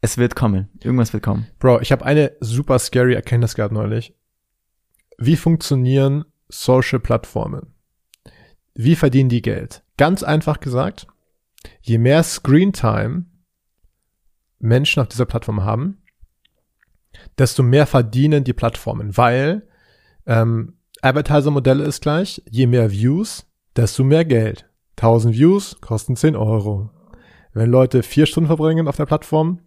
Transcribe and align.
Es 0.00 0.16
wird 0.16 0.34
kommen. 0.34 0.70
Irgendwas 0.82 1.12
wird 1.12 1.22
kommen. 1.22 1.46
Bro, 1.58 1.80
ich 1.80 1.92
habe 1.92 2.04
eine 2.04 2.32
super 2.40 2.78
scary 2.78 3.14
Erkenntnis 3.14 3.54
gehabt 3.54 3.72
neulich. 3.72 4.14
Wie 5.18 5.36
funktionieren 5.36 6.24
Social-Plattformen? 6.48 7.74
Wie 8.74 8.96
verdienen 8.96 9.28
die 9.28 9.42
Geld? 9.42 9.82
Ganz 9.98 10.22
einfach 10.22 10.60
gesagt, 10.60 11.06
je 11.82 11.98
mehr 11.98 12.22
Screentime 12.22 13.26
Menschen 14.58 15.00
auf 15.00 15.08
dieser 15.08 15.26
Plattform 15.26 15.64
haben, 15.64 16.02
desto 17.38 17.62
mehr 17.62 17.86
verdienen 17.86 18.44
die 18.44 18.52
Plattformen, 18.52 19.16
weil 19.16 19.68
ähm, 20.26 20.78
Advertiser-Modelle 21.02 21.84
ist 21.84 22.00
gleich, 22.00 22.42
je 22.48 22.66
mehr 22.66 22.90
Views, 22.90 23.46
desto 23.76 24.04
mehr 24.04 24.24
Geld. 24.24 24.68
1000 24.96 25.34
Views 25.34 25.80
kosten 25.80 26.16
10 26.16 26.36
Euro. 26.36 26.90
Wenn 27.52 27.70
Leute 27.70 28.02
vier 28.02 28.26
Stunden 28.26 28.48
verbringen 28.48 28.86
auf 28.86 28.96
der 28.96 29.06
Plattform, 29.06 29.60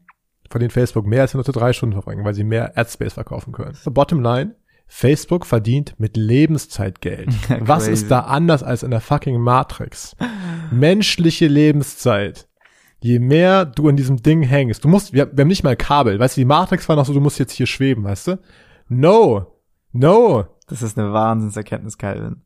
verdienen 0.54 0.72
Facebook 0.72 1.06
mehr, 1.06 1.22
als 1.22 1.34
wenn 1.34 1.40
Leute 1.40 1.52
drei 1.52 1.74
Stunden 1.74 1.94
verbringen, 1.94 2.24
weil 2.24 2.34
sie 2.34 2.44
mehr 2.44 2.78
Adspace 2.78 3.14
verkaufen 3.14 3.52
können. 3.52 3.74
So, 3.74 3.92
bottom 3.92 4.22
line, 4.22 4.56
Facebook 4.88 5.46
verdient 5.46 5.96
mit 5.98 6.16
Lebenszeit 6.16 7.02
Geld. 7.02 7.30
Was 7.60 7.88
ist 7.88 8.10
da 8.12 8.22
anders 8.22 8.64
als 8.64 8.84
in 8.84 8.92
der 8.92 9.02
fucking 9.02 9.40
Matrix? 9.40 10.16
Menschliche 10.72 11.48
Lebenszeit. 11.48 12.48
Je 13.02 13.20
mehr 13.20 13.66
du 13.66 13.90
in 13.90 13.98
diesem 13.98 14.24
Ding 14.24 14.44
hängst, 14.44 14.84
du 14.84 14.88
musst, 14.88 15.12
wir, 15.12 15.36
wir 15.36 15.42
haben 15.42 15.50
nicht 15.50 15.64
mal 15.64 15.76
Kabel, 15.76 16.20
weißt 16.20 16.38
du, 16.38 16.42
die 16.42 16.46
Matrix 16.46 16.88
war 16.88 16.96
noch 16.96 17.06
so, 17.06 17.14
du 17.14 17.20
musst 17.20 17.40
jetzt 17.40 17.52
hier 17.52 17.66
schweben, 17.66 18.06
weißt 18.06 18.28
du? 18.28 18.40
No, 18.88 19.60
no. 19.92 20.46
Das 20.68 20.82
ist 20.82 20.98
eine 20.98 21.12
Wahnsinnserkenntnis, 21.12 21.98
Calvin. 21.98 22.44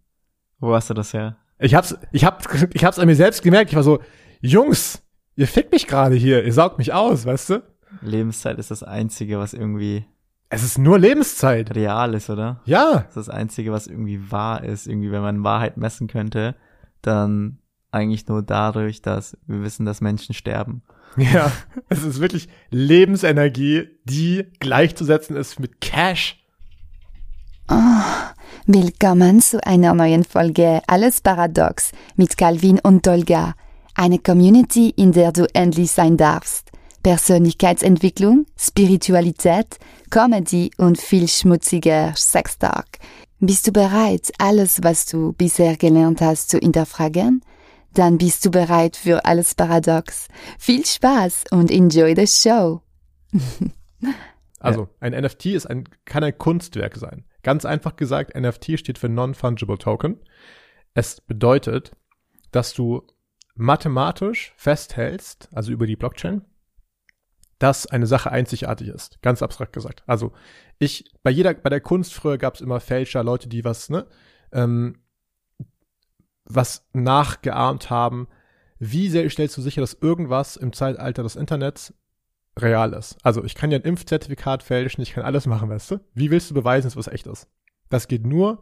Wo 0.60 0.74
hast 0.74 0.90
du 0.90 0.96
das 0.96 1.14
her? 1.14 1.38
Ich 1.60 1.76
hab's, 1.76 1.96
ich 2.12 2.26
hab, 2.26 2.44
ich 2.74 2.84
hab's 2.84 2.98
an 2.98 3.08
mir 3.08 3.16
selbst 3.16 3.44
gemerkt. 3.44 3.72
Ich 3.72 3.76
war 3.76 3.84
so, 3.84 4.00
Jungs, 4.40 5.04
ihr 5.36 5.48
fickt 5.48 5.72
mich 5.72 5.86
gerade 5.86 6.16
hier, 6.16 6.44
ihr 6.44 6.54
saugt 6.54 6.78
mich 6.78 6.94
aus, 6.94 7.26
weißt 7.26 7.50
du? 7.52 7.64
Lebenszeit 8.02 8.58
ist 8.60 8.72
das 8.72 8.84
Einzige, 8.84 9.40
was 9.40 9.54
irgendwie 9.54 10.06
Es 10.50 10.64
ist 10.64 10.78
nur 10.78 11.00
Lebenszeit. 11.00 11.76
real 11.76 12.14
ist, 12.14 12.30
oder? 12.30 12.62
Ja, 12.66 12.94
Das 12.94 13.08
ist 13.10 13.16
das 13.16 13.30
Einzige, 13.30 13.72
was 13.72 13.88
irgendwie 13.88 14.32
wahr 14.32 14.64
ist. 14.64 14.88
Irgendwie, 14.88 15.12
wenn 15.12 15.22
man 15.22 15.44
Wahrheit 15.44 15.78
messen 15.78 16.08
könnte, 16.08 16.56
dann 17.02 17.60
eigentlich 17.92 18.28
nur 18.28 18.42
dadurch, 18.44 19.02
dass 19.02 19.38
wir 19.48 19.62
wissen, 19.64 19.86
dass 19.86 20.02
Menschen 20.02 20.34
sterben. 20.36 20.84
ja. 21.18 21.52
Es 21.90 22.04
ist 22.04 22.20
wirklich 22.20 22.50
Lebensenergie, 22.70 23.88
die 24.04 24.46
gleichzusetzen 24.60 25.36
ist 25.36 25.60
mit 25.60 25.82
Cash. 25.82 26.44
Willkommen 28.66 29.42
zu 29.42 29.66
einer 29.66 29.94
neuen 29.94 30.24
Folge 30.24 30.82
Alles 30.88 31.22
Paradox 31.22 31.92
mit 32.16 32.38
Calvin 32.38 32.80
und 32.80 33.08
Olga. 33.08 33.56
Eine 33.96 34.20
Community, 34.20 34.90
in 34.90 35.12
der 35.12 35.32
du 35.32 35.48
endlich 35.54 35.92
sein 35.92 36.18
darfst. 36.18 36.67
Persönlichkeitsentwicklung, 37.08 38.48
Spiritualität, 38.58 39.80
Comedy 40.10 40.72
und 40.76 41.00
viel 41.00 41.30
schmutziger 41.30 42.14
Sextalk. 42.18 43.00
Bist 43.40 43.66
du 43.66 43.72
bereit, 43.72 44.30
alles, 44.40 44.84
was 44.84 45.06
du 45.06 45.32
bisher 45.32 45.78
gelernt 45.78 46.20
hast, 46.20 46.50
zu 46.50 46.58
hinterfragen? 46.58 47.46
Dann 47.94 48.18
bist 48.18 48.44
du 48.44 48.52
bereit 48.52 48.98
für 48.98 49.24
alles 49.24 49.56
Paradox. 49.56 50.28
Viel 50.60 50.86
Spaß 50.86 51.46
und 51.52 51.72
enjoy 51.72 52.14
the 52.14 52.28
show. 52.28 52.82
Also, 54.60 54.90
ein 55.00 55.14
NFT 55.14 55.46
ist 55.46 55.68
ein, 55.68 55.84
kann 56.04 56.24
ein 56.24 56.38
Kunstwerk 56.38 56.98
sein. 56.98 57.24
Ganz 57.44 57.64
einfach 57.64 57.96
gesagt, 57.96 58.36
NFT 58.36 58.80
steht 58.80 58.98
für 58.98 59.08
Non-Fungible 59.08 59.78
Token. 59.78 60.20
Es 60.96 61.22
bedeutet, 61.22 61.92
dass 62.52 62.74
du 62.74 63.04
mathematisch 63.56 64.54
festhältst, 64.58 65.48
also 65.54 65.72
über 65.72 65.86
die 65.86 65.96
Blockchain, 65.96 66.42
dass 67.60 67.88
eine 67.88 68.08
Sache 68.08 68.32
einzigartig 68.32 68.90
ist. 68.90 69.22
Ganz 69.22 69.42
abstrakt 69.42 69.74
gesagt. 69.74 70.04
Also, 70.06 70.32
ich, 70.80 71.12
bei 71.24 71.32
jeder, 71.32 71.54
bei 71.54 71.70
der 71.70 71.82
Kunst 71.82 72.14
früher 72.14 72.38
gab 72.38 72.56
es 72.56 72.62
immer 72.62 72.80
Fälscher, 72.80 73.24
Leute, 73.24 73.50
die 73.50 73.64
was, 73.64 73.90
ne, 73.90 74.06
ähm, 74.52 75.02
was 76.46 76.88
nachgeahmt 76.94 77.90
haben. 77.90 78.28
Wie 78.80 79.10
sehr 79.10 79.30
stellst 79.30 79.58
du 79.58 79.62
sicher, 79.62 79.82
dass 79.82 79.98
irgendwas 80.00 80.56
im 80.56 80.72
Zeitalter 80.72 81.24
des 81.24 81.36
Internets 81.36 81.94
real 82.58 82.94
ist. 82.94 83.18
Also 83.24 83.44
ich 83.44 83.56
kann 83.56 83.72
ja 83.72 83.78
ein 83.78 83.84
Impfzertifikat 83.84 84.64
fälschen, 84.64 85.02
ich 85.02 85.14
kann 85.14 85.24
alles 85.24 85.46
machen, 85.46 85.70
weißt 85.70 85.92
du? 85.92 86.00
Wie 86.14 86.32
willst 86.32 86.50
du 86.50 86.54
beweisen, 86.54 86.88
dass 86.88 86.96
was 86.96 87.08
echt 87.08 87.28
ist? 87.28 87.48
Das 87.90 88.08
geht 88.08 88.26
nur 88.26 88.62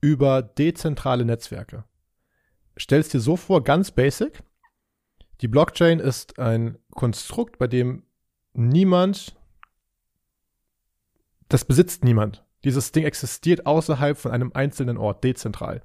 über 0.00 0.42
dezentrale 0.42 1.24
Netzwerke. 1.24 1.84
Stellst 2.78 3.12
dir 3.12 3.20
so 3.20 3.36
vor, 3.36 3.64
ganz 3.64 3.90
basic, 3.90 4.42
die 5.40 5.48
Blockchain 5.48 6.00
ist 6.00 6.38
ein 6.38 6.78
Konstrukt, 6.94 7.58
bei 7.58 7.66
dem 7.66 8.04
niemand, 8.52 9.36
das 11.48 11.64
besitzt 11.64 12.04
niemand. 12.04 12.44
Dieses 12.64 12.92
Ding 12.92 13.04
existiert 13.04 13.66
außerhalb 13.66 14.18
von 14.18 14.32
einem 14.32 14.52
einzelnen 14.54 14.98
Ort, 14.98 15.24
dezentral. 15.24 15.82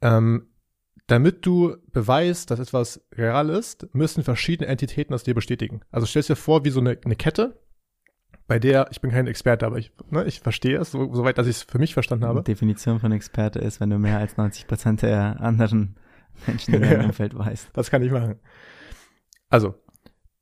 Ähm, 0.00 0.48
damit 1.06 1.44
du 1.44 1.76
beweist, 1.92 2.50
dass 2.50 2.60
etwas 2.60 3.04
real 3.12 3.50
ist, 3.50 3.94
müssen 3.94 4.22
verschiedene 4.22 4.68
Entitäten 4.68 5.12
das 5.12 5.24
dir 5.24 5.34
bestätigen. 5.34 5.80
Also 5.90 6.06
stellst 6.06 6.30
dir 6.30 6.36
vor, 6.36 6.64
wie 6.64 6.70
so 6.70 6.80
eine, 6.80 6.98
eine 7.04 7.16
Kette, 7.16 7.60
bei 8.46 8.58
der, 8.58 8.88
ich 8.90 9.00
bin 9.00 9.10
kein 9.10 9.26
Experte, 9.26 9.66
aber 9.66 9.78
ich, 9.78 9.92
ne, 10.10 10.24
ich 10.24 10.40
verstehe 10.40 10.78
es, 10.78 10.90
so, 10.90 11.12
soweit, 11.14 11.38
dass 11.38 11.46
ich 11.46 11.56
es 11.56 11.62
für 11.62 11.78
mich 11.78 11.94
verstanden 11.94 12.26
habe. 12.26 12.42
Die 12.42 12.52
Definition 12.52 13.00
von 13.00 13.12
Experte 13.12 13.58
ist, 13.58 13.80
wenn 13.80 13.90
du 13.90 13.98
mehr 13.98 14.18
als 14.18 14.36
90 14.36 14.66
Prozent 14.66 15.02
der 15.02 15.40
anderen 15.40 15.96
Menschen 16.46 16.74
in 16.74 16.82
deinem. 16.82 17.04
Umfeld 17.06 17.36
weißt. 17.36 17.70
Das 17.72 17.90
kann 17.90 18.02
ich 18.02 18.10
machen. 18.10 18.38
Also, 19.48 19.74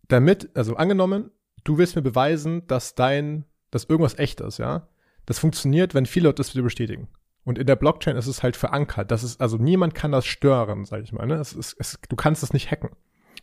damit, 0.08 0.50
also 0.56 0.76
angenommen, 0.76 1.30
du 1.64 1.78
willst 1.78 1.96
mir 1.96 2.02
beweisen, 2.02 2.66
dass 2.66 2.94
dein, 2.94 3.44
dass 3.70 3.84
irgendwas 3.84 4.18
echt 4.18 4.40
ist, 4.40 4.58
ja. 4.58 4.88
Das 5.26 5.38
funktioniert, 5.38 5.94
wenn 5.94 6.06
viele 6.06 6.28
Leute 6.28 6.36
das 6.36 6.52
dir 6.52 6.62
bestätigen. 6.62 7.08
Und 7.44 7.58
in 7.58 7.66
der 7.66 7.76
Blockchain 7.76 8.16
ist 8.16 8.26
es 8.26 8.42
halt 8.42 8.56
verankert. 8.56 9.10
Das 9.10 9.24
ist, 9.24 9.40
also 9.40 9.56
niemand 9.56 9.94
kann 9.94 10.12
das 10.12 10.26
stören, 10.26 10.84
sag 10.84 11.02
ich 11.02 11.12
mal. 11.12 11.26
Ne? 11.26 11.34
Es 11.34 11.52
ist, 11.52 11.76
es, 11.78 11.98
du 12.08 12.16
kannst 12.16 12.42
es 12.42 12.52
nicht 12.52 12.70
hacken, 12.70 12.90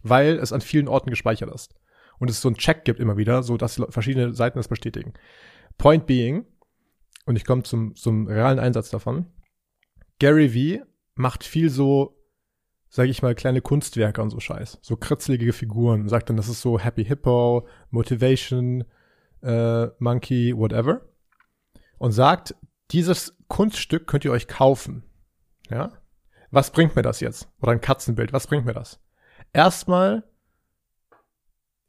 weil 0.04 0.38
es 0.40 0.54
an 0.54 0.62
vielen 0.62 0.88
Orten 0.88 1.10
gespeichert 1.10 1.54
ist. 1.54 1.76
Und 2.18 2.30
es 2.30 2.42
so 2.42 2.50
einen 2.50 2.58
Check 2.58 2.84
gibt 2.86 3.00
immer 3.00 3.18
wieder, 3.18 3.44
so 3.44 3.58
dass 3.58 3.82
verschiedene 3.90 4.34
Seiten 4.34 4.60
das 4.60 4.68
bestätigen. 4.68 5.14
Point 5.78 6.06
being, 6.06 6.46
und 7.26 7.36
ich 7.36 7.46
komme 7.46 7.64
zum, 7.64 7.96
zum 7.96 8.28
realen 8.28 8.60
Einsatz 8.60 8.90
davon, 8.90 9.26
Gary 10.20 10.54
Vee 10.54 10.82
macht 11.16 11.44
viel 11.44 11.70
so 11.70 12.19
sage 12.90 13.12
ich 13.12 13.22
mal, 13.22 13.36
kleine 13.36 13.62
Kunstwerke 13.62 14.22
und 14.22 14.32
so 14.32 14.40
Scheiß. 14.40 14.80
So 14.82 14.98
kritzelige 14.98 15.54
Figuren. 15.54 16.10
Sagt 16.10 16.30
dann, 16.30 16.38
das 16.38 16.50
ist 16.50 16.62
so 16.62 16.80
Happy 16.80 17.06
Hippo, 17.06 17.68
Motivation, 17.92 18.84
äh, 19.42 19.88
Monkey, 20.00 20.58
whatever. 20.58 21.02
Und 22.00 22.12
sagt, 22.12 22.56
dieses 22.92 23.38
Kunststück 23.48 24.08
könnt 24.08 24.26
ihr 24.26 24.32
euch 24.32 24.48
kaufen. 24.48 25.04
Ja? 25.70 25.92
Was 26.50 26.72
bringt 26.72 26.96
mir 26.96 27.04
das 27.04 27.20
jetzt? 27.20 27.48
Oder 27.62 27.74
ein 27.74 27.82
Katzenbild, 27.82 28.34
was 28.34 28.48
bringt 28.48 28.66
mir 28.66 28.74
das? 28.74 29.00
Erstmal 29.54 30.24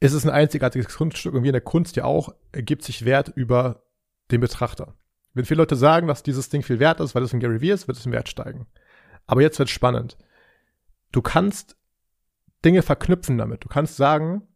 ist 0.00 0.12
es 0.12 0.25
ein 0.25 0.31
einzigartiges 0.31 0.94
Kunststück 0.94 1.34
und 1.34 1.43
wie 1.43 1.49
in 1.49 1.55
der 1.55 1.61
Kunst 1.62 1.97
ja 1.97 2.05
auch, 2.05 2.34
ergibt 2.53 2.84
sich 2.84 3.05
Wert 3.05 3.28
über 3.34 3.84
den 4.31 4.41
Betrachter. 4.41 4.94
Wenn 5.32 5.44
viele 5.44 5.59
Leute 5.59 5.77
sagen, 5.77 6.09
dass 6.09 6.22
dieses 6.22 6.49
Ding 6.49 6.62
viel 6.62 6.78
wert 6.78 7.00
ist, 7.00 7.15
weil 7.15 7.22
es 7.22 7.32
ein 7.32 7.41
Gary 7.41 7.61
Vee 7.61 7.71
ist, 7.71 7.88
wird 7.88 7.97
es 7.97 8.06
im 8.06 8.12
Wert 8.12 8.28
steigen. 8.28 8.67
Aber 9.27 9.41
jetzt 9.41 9.59
wird 9.59 9.71
spannend 9.71 10.19
du 11.12 11.22
kannst 11.22 11.76
Dinge 12.65 12.82
verknüpfen 12.82 13.38
damit. 13.38 13.65
Du 13.65 13.69
kannst 13.69 13.97
sagen, 13.97 14.47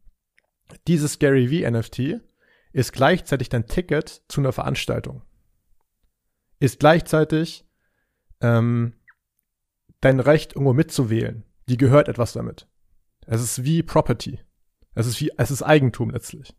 dieses 0.86 1.18
Gary 1.18 1.48
V 1.48 1.70
NFT 1.70 2.20
ist 2.72 2.92
gleichzeitig 2.92 3.48
dein 3.48 3.66
Ticket 3.66 4.22
zu 4.28 4.40
einer 4.40 4.52
Veranstaltung. 4.52 5.22
Ist 6.58 6.80
gleichzeitig 6.80 7.66
ähm, 8.40 8.94
dein 10.00 10.20
Recht, 10.20 10.52
irgendwo 10.54 10.72
mitzuwählen. 10.72 11.44
Die 11.68 11.76
gehört 11.76 12.08
etwas 12.08 12.32
damit. 12.32 12.68
Es 13.26 13.40
ist 13.40 13.64
wie 13.64 13.82
Property. 13.82 14.40
Es 14.94 15.06
ist 15.06 15.20
wie, 15.20 15.32
es 15.36 15.50
ist 15.50 15.62
Eigentum 15.62 16.10
letztlich. 16.10 16.54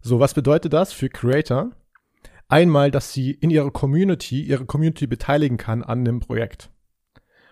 So, 0.00 0.20
was 0.20 0.34
bedeutet 0.34 0.72
das 0.72 0.92
für 0.92 1.08
Creator? 1.08 1.70
Einmal, 2.48 2.90
dass 2.90 3.12
sie 3.12 3.32
in 3.32 3.50
ihrer 3.50 3.70
Community, 3.70 4.42
ihre 4.42 4.66
Community 4.66 5.06
beteiligen 5.06 5.56
kann 5.56 5.82
an 5.82 6.04
dem 6.04 6.20
Projekt. 6.20 6.70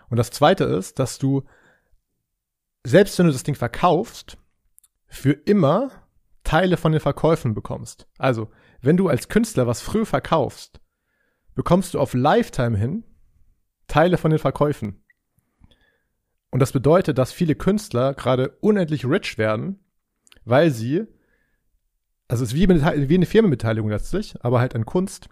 Und 0.09 0.17
das 0.17 0.31
zweite 0.31 0.63
ist, 0.65 0.99
dass 0.99 1.17
du, 1.17 1.43
selbst 2.83 3.17
wenn 3.17 3.25
du 3.27 3.31
das 3.31 3.43
Ding 3.43 3.55
verkaufst, 3.55 4.37
für 5.07 5.31
immer 5.31 5.91
Teile 6.43 6.77
von 6.77 6.91
den 6.91 7.01
Verkäufen 7.01 7.53
bekommst. 7.53 8.07
Also, 8.17 8.51
wenn 8.81 8.97
du 8.97 9.07
als 9.07 9.29
Künstler 9.29 9.65
was 9.67 9.81
früh 9.81 10.05
verkaufst, 10.05 10.79
bekommst 11.55 11.93
du 11.93 11.99
auf 11.99 12.13
Lifetime 12.13 12.77
hin 12.77 13.03
Teile 13.87 14.17
von 14.17 14.31
den 14.31 14.39
Verkäufen. 14.39 15.03
Und 16.51 16.59
das 16.59 16.71
bedeutet, 16.71 17.17
dass 17.17 17.31
viele 17.33 17.55
Künstler 17.55 18.13
gerade 18.13 18.57
unendlich 18.61 19.05
rich 19.05 19.37
werden, 19.37 19.79
weil 20.43 20.71
sie, 20.71 21.05
also 22.27 22.43
es 22.43 22.53
ist 22.53 22.55
wie, 22.55 22.67
eine- 22.67 23.09
wie 23.09 23.15
eine 23.15 23.25
Firmenbeteiligung 23.25 23.89
letztlich, 23.89 24.35
aber 24.43 24.59
halt 24.59 24.75
an 24.75 24.85
Kunst, 24.85 25.29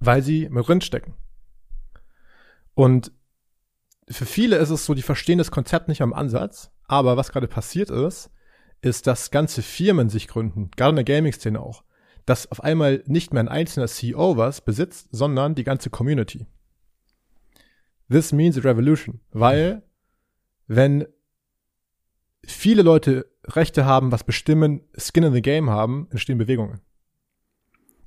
weil 0.00 0.22
sie 0.22 0.48
mit 0.48 0.66
drin 0.66 0.80
stecken. 0.80 1.14
Und 2.74 3.12
für 4.08 4.26
viele 4.26 4.56
ist 4.56 4.70
es 4.70 4.84
so, 4.84 4.94
die 4.94 5.02
verstehen 5.02 5.38
das 5.38 5.50
Konzept 5.50 5.88
nicht 5.88 6.02
am 6.02 6.12
Ansatz, 6.12 6.70
aber 6.86 7.16
was 7.16 7.32
gerade 7.32 7.48
passiert 7.48 7.90
ist, 7.90 8.30
ist, 8.80 9.06
dass 9.06 9.30
ganze 9.30 9.62
Firmen 9.62 10.10
sich 10.10 10.28
gründen, 10.28 10.70
gerade 10.76 10.90
in 10.90 10.96
der 10.96 11.04
Gaming-Szene 11.04 11.60
auch, 11.60 11.84
dass 12.26 12.50
auf 12.50 12.62
einmal 12.62 13.02
nicht 13.06 13.32
mehr 13.32 13.42
ein 13.42 13.48
einzelner 13.48 13.88
CEO 13.88 14.36
was 14.36 14.60
besitzt, 14.60 15.08
sondern 15.10 15.54
die 15.54 15.64
ganze 15.64 15.90
Community. 15.90 16.46
This 18.10 18.32
means 18.32 18.58
a 18.58 18.60
revolution, 18.60 19.20
weil 19.32 19.82
wenn 20.66 21.06
viele 22.44 22.82
Leute 22.82 23.30
Rechte 23.44 23.84
haben, 23.84 24.12
was 24.12 24.24
bestimmen, 24.24 24.82
Skin 24.98 25.24
in 25.24 25.32
the 25.32 25.42
Game 25.42 25.70
haben, 25.70 26.08
entstehen 26.10 26.38
Bewegungen. 26.38 26.80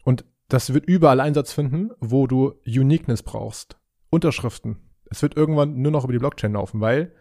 Und 0.03 0.25
das 0.47 0.73
wird 0.73 0.85
überall 0.85 1.19
Einsatz 1.19 1.53
finden, 1.53 1.91
wo 1.99 2.27
du 2.27 2.59
Uniqueness 2.65 3.23
brauchst. 3.23 3.77
Unterschriften. 4.09 4.86
Es 5.09 5.21
wird 5.21 5.38
irgendwann 5.38 5.81
nur 5.81 5.92
noch 5.92 6.04
über 6.04 6.13
die 6.13 6.19
Blockchain 6.19 6.54
laufen, 6.54 6.81
weil 6.81 7.13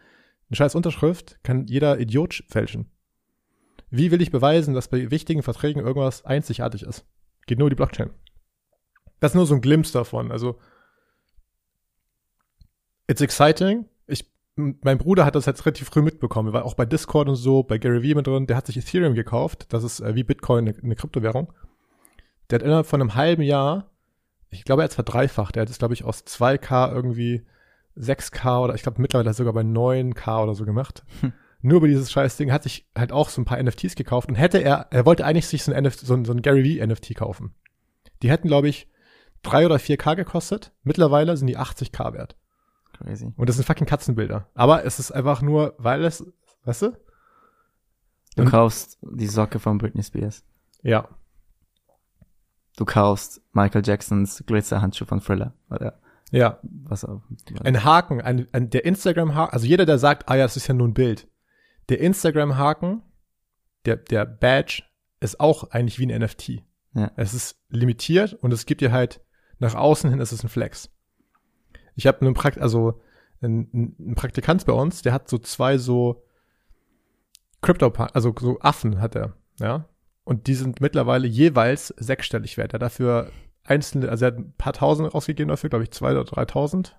eine 0.49 0.57
scheiß 0.57 0.75
Unterschrift 0.75 1.43
kann 1.43 1.67
jeder 1.67 1.99
Idiot 1.99 2.45
fälschen. 2.49 2.91
Wie 3.91 4.11
will 4.11 4.23
ich 4.23 4.31
beweisen, 4.31 4.75
dass 4.75 4.89
bei 4.89 5.11
wichtigen 5.11 5.43
Verträgen 5.43 5.83
irgendwas 5.83 6.25
einzigartig 6.25 6.83
ist? 6.83 7.05
Geht 7.47 7.59
nur 7.59 7.71
die 7.71 7.77
Blockchain. 7.77 8.11
Das 9.21 9.33
ist 9.33 9.37
nur 9.37 9.47
so 9.47 9.55
ein 9.55 9.61
Glimpse 9.61 9.93
davon. 9.93 10.31
Also, 10.31 10.59
it's 13.07 13.21
exciting. 13.21 13.87
Ich, 14.07 14.31
mein 14.57 14.99
Bruder 14.99 15.25
hat 15.25 15.35
das 15.35 15.47
jetzt 15.47 15.65
relativ 15.65 15.89
früh 15.89 16.03
mitbekommen. 16.03 16.51
Er 16.51 16.55
war 16.55 16.65
auch 16.65 16.75
bei 16.75 16.85
Discord 16.85 17.29
und 17.29 17.37
so, 17.37 17.63
bei 17.63 17.79
Gary 17.79 18.03
Vee 18.03 18.15
mit 18.15 18.27
drin. 18.27 18.47
Der 18.47 18.57
hat 18.57 18.67
sich 18.67 18.77
Ethereum 18.77 19.15
gekauft. 19.15 19.67
Das 19.73 19.85
ist 19.85 20.01
äh, 20.01 20.15
wie 20.15 20.25
Bitcoin 20.25 20.69
eine, 20.69 20.77
eine 20.83 20.97
Kryptowährung. 20.97 21.53
Der 22.51 22.59
hat 22.59 22.65
innerhalb 22.65 22.87
von 22.87 23.01
einem 23.01 23.15
halben 23.15 23.43
Jahr, 23.43 23.91
ich 24.51 24.65
glaube, 24.65 24.83
er 24.83 24.85
hat 24.85 24.91
es 24.91 24.97
verdreifacht. 24.97 25.55
Der 25.55 25.63
hat 25.63 25.71
es, 25.71 25.79
glaube 25.79 25.95
ich, 25.95 26.05
aus 26.05 26.25
2K 26.25 26.93
irgendwie 26.93 27.47
6K 27.97 28.65
oder 28.65 28.75
ich 28.75 28.83
glaube 28.83 29.01
mittlerweile 29.01 29.33
sogar 29.33 29.53
bei 29.53 29.63
9K 29.63 30.43
oder 30.43 30.55
so 30.55 30.65
gemacht. 30.65 31.05
Hm. 31.21 31.33
Nur 31.63 31.79
über 31.79 31.89
dieses 31.89 32.13
scheiß 32.13 32.37
Ding 32.37 32.53
hat 32.53 32.63
sich 32.63 32.89
halt 32.97 33.13
auch 33.13 33.29
so 33.29 33.41
ein 33.41 33.45
paar 33.45 33.63
NFTs 33.63 33.95
gekauft 33.97 34.29
und 34.29 34.35
hätte 34.35 34.59
er, 34.59 34.87
er 34.91 35.07
wollte 35.07 35.25
eigentlich 35.25 35.49
sich 35.49 35.65
so 35.65 35.73
ein, 35.73 35.85
NFT, 35.85 36.01
so 36.01 36.15
ein, 36.15 36.25
so 36.25 36.33
ein 36.33 36.43
Gary 36.43 36.63
Vee 36.63 36.87
NFT 36.87 37.17
kaufen. 37.17 37.55
Die 38.23 38.31
hätten, 38.31 38.49
glaube 38.49 38.69
ich, 38.69 38.89
3 39.43 39.67
oder 39.67 39.77
4K 39.77 40.17
gekostet. 40.17 40.73
Mittlerweile 40.83 41.37
sind 41.37 41.47
die 41.47 41.59
80K 41.59 42.13
wert. 42.13 42.37
Crazy. 42.93 43.33
Und 43.37 43.49
das 43.49 43.57
sind 43.57 43.65
fucking 43.65 43.87
Katzenbilder. 43.87 44.49
Aber 44.55 44.85
es 44.85 44.99
ist 44.99 45.13
einfach 45.13 45.43
nur, 45.43 45.75
weil 45.79 46.05
es, 46.05 46.25
weißt 46.65 46.83
du? 46.83 46.97
Du 48.37 48.43
und, 48.43 48.51
kaufst 48.51 48.99
die 49.03 49.27
Socke 49.27 49.59
von 49.59 49.79
Britney 49.79 50.03
Spears. 50.03 50.45
Ja. 50.83 51.09
Du 52.77 52.85
kaufst 52.85 53.43
Michael 53.53 53.83
Jacksons 53.85 54.45
Glitzerhandschuh 54.47 55.07
von 55.07 55.21
Thriller, 55.21 55.55
oder? 55.71 55.99
Ja. 56.31 56.61
Was. 56.63 57.07
Ein 57.63 57.85
Haken, 57.85 58.21
ein, 58.21 58.47
ein, 58.53 58.71
der 58.71 58.85
Instagram-Haken, 58.85 59.53
also 59.53 59.67
jeder, 59.67 59.87
der 59.87 59.99
sagt, 59.99 60.29
ah 60.29 60.37
ja, 60.37 60.45
das 60.45 60.57
ist 60.57 60.67
ja 60.67 60.75
nur 60.75 60.89
ein 60.89 60.95
Bild. 60.95 61.29
Der 61.89 62.01
Instagram-Haken, 62.01 63.03
der, 63.85 63.97
der 63.97 64.27
Badge, 64.27 64.83
ist 65.21 65.41
auch 65.41 65.71
eigentlich 65.71 65.99
wie 65.99 66.13
ein 66.13 66.21
NFT. 66.21 66.63
Ja. 66.95 67.11
Es 67.17 67.35
ist 67.35 67.61
limitiert 67.69 68.35
und 68.35 68.53
es 68.53 68.67
gibt 68.67 68.81
dir 68.81 68.93
halt, 68.93 69.21
nach 69.59 69.75
außen 69.75 70.11
hin 70.11 70.21
ist 70.21 70.33
es 70.33 70.43
ein 70.43 70.49
Flex. 70.49 70.91
Ich 71.95 72.07
habe 72.07 72.21
einen 72.21 72.35
Prakt, 72.35 72.59
also 72.59 73.01
ein, 73.41 73.95
ein 73.99 74.15
Praktikant 74.15 74.65
bei 74.67 74.73
uns, 74.73 75.03
der 75.03 75.13
hat 75.13 75.29
so 75.29 75.39
zwei 75.39 75.79
so 75.79 76.25
Crypto, 77.63 77.89
also 77.89 78.35
so 78.39 78.59
Affen 78.61 79.01
hat 79.01 79.15
er, 79.15 79.37
ja. 79.61 79.89
Und 80.25 80.49
die 80.49 80.55
sind 80.55 80.81
mittlerweile 80.81 81.27
jeweils 81.27 81.89
sechsstellig 81.89 82.57
wert. 82.57 82.73
Er 82.73 82.75
hat 82.75 82.83
dafür 82.83 83.31
einzelne, 83.69 84.09
also 84.09 84.25
er 84.25 84.33
hat 84.33 84.39
ein 84.39 84.53
paar 84.57 84.73
Tausend 84.73 85.15
ausgegeben 85.15 85.49
dafür, 85.49 85.71
glaube 85.71 85.85
ich, 85.85 85.91
zwei 85.91 86.13
oder 86.13 86.25
dreitausend. 86.25 86.97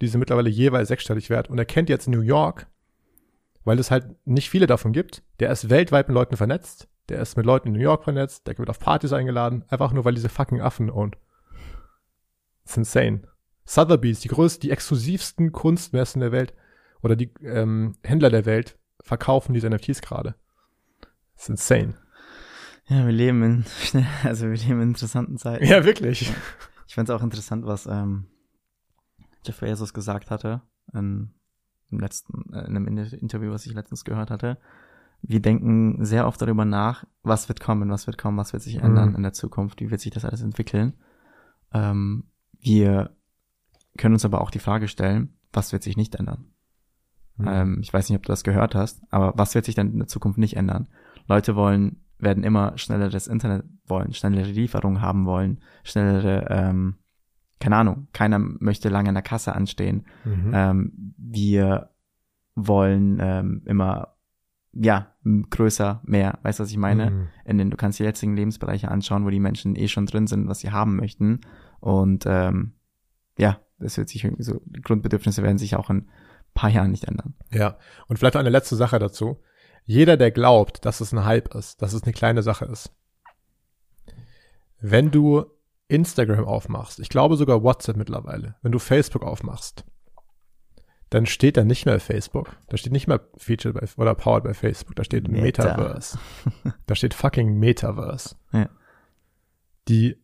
Die 0.00 0.08
sind 0.08 0.20
mittlerweile 0.20 0.50
jeweils 0.50 0.88
sechsstellig 0.88 1.30
wert. 1.30 1.48
Und 1.48 1.58
er 1.58 1.64
kennt 1.64 1.88
jetzt 1.88 2.08
New 2.08 2.20
York, 2.20 2.66
weil 3.64 3.78
es 3.78 3.90
halt 3.90 4.06
nicht 4.26 4.50
viele 4.50 4.66
davon 4.66 4.92
gibt. 4.92 5.22
Der 5.40 5.50
ist 5.50 5.70
weltweit 5.70 6.08
mit 6.08 6.14
Leuten 6.14 6.36
vernetzt. 6.36 6.88
Der 7.08 7.20
ist 7.20 7.36
mit 7.36 7.46
Leuten 7.46 7.68
in 7.68 7.74
New 7.74 7.80
York 7.80 8.04
vernetzt. 8.04 8.46
Der 8.46 8.58
wird 8.58 8.70
auf 8.70 8.80
Partys 8.80 9.12
eingeladen. 9.12 9.64
Einfach 9.68 9.92
nur, 9.92 10.04
weil 10.04 10.14
diese 10.14 10.28
fucking 10.28 10.60
Affen. 10.60 10.88
Das 10.88 12.72
ist 12.72 12.76
insane. 12.76 13.22
Sotheby's, 13.64 14.20
die 14.20 14.28
größten, 14.28 14.60
die 14.60 14.70
exklusivsten 14.70 15.52
Kunstmessen 15.52 16.20
der 16.20 16.32
Welt 16.32 16.52
oder 17.02 17.16
die 17.16 17.32
ähm, 17.42 17.94
Händler 18.02 18.30
der 18.30 18.46
Welt 18.46 18.78
verkaufen 19.00 19.54
diese 19.54 19.70
NFTs 19.70 20.02
gerade. 20.02 20.34
Ist 21.36 21.48
insane. 21.48 21.94
Ja, 22.86 23.04
wir 23.06 23.12
leben 23.12 23.42
in, 23.42 23.64
also 24.24 24.46
wir 24.46 24.56
leben 24.56 24.82
in 24.82 24.88
interessanten 24.88 25.38
Zeiten. 25.38 25.64
Ja, 25.64 25.84
wirklich. 25.84 26.32
Ich 26.86 26.94
fand 26.94 27.08
es 27.08 27.14
auch 27.14 27.22
interessant, 27.22 27.66
was 27.66 27.86
ähm, 27.86 28.26
Jeff 29.44 29.60
Bezos 29.60 29.94
gesagt 29.94 30.30
hatte 30.30 30.62
in, 30.92 31.30
im 31.90 32.00
letzten, 32.00 32.52
äh, 32.52 32.66
in 32.66 32.76
einem 32.76 32.86
Interview, 32.88 33.50
was 33.50 33.66
ich 33.66 33.74
letztens 33.74 34.04
gehört 34.04 34.30
hatte. 34.30 34.58
Wir 35.22 35.40
denken 35.40 36.04
sehr 36.04 36.26
oft 36.26 36.40
darüber 36.42 36.66
nach, 36.66 37.06
was 37.22 37.48
wird 37.48 37.58
kommen, 37.58 37.90
was 37.90 38.06
wird 38.06 38.18
kommen, 38.18 38.36
was 38.36 38.52
wird 38.52 38.62
sich 38.62 38.76
ändern 38.76 39.10
mhm. 39.10 39.16
in 39.16 39.22
der 39.22 39.32
Zukunft, 39.32 39.80
wie 39.80 39.90
wird 39.90 40.00
sich 40.00 40.12
das 40.12 40.26
alles 40.26 40.42
entwickeln. 40.42 40.94
Ähm, 41.72 42.24
wir 42.60 43.16
können 43.96 44.14
uns 44.14 44.24
aber 44.24 44.40
auch 44.40 44.50
die 44.50 44.58
Frage 44.58 44.88
stellen, 44.88 45.34
was 45.52 45.72
wird 45.72 45.82
sich 45.82 45.96
nicht 45.96 46.16
ändern? 46.16 46.52
Mhm. 47.36 47.48
Ähm, 47.48 47.78
ich 47.80 47.92
weiß 47.92 48.08
nicht, 48.08 48.18
ob 48.18 48.24
du 48.24 48.32
das 48.32 48.44
gehört 48.44 48.74
hast, 48.74 49.02
aber 49.10 49.32
was 49.36 49.54
wird 49.54 49.64
sich 49.64 49.74
denn 49.74 49.92
in 49.92 49.98
der 49.98 50.08
Zukunft 50.08 50.38
nicht 50.38 50.56
ändern? 50.56 50.88
Leute 51.26 51.56
wollen 51.56 52.03
werden 52.24 52.44
immer 52.44 52.76
schnelleres 52.76 53.26
Internet 53.26 53.64
wollen, 53.86 54.12
schnellere 54.12 54.50
Lieferungen 54.50 55.00
haben 55.00 55.26
wollen, 55.26 55.60
schnellere, 55.82 56.46
ähm, 56.50 56.96
keine 57.60 57.76
Ahnung, 57.76 58.08
keiner 58.12 58.38
möchte 58.38 58.88
lange 58.88 59.08
in 59.08 59.14
der 59.14 59.22
Kasse 59.22 59.54
anstehen. 59.54 60.06
Mhm. 60.24 60.50
Ähm, 60.52 61.14
wir 61.16 61.90
wollen 62.54 63.18
ähm, 63.20 63.62
immer, 63.66 64.16
ja, 64.72 65.14
größer, 65.50 66.02
mehr. 66.04 66.38
Weißt 66.42 66.58
du, 66.58 66.64
was 66.64 66.70
ich 66.70 66.76
meine? 66.76 67.10
Mhm. 67.10 67.28
In 67.44 67.58
den, 67.58 67.70
du 67.70 67.76
kannst 67.76 67.98
die 67.98 68.04
jetzigen 68.04 68.36
Lebensbereiche 68.36 68.90
anschauen, 68.90 69.24
wo 69.24 69.30
die 69.30 69.40
Menschen 69.40 69.76
eh 69.76 69.88
schon 69.88 70.06
drin 70.06 70.26
sind, 70.26 70.48
was 70.48 70.60
sie 70.60 70.72
haben 70.72 70.96
möchten. 70.96 71.40
Und 71.80 72.24
ähm, 72.26 72.72
ja, 73.38 73.60
das 73.78 73.96
wird 73.96 74.08
sich 74.08 74.24
irgendwie 74.24 74.42
so, 74.42 74.60
die 74.66 74.80
Grundbedürfnisse 74.80 75.42
werden 75.42 75.58
sich 75.58 75.76
auch 75.76 75.90
in 75.90 76.08
paar 76.54 76.70
Jahren 76.70 76.92
nicht 76.92 77.04
ändern. 77.04 77.34
Ja, 77.52 77.76
und 78.06 78.18
vielleicht 78.18 78.36
eine 78.36 78.48
letzte 78.48 78.76
Sache 78.76 78.98
dazu. 78.98 79.40
Jeder, 79.84 80.16
der 80.16 80.30
glaubt, 80.30 80.84
dass 80.84 81.00
es 81.00 81.12
ein 81.12 81.24
Hype 81.24 81.54
ist, 81.54 81.82
dass 81.82 81.92
es 81.92 82.02
eine 82.02 82.12
kleine 82.12 82.42
Sache 82.42 82.64
ist. 82.64 82.92
Wenn 84.80 85.10
du 85.10 85.44
Instagram 85.88 86.44
aufmachst, 86.44 87.00
ich 87.00 87.08
glaube 87.08 87.36
sogar 87.36 87.62
WhatsApp 87.62 87.96
mittlerweile, 87.96 88.56
wenn 88.62 88.72
du 88.72 88.78
Facebook 88.78 89.22
aufmachst, 89.22 89.84
dann 91.10 91.26
steht 91.26 91.56
da 91.56 91.64
nicht 91.64 91.86
mehr 91.86 92.00
Facebook. 92.00 92.56
Da 92.68 92.76
steht 92.76 92.92
nicht 92.92 93.06
mehr 93.06 93.20
Featured 93.36 93.74
bei, 93.74 93.86
oder 93.96 94.14
Powered 94.14 94.42
bei 94.42 94.54
Facebook. 94.54 94.96
Da 94.96 95.04
steht 95.04 95.28
Meta. 95.28 95.64
Metaverse. 95.64 96.18
da 96.86 96.94
steht 96.94 97.14
fucking 97.14 97.58
Metaverse. 97.58 98.36
Ja. 98.52 98.68
Die 99.86 100.16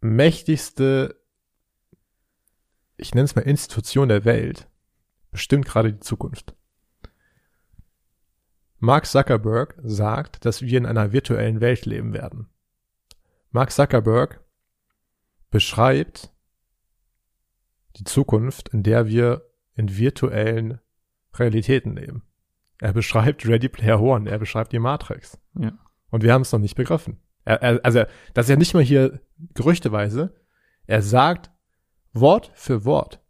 mächtigste, 0.00 1.16
ich 2.96 3.14
nenne 3.14 3.24
es 3.24 3.36
mal 3.36 3.42
Institution 3.42 4.08
der 4.08 4.24
Welt, 4.24 4.68
bestimmt 5.30 5.66
gerade 5.66 5.94
die 5.94 6.00
Zukunft. 6.00 6.54
Mark 8.80 9.06
Zuckerberg 9.06 9.74
sagt, 9.82 10.44
dass 10.44 10.62
wir 10.62 10.78
in 10.78 10.86
einer 10.86 11.12
virtuellen 11.12 11.60
Welt 11.60 11.84
leben 11.84 12.12
werden. 12.12 12.48
Mark 13.50 13.72
Zuckerberg 13.72 14.40
beschreibt 15.50 16.32
die 17.96 18.04
Zukunft, 18.04 18.68
in 18.68 18.82
der 18.82 19.06
wir 19.06 19.50
in 19.74 19.96
virtuellen 19.96 20.80
Realitäten 21.34 21.96
leben. 21.96 22.22
Er 22.80 22.92
beschreibt 22.92 23.46
Ready 23.46 23.68
Player 23.68 24.00
One, 24.00 24.30
er 24.30 24.38
beschreibt 24.38 24.72
die 24.72 24.78
Matrix. 24.78 25.38
Ja. 25.58 25.72
Und 26.10 26.22
wir 26.22 26.32
haben 26.32 26.42
es 26.42 26.52
noch 26.52 26.60
nicht 26.60 26.76
begriffen. 26.76 27.20
Er, 27.44 27.62
er, 27.62 27.84
also, 27.84 28.04
das 28.34 28.46
ist 28.46 28.50
ja 28.50 28.56
nicht 28.56 28.74
mal 28.74 28.82
hier 28.82 29.20
gerüchteweise. 29.54 30.34
Er 30.86 31.02
sagt 31.02 31.50
Wort 32.12 32.52
für 32.54 32.84
Wort, 32.84 33.20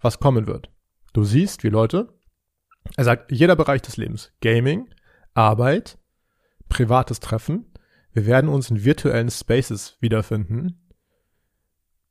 was 0.00 0.20
kommen 0.20 0.46
wird. 0.46 0.70
Du 1.12 1.24
siehst, 1.24 1.64
wie 1.64 1.68
Leute 1.68 2.12
er 2.96 3.04
sagt, 3.04 3.32
jeder 3.32 3.56
Bereich 3.56 3.82
des 3.82 3.96
Lebens, 3.96 4.32
Gaming, 4.40 4.88
Arbeit, 5.34 5.98
privates 6.68 7.20
Treffen, 7.20 7.66
wir 8.12 8.26
werden 8.26 8.48
uns 8.48 8.70
in 8.70 8.84
virtuellen 8.84 9.30
Spaces 9.30 9.96
wiederfinden, 10.00 10.78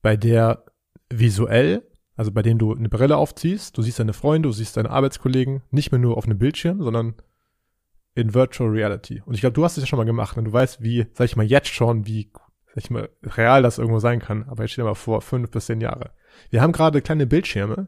bei 0.02 0.18
der 0.18 0.66
visuell, 1.10 1.88
also 2.16 2.32
bei 2.32 2.42
dem 2.42 2.58
du 2.58 2.74
eine 2.74 2.90
Brille 2.90 3.18
aufziehst, 3.18 3.78
du 3.78 3.82
siehst 3.82 4.00
deine 4.00 4.14
Freunde, 4.14 4.50
du 4.50 4.54
siehst 4.54 4.78
deine 4.78 4.90
Arbeitskollegen, 4.90 5.62
nicht 5.70 5.92
mehr 5.92 6.00
nur 6.00 6.18
auf 6.18 6.26
einem 6.26 6.40
Bildschirm, 6.40 6.82
sondern 6.82 7.16
in 8.14 8.34
Virtual 8.34 8.70
Reality. 8.70 9.22
Und 9.26 9.36
ich 9.36 9.42
glaube, 9.42 9.54
du 9.54 9.64
hast 9.64 9.78
es 9.78 9.84
ja 9.84 9.88
schon 9.88 9.98
mal 9.98 10.06
gemacht 10.06 10.38
und 10.38 10.46
du 10.46 10.54
weißt, 10.54 10.82
wie, 10.82 11.08
sag 11.14 11.26
ich 11.26 11.36
mal, 11.36 11.46
jetzt 11.46 11.70
schon, 11.70 12.06
wie, 12.08 12.32
sag 12.68 12.84
ich 12.84 12.90
mal, 12.90 13.10
real 13.24 13.62
das 13.62 13.78
irgendwo 13.78 14.00
sein 14.00 14.20
kann. 14.20 14.44
Aber 14.50 14.64
jetzt 14.64 14.72
stell 14.72 14.84
dir 14.84 14.90
mal 14.90 14.96
vor, 14.96 15.22
fünf 15.22 15.52
bis 15.52 15.68
zehn 15.68 15.82
Jahre. 15.82 16.12
Wir 16.50 16.62
haben 16.62 16.74
gerade 16.74 17.02
kleine 17.02 17.26
Bildschirme, 17.26 17.88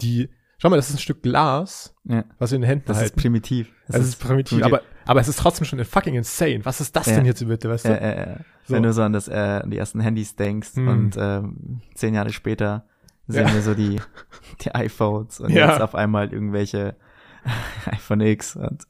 die 0.00 0.30
Schau 0.64 0.70
mal, 0.70 0.76
das 0.76 0.88
ist 0.88 0.94
ein 0.94 1.00
Stück 1.00 1.22
Glas, 1.22 1.94
ja. 2.04 2.24
was 2.38 2.50
wir 2.50 2.56
in 2.56 2.62
den 2.62 2.68
Händen 2.68 2.86
das 2.86 2.96
halten. 2.96 3.10
Das 3.10 3.16
ist 3.18 3.22
primitiv. 3.22 3.70
Das, 3.86 3.96
das 3.96 4.06
ist, 4.06 4.16
primitiv, 4.16 4.60
primitiv, 4.60 4.78
aber, 4.78 4.82
aber 5.04 5.20
es 5.20 5.28
ist 5.28 5.38
trotzdem 5.38 5.66
schon 5.66 5.84
fucking 5.84 6.14
insane. 6.14 6.64
Was 6.64 6.80
ist 6.80 6.96
das 6.96 7.04
ja. 7.04 7.16
denn 7.16 7.26
jetzt 7.26 7.46
bitte, 7.46 7.68
weißt 7.68 7.84
du? 7.84 7.90
Ja, 7.90 8.00
ja, 8.00 8.16
ja. 8.16 8.36
So. 8.64 8.74
Wenn 8.74 8.82
du 8.82 8.90
so 8.94 9.02
an 9.02 9.12
das, 9.12 9.28
äh, 9.28 9.62
die 9.68 9.76
ersten 9.76 10.00
Handys 10.00 10.36
denkst 10.36 10.76
hm. 10.76 10.88
und 10.88 11.16
ähm, 11.18 11.82
zehn 11.94 12.14
Jahre 12.14 12.32
später 12.32 12.86
sehen 13.26 13.52
wir 13.52 13.60
so 13.60 13.74
die, 13.74 14.00
die 14.62 14.74
iPhones 14.74 15.38
und 15.40 15.50
jetzt 15.50 15.82
auf 15.82 15.94
einmal 15.94 16.32
irgendwelche 16.32 16.96
iPhone 17.84 18.22
X 18.22 18.56
und 18.56 18.86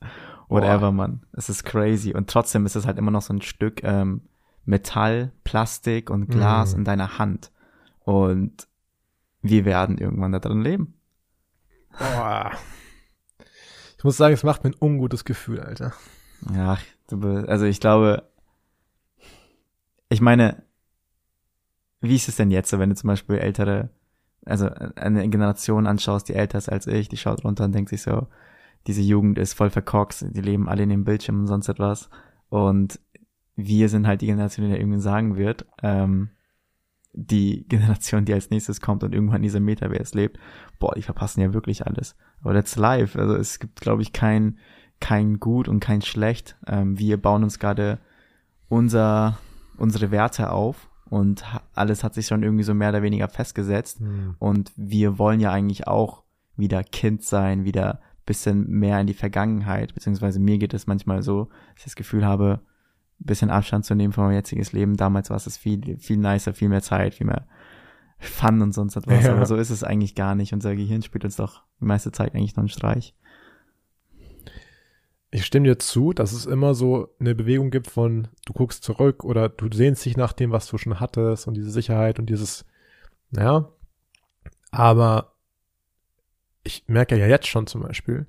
whatever, 0.49 0.93
man. 0.93 1.23
Es 1.33 1.49
ist 1.49 1.65
crazy. 1.65 2.15
Und 2.15 2.31
trotzdem 2.31 2.67
ist 2.67 2.77
es 2.77 2.87
halt 2.87 2.99
immer 2.99 3.11
noch 3.11 3.23
so 3.23 3.35
ein 3.35 3.43
Stück 3.43 3.83
ähm, 3.83 4.21
Metall, 4.65 5.33
Plastik 5.43 6.09
und 6.09 6.29
Glas 6.29 6.73
Mm. 6.77 6.79
in 6.79 6.85
deiner 6.85 7.19
Hand. 7.19 7.51
Und 8.05 8.69
wir 9.43 9.65
werden 9.65 9.99
irgendwann 9.99 10.31
da 10.31 10.39
drin 10.39 10.63
leben. 10.63 10.95
Boah. 11.99 12.53
Ich 13.97 14.05
muss 14.05 14.17
sagen, 14.17 14.35
es 14.35 14.43
macht 14.43 14.65
mir 14.65 14.71
ein 14.71 14.77
ungutes 14.81 15.25
Gefühl, 15.25 15.61
Alter. 15.61 15.93
Ja, 16.53 16.79
also 17.11 17.65
ich 17.65 17.81
glaube, 17.81 18.29
ich 20.09 20.21
meine, 20.21 20.63
wie 22.01 22.17
ist 22.17 22.29
es 22.29 22.37
denn 22.37 22.51
jetzt, 22.51 22.71
so, 22.71 22.79
wenn 22.79 22.91
du 22.91 22.97
zum 22.97 23.09
Beispiel 23.09 23.39
ältere, 23.39 23.89
also 24.45 24.69
eine 24.69 25.29
Generation 25.29 25.87
anschaust, 25.87 26.29
die 26.29 26.35
älter 26.35 26.59
ist 26.59 26.69
als 26.69 26.87
ich, 26.87 27.09
die 27.09 27.17
schaut 27.17 27.45
runter 27.45 27.65
und 27.65 27.75
denkt 27.75 27.91
sich 27.91 28.03
so, 28.03 28.27
diese 28.87 29.01
Jugend 29.01 29.39
ist 29.39 29.55
voll 29.55 29.71
verkorkst, 29.71 30.27
die 30.31 30.41
leben 30.43 30.69
alle 30.69 30.83
in 30.83 30.91
dem 30.91 31.05
Bildschirm 31.05 31.41
und 31.41 31.47
sonst 31.47 31.69
etwas. 31.69 32.11
Und 32.51 33.01
wir 33.57 33.89
sind 33.89 34.07
halt 34.07 34.21
die 34.21 34.27
Generation, 34.27 34.67
die 34.67 34.73
da 34.73 34.79
irgendwann 34.79 35.01
sagen 35.01 35.37
wird, 35.37 35.65
ähm, 35.83 36.31
die 37.15 37.67
Generation, 37.69 38.25
die 38.25 38.35
als 38.35 38.51
nächstes 38.51 38.81
kommt 38.81 39.05
und 39.05 39.15
irgendwann 39.15 39.37
in 39.37 39.43
dieser 39.43 39.61
Metaverse 39.61 40.17
lebt, 40.17 40.39
boah, 40.79 40.95
die 40.95 41.03
verpassen 41.03 41.41
ja 41.41 41.55
wirklich 41.55 41.87
alles. 41.87 42.17
Aber 42.41 42.55
that's 42.55 42.77
life. 42.77 43.19
Also 43.19 43.35
es 43.37 43.59
gibt, 43.59 43.81
glaube 43.81 44.03
ich, 44.03 44.13
kein, 44.13 44.59
kein 45.01 45.41
Gut 45.41 45.69
und 45.69 45.81
kein 45.81 46.03
Schlecht. 46.03 46.57
Ähm, 46.67 46.99
wir 46.99 47.17
bauen 47.21 47.45
uns 47.45 47.59
gerade 47.59 47.99
unser, 48.69 49.39
unsere 49.77 50.11
Werte 50.11 50.51
auf 50.51 50.89
und 51.09 51.45
alles 51.75 52.03
hat 52.03 52.15
sich 52.15 52.27
schon 52.27 52.43
irgendwie 52.43 52.65
so 52.65 52.75
mehr 52.75 52.89
oder 52.89 53.03
weniger 53.03 53.29
festgesetzt. 53.29 54.01
Und 54.39 54.73
wir 54.77 55.19
wollen 55.19 55.41
ja 55.41 55.53
eigentlich 55.53 55.87
auch 55.87 56.25
wieder 56.57 56.83
Kind 56.83 57.23
sein, 57.23 57.65
wieder 57.65 58.01
bisschen 58.27 58.69
mehr 58.69 59.01
in 59.01 59.07
die 59.07 59.15
Vergangenheit, 59.15 59.95
beziehungsweise 59.95 60.41
mir 60.41 60.59
geht 60.59 60.75
es 60.75 60.87
manchmal 60.87 61.23
so, 61.23 61.45
dass 61.45 61.79
ich 61.79 61.85
das 61.85 61.97
Gefühl 61.97 62.25
habe, 62.25 62.61
bisschen 63.19 63.51
Abstand 63.51 63.85
zu 63.85 63.95
nehmen 63.95 64.13
von 64.13 64.25
meinem 64.25 64.35
jetziges 64.35 64.73
Leben. 64.73 64.97
Damals 64.97 65.31
war 65.31 65.37
es 65.37 65.57
viel, 65.57 65.99
viel 65.99 66.17
nicer, 66.17 66.55
viel 66.55 66.69
mehr 66.69 66.83
Zeit, 66.83 67.15
viel 67.15 67.27
mehr 67.27 67.47
Fun 68.19 68.63
und 68.63 68.73
sonst 68.73 68.97
etwas. 68.97 69.25
Ja. 69.25 69.35
Aber 69.35 69.47
so 69.47 69.57
ist 69.57 69.71
es 69.71 69.85
eigentlich 69.85 70.15
gar 70.15 70.35
nicht. 70.35 70.53
Unser 70.53 70.75
Gehirn 70.75 71.03
spielt 71.03 71.25
uns 71.25 71.37
doch 71.37 71.63
die 71.81 71.85
meiste 71.85 72.13
Zeit 72.13 72.35
eigentlich 72.35 72.57
nur 72.57 72.63
einen 72.63 72.69
Streich. 72.69 73.15
Ich 75.31 75.45
stimme 75.45 75.67
dir 75.67 75.79
zu, 75.79 76.13
dass 76.13 76.33
es 76.33 76.47
immer 76.47 76.75
so 76.75 77.09
eine 77.19 77.35
Bewegung 77.35 77.71
gibt 77.71 77.91
von, 77.91 78.29
du 78.47 78.53
guckst 78.53 78.85
zurück 78.85 79.25
oder 79.25 79.49
du 79.49 79.69
sehnst 79.73 80.05
dich 80.05 80.17
nach 80.17 80.33
dem, 80.33 80.53
was 80.53 80.69
du 80.69 80.79
schon 80.79 81.01
hattest 81.01 81.49
und 81.49 81.55
diese 81.55 81.71
Sicherheit 81.71 82.19
und 82.19 82.27
dieses, 82.27 82.65
ja. 83.33 83.69
Aber 84.71 85.35
ich 86.63 86.85
merke 86.87 87.17
ja 87.17 87.27
jetzt 87.27 87.49
schon 87.49 87.67
zum 87.67 87.83
Beispiel, 87.83 88.27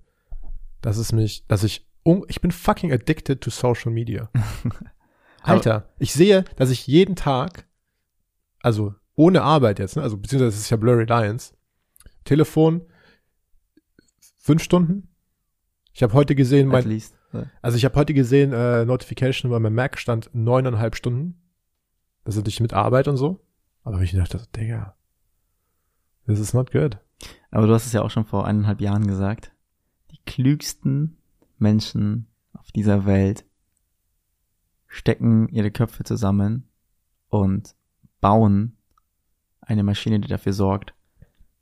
dass 0.81 0.97
es 0.97 1.11
mich, 1.11 1.45
dass 1.47 1.63
ich, 1.63 1.87
un- 2.05 2.25
ich 2.27 2.39
bin 2.41 2.51
fucking 2.51 2.91
addicted 2.93 3.41
to 3.41 3.49
social 3.49 3.91
media. 3.91 4.29
Alter, 5.41 5.89
ich 5.99 6.13
sehe, 6.13 6.43
dass 6.55 6.69
ich 6.69 6.87
jeden 6.87 7.15
Tag, 7.15 7.67
also 8.61 8.95
ohne 9.15 9.43
Arbeit 9.43 9.79
jetzt, 9.79 9.95
ne, 9.95 10.01
also 10.01 10.17
beziehungsweise 10.17 10.55
es 10.55 10.61
ist 10.61 10.69
ja 10.69 10.77
Blurry 10.77 11.05
Lines, 11.05 11.53
Telefon, 12.23 12.81
fünf 14.39 14.63
Stunden. 14.63 15.09
Ich 15.93 16.03
habe 16.03 16.13
heute 16.13 16.35
gesehen, 16.35 16.67
mein, 16.67 16.85
least. 16.85 17.15
So. 17.31 17.45
also 17.61 17.77
ich 17.77 17.85
habe 17.85 17.95
heute 17.95 18.13
gesehen, 18.13 18.53
äh, 18.53 18.85
Notification 18.85 19.51
bei 19.51 19.59
meinem 19.59 19.75
Mac 19.75 19.99
stand 19.99 20.29
neuneinhalb 20.33 20.95
Stunden. 20.95 21.41
Das 22.23 22.35
ist 22.35 22.45
nicht 22.45 22.59
mit 22.59 22.73
Arbeit 22.73 23.07
und 23.07 23.17
so. 23.17 23.45
Aber 23.83 24.01
ich 24.01 24.13
dachte, 24.13 24.39
so, 24.39 24.45
Digga, 24.55 24.97
this 26.25 26.39
is 26.39 26.53
not 26.53 26.71
good. 26.71 26.97
Aber 27.51 27.67
du 27.67 27.73
hast 27.73 27.85
es 27.85 27.93
ja 27.93 28.01
auch 28.01 28.09
schon 28.09 28.25
vor 28.25 28.45
eineinhalb 28.45 28.81
Jahren 28.81 29.07
gesagt. 29.07 29.51
Die 30.11 30.19
klügsten 30.25 31.17
Menschen 31.57 32.27
auf 32.53 32.71
dieser 32.71 33.05
Welt 33.05 33.45
stecken 34.87 35.47
ihre 35.49 35.71
Köpfe 35.71 36.03
zusammen 36.03 36.67
und 37.29 37.75
bauen 38.21 38.77
eine 39.61 39.83
Maschine, 39.83 40.19
die 40.19 40.27
dafür 40.27 40.53
sorgt, 40.53 40.94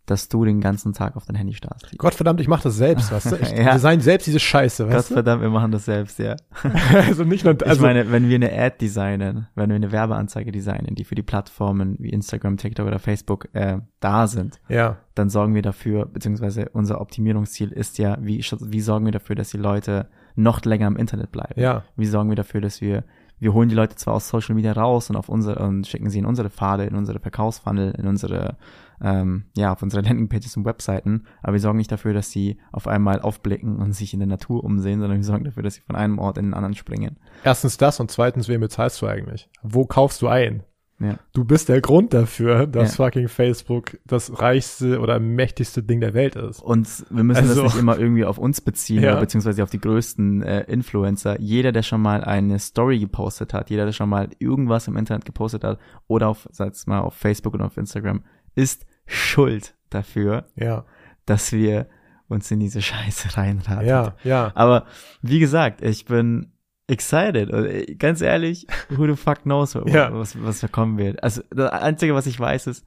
dass 0.05 0.27
du 0.27 0.43
den 0.43 0.59
ganzen 0.59 0.91
Tag 0.93 1.15
auf 1.15 1.25
dein 1.25 1.35
Handy 1.35 1.53
starrst. 1.53 1.97
Gottverdammt, 1.97 2.41
ich 2.41 2.47
mache 2.47 2.63
das 2.63 2.75
selbst, 2.75 3.11
weißt 3.11 3.31
du? 3.31 3.35
Ich 3.41 3.51
Ja. 3.51 3.73
design 3.73 4.01
selbst 4.01 4.27
diese 4.27 4.39
Scheiße, 4.39 4.87
weißt 4.87 5.09
Gottverdammt, 5.09 5.41
wir 5.41 5.49
machen 5.49 5.71
das 5.71 5.85
selbst, 5.85 6.19
ja. 6.19 6.35
du? 6.35 6.69
also 6.97 7.23
nicht 7.23 7.45
nur, 7.45 7.53
ich 7.53 7.65
also, 7.65 7.81
meine, 7.81 8.11
wenn 8.11 8.27
wir 8.27 8.35
eine 8.35 8.51
Ad 8.51 8.77
designen, 8.81 9.47
wenn 9.55 9.69
wir 9.69 9.75
eine 9.75 9.91
Werbeanzeige 9.91 10.51
designen, 10.51 10.95
die 10.95 11.05
für 11.05 11.15
die 11.15 11.23
Plattformen 11.23 11.95
wie 11.99 12.09
Instagram, 12.09 12.57
TikTok 12.57 12.87
oder 12.87 12.99
Facebook 12.99 13.47
äh, 13.53 13.77
da 13.99 14.27
sind, 14.27 14.59
ja, 14.67 14.97
dann 15.15 15.29
sorgen 15.29 15.55
wir 15.55 15.61
dafür, 15.61 16.05
beziehungsweise 16.05 16.69
unser 16.73 16.99
Optimierungsziel 16.99 17.71
ist 17.71 17.97
ja, 17.97 18.17
wie, 18.19 18.39
wie 18.39 18.81
sorgen 18.81 19.05
wir 19.05 19.11
dafür, 19.11 19.35
dass 19.35 19.49
die 19.51 19.57
Leute 19.57 20.07
noch 20.35 20.63
länger 20.65 20.87
im 20.87 20.97
Internet 20.97 21.31
bleiben? 21.31 21.59
ja, 21.59 21.83
Wie 21.95 22.05
sorgen 22.07 22.29
wir 22.29 22.35
dafür, 22.35 22.61
dass 22.61 22.81
wir, 22.81 23.03
wir 23.39 23.53
holen 23.53 23.69
die 23.69 23.75
Leute 23.75 23.95
zwar 23.95 24.15
aus 24.15 24.29
Social 24.29 24.55
Media 24.55 24.71
raus 24.71 25.09
und 25.09 25.15
auf 25.15 25.29
unsere, 25.29 25.63
und 25.65 25.85
schicken 25.85 26.09
sie 26.09 26.19
in 26.19 26.25
unsere 26.25 26.49
Pfade, 26.49 26.85
in 26.85 26.95
unsere 26.95 27.19
Verkaufsfunnel, 27.19 27.93
in 27.97 28.07
unsere, 28.07 28.57
ähm, 29.01 29.45
ja, 29.55 29.71
auf 29.73 29.81
unsere 29.81 30.01
Landingpages 30.05 30.57
und 30.57 30.65
Webseiten, 30.65 31.25
aber 31.41 31.53
wir 31.53 31.59
sorgen 31.59 31.77
nicht 31.77 31.91
dafür, 31.91 32.13
dass 32.13 32.31
sie 32.31 32.57
auf 32.71 32.87
einmal 32.87 33.21
aufblicken 33.21 33.77
und 33.77 33.93
sich 33.93 34.13
in 34.13 34.19
der 34.19 34.27
Natur 34.27 34.63
umsehen, 34.63 34.99
sondern 34.99 35.17
wir 35.17 35.23
sorgen 35.25 35.45
dafür, 35.45 35.63
dass 35.63 35.75
sie 35.75 35.81
von 35.81 35.95
einem 35.95 36.19
Ort 36.19 36.37
in 36.37 36.45
den 36.45 36.53
anderen 36.53 36.75
springen. 36.75 37.17
erstens 37.43 37.77
das 37.77 37.99
und 37.99 38.11
zweitens, 38.11 38.47
wem 38.47 38.61
bezahlst 38.61 39.01
du 39.01 39.07
eigentlich? 39.07 39.49
Wo 39.61 39.85
kaufst 39.85 40.21
du 40.21 40.27
ein? 40.27 40.63
Ja. 40.99 41.17
Du 41.33 41.43
bist 41.43 41.67
der 41.67 41.81
Grund 41.81 42.13
dafür, 42.13 42.65
dass 42.67 42.97
Ja. 42.97 43.05
fucking 43.05 43.27
Facebook 43.27 43.97
das 44.05 44.39
reichste 44.39 44.99
oder 45.01 45.19
mächtigste 45.19 45.83
Ding 45.83 45.99
der 45.99 46.13
Welt 46.13 46.35
ist. 46.37 46.61
Und 46.61 46.87
wir 47.09 47.23
müssen 47.23 47.39
Also- 47.49 47.63
das 47.63 47.73
nicht 47.73 47.81
immer 47.81 47.97
irgendwie 47.97 48.23
auf 48.23 48.37
uns 48.37 48.61
beziehen, 48.61 49.03
Ja. 49.03 49.19
beziehungsweise 49.19 49.63
auf 49.63 49.69
die 49.71 49.81
größten 49.81 50.43
äh, 50.43 50.61
Influencer. 50.71 51.41
Jeder, 51.41 51.71
der 51.73 51.81
schon 51.81 51.99
mal 51.99 52.23
eine 52.23 52.57
Story 52.59 52.99
gepostet 52.99 53.53
hat, 53.53 53.69
jeder, 53.69 53.83
der 53.85 53.91
schon 53.91 54.07
mal 54.07 54.29
irgendwas 54.39 54.87
im 54.87 54.95
Internet 54.95 55.25
gepostet 55.25 55.63
hat 55.65 55.79
oder 56.07 56.29
auf, 56.29 56.47
sag's 56.51 56.87
mal, 56.87 56.99
auf 57.01 57.15
Facebook 57.15 57.55
und 57.55 57.61
auf 57.63 57.75
Instagram, 57.75 58.23
ist 58.55 58.85
schuld 59.05 59.75
dafür, 59.89 60.47
Ja, 60.55 60.85
dass 61.25 61.51
wir 61.51 61.87
uns 62.27 62.49
in 62.51 62.59
diese 62.59 62.81
Scheiße 62.81 63.37
reinraten. 63.37 63.87
ja, 63.87 64.15
ja. 64.23 64.51
Aber 64.55 64.85
wie 65.21 65.39
gesagt, 65.39 65.81
ich 65.81 66.05
bin 66.05 66.53
excited. 66.87 67.49
Äh, 67.51 67.95
Ganz 67.95 68.21
ehrlich, 68.21 68.67
who 68.89 69.05
the 69.07 69.15
fuck 69.15 69.43
knows, 69.43 69.73
Ja. 69.73 70.13
was, 70.13 70.41
was 70.41 70.59
da 70.61 70.67
kommen 70.67 70.97
wird. 70.97 71.21
Also 71.23 71.41
das 71.51 71.71
Einzige, 71.71 72.13
was 72.15 72.25
ich 72.27 72.39
weiß, 72.39 72.67
ist, 72.67 72.85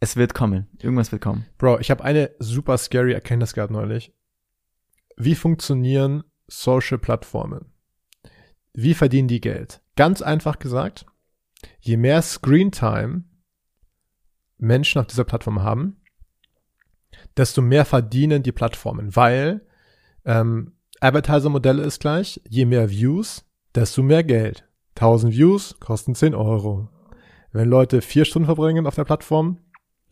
es 0.00 0.16
wird 0.16 0.34
kommen. 0.34 0.68
Irgendwas 0.80 1.10
wird 1.10 1.22
kommen. 1.22 1.46
Bro, 1.58 1.80
ich 1.80 1.90
habe 1.90 2.04
eine 2.04 2.30
super 2.38 2.78
scary 2.78 3.12
Erkenntnis 3.12 3.52
gehabt 3.54 3.72
neulich. 3.72 4.12
Wie 5.16 5.34
funktionieren 5.34 6.22
Social-Plattformen? 6.46 7.72
Wie 8.72 8.94
verdienen 8.94 9.26
die 9.28 9.40
Geld? 9.40 9.80
Ganz 9.96 10.22
einfach 10.22 10.60
gesagt, 10.60 11.04
je 11.80 11.96
mehr 11.96 12.22
Screentime 12.22 13.24
Menschen 14.58 15.00
auf 15.00 15.06
dieser 15.06 15.24
Plattform 15.24 15.62
haben, 15.62 15.96
desto 17.36 17.62
mehr 17.62 17.84
verdienen 17.84 18.42
die 18.42 18.52
Plattformen, 18.52 19.14
weil 19.14 19.60
ähm, 20.24 20.72
Advertiser-Modelle 21.00 21.82
ist 21.82 22.00
gleich, 22.00 22.40
je 22.48 22.64
mehr 22.64 22.90
Views, 22.90 23.44
desto 23.74 24.02
mehr 24.02 24.24
Geld. 24.24 24.64
1000 24.96 25.32
Views 25.32 25.76
kosten 25.80 26.14
10 26.14 26.34
Euro. 26.34 26.88
Wenn 27.52 27.68
Leute 27.68 28.02
vier 28.02 28.24
Stunden 28.24 28.46
verbringen 28.46 28.86
auf 28.86 28.96
der 28.96 29.04
Plattform, 29.04 29.58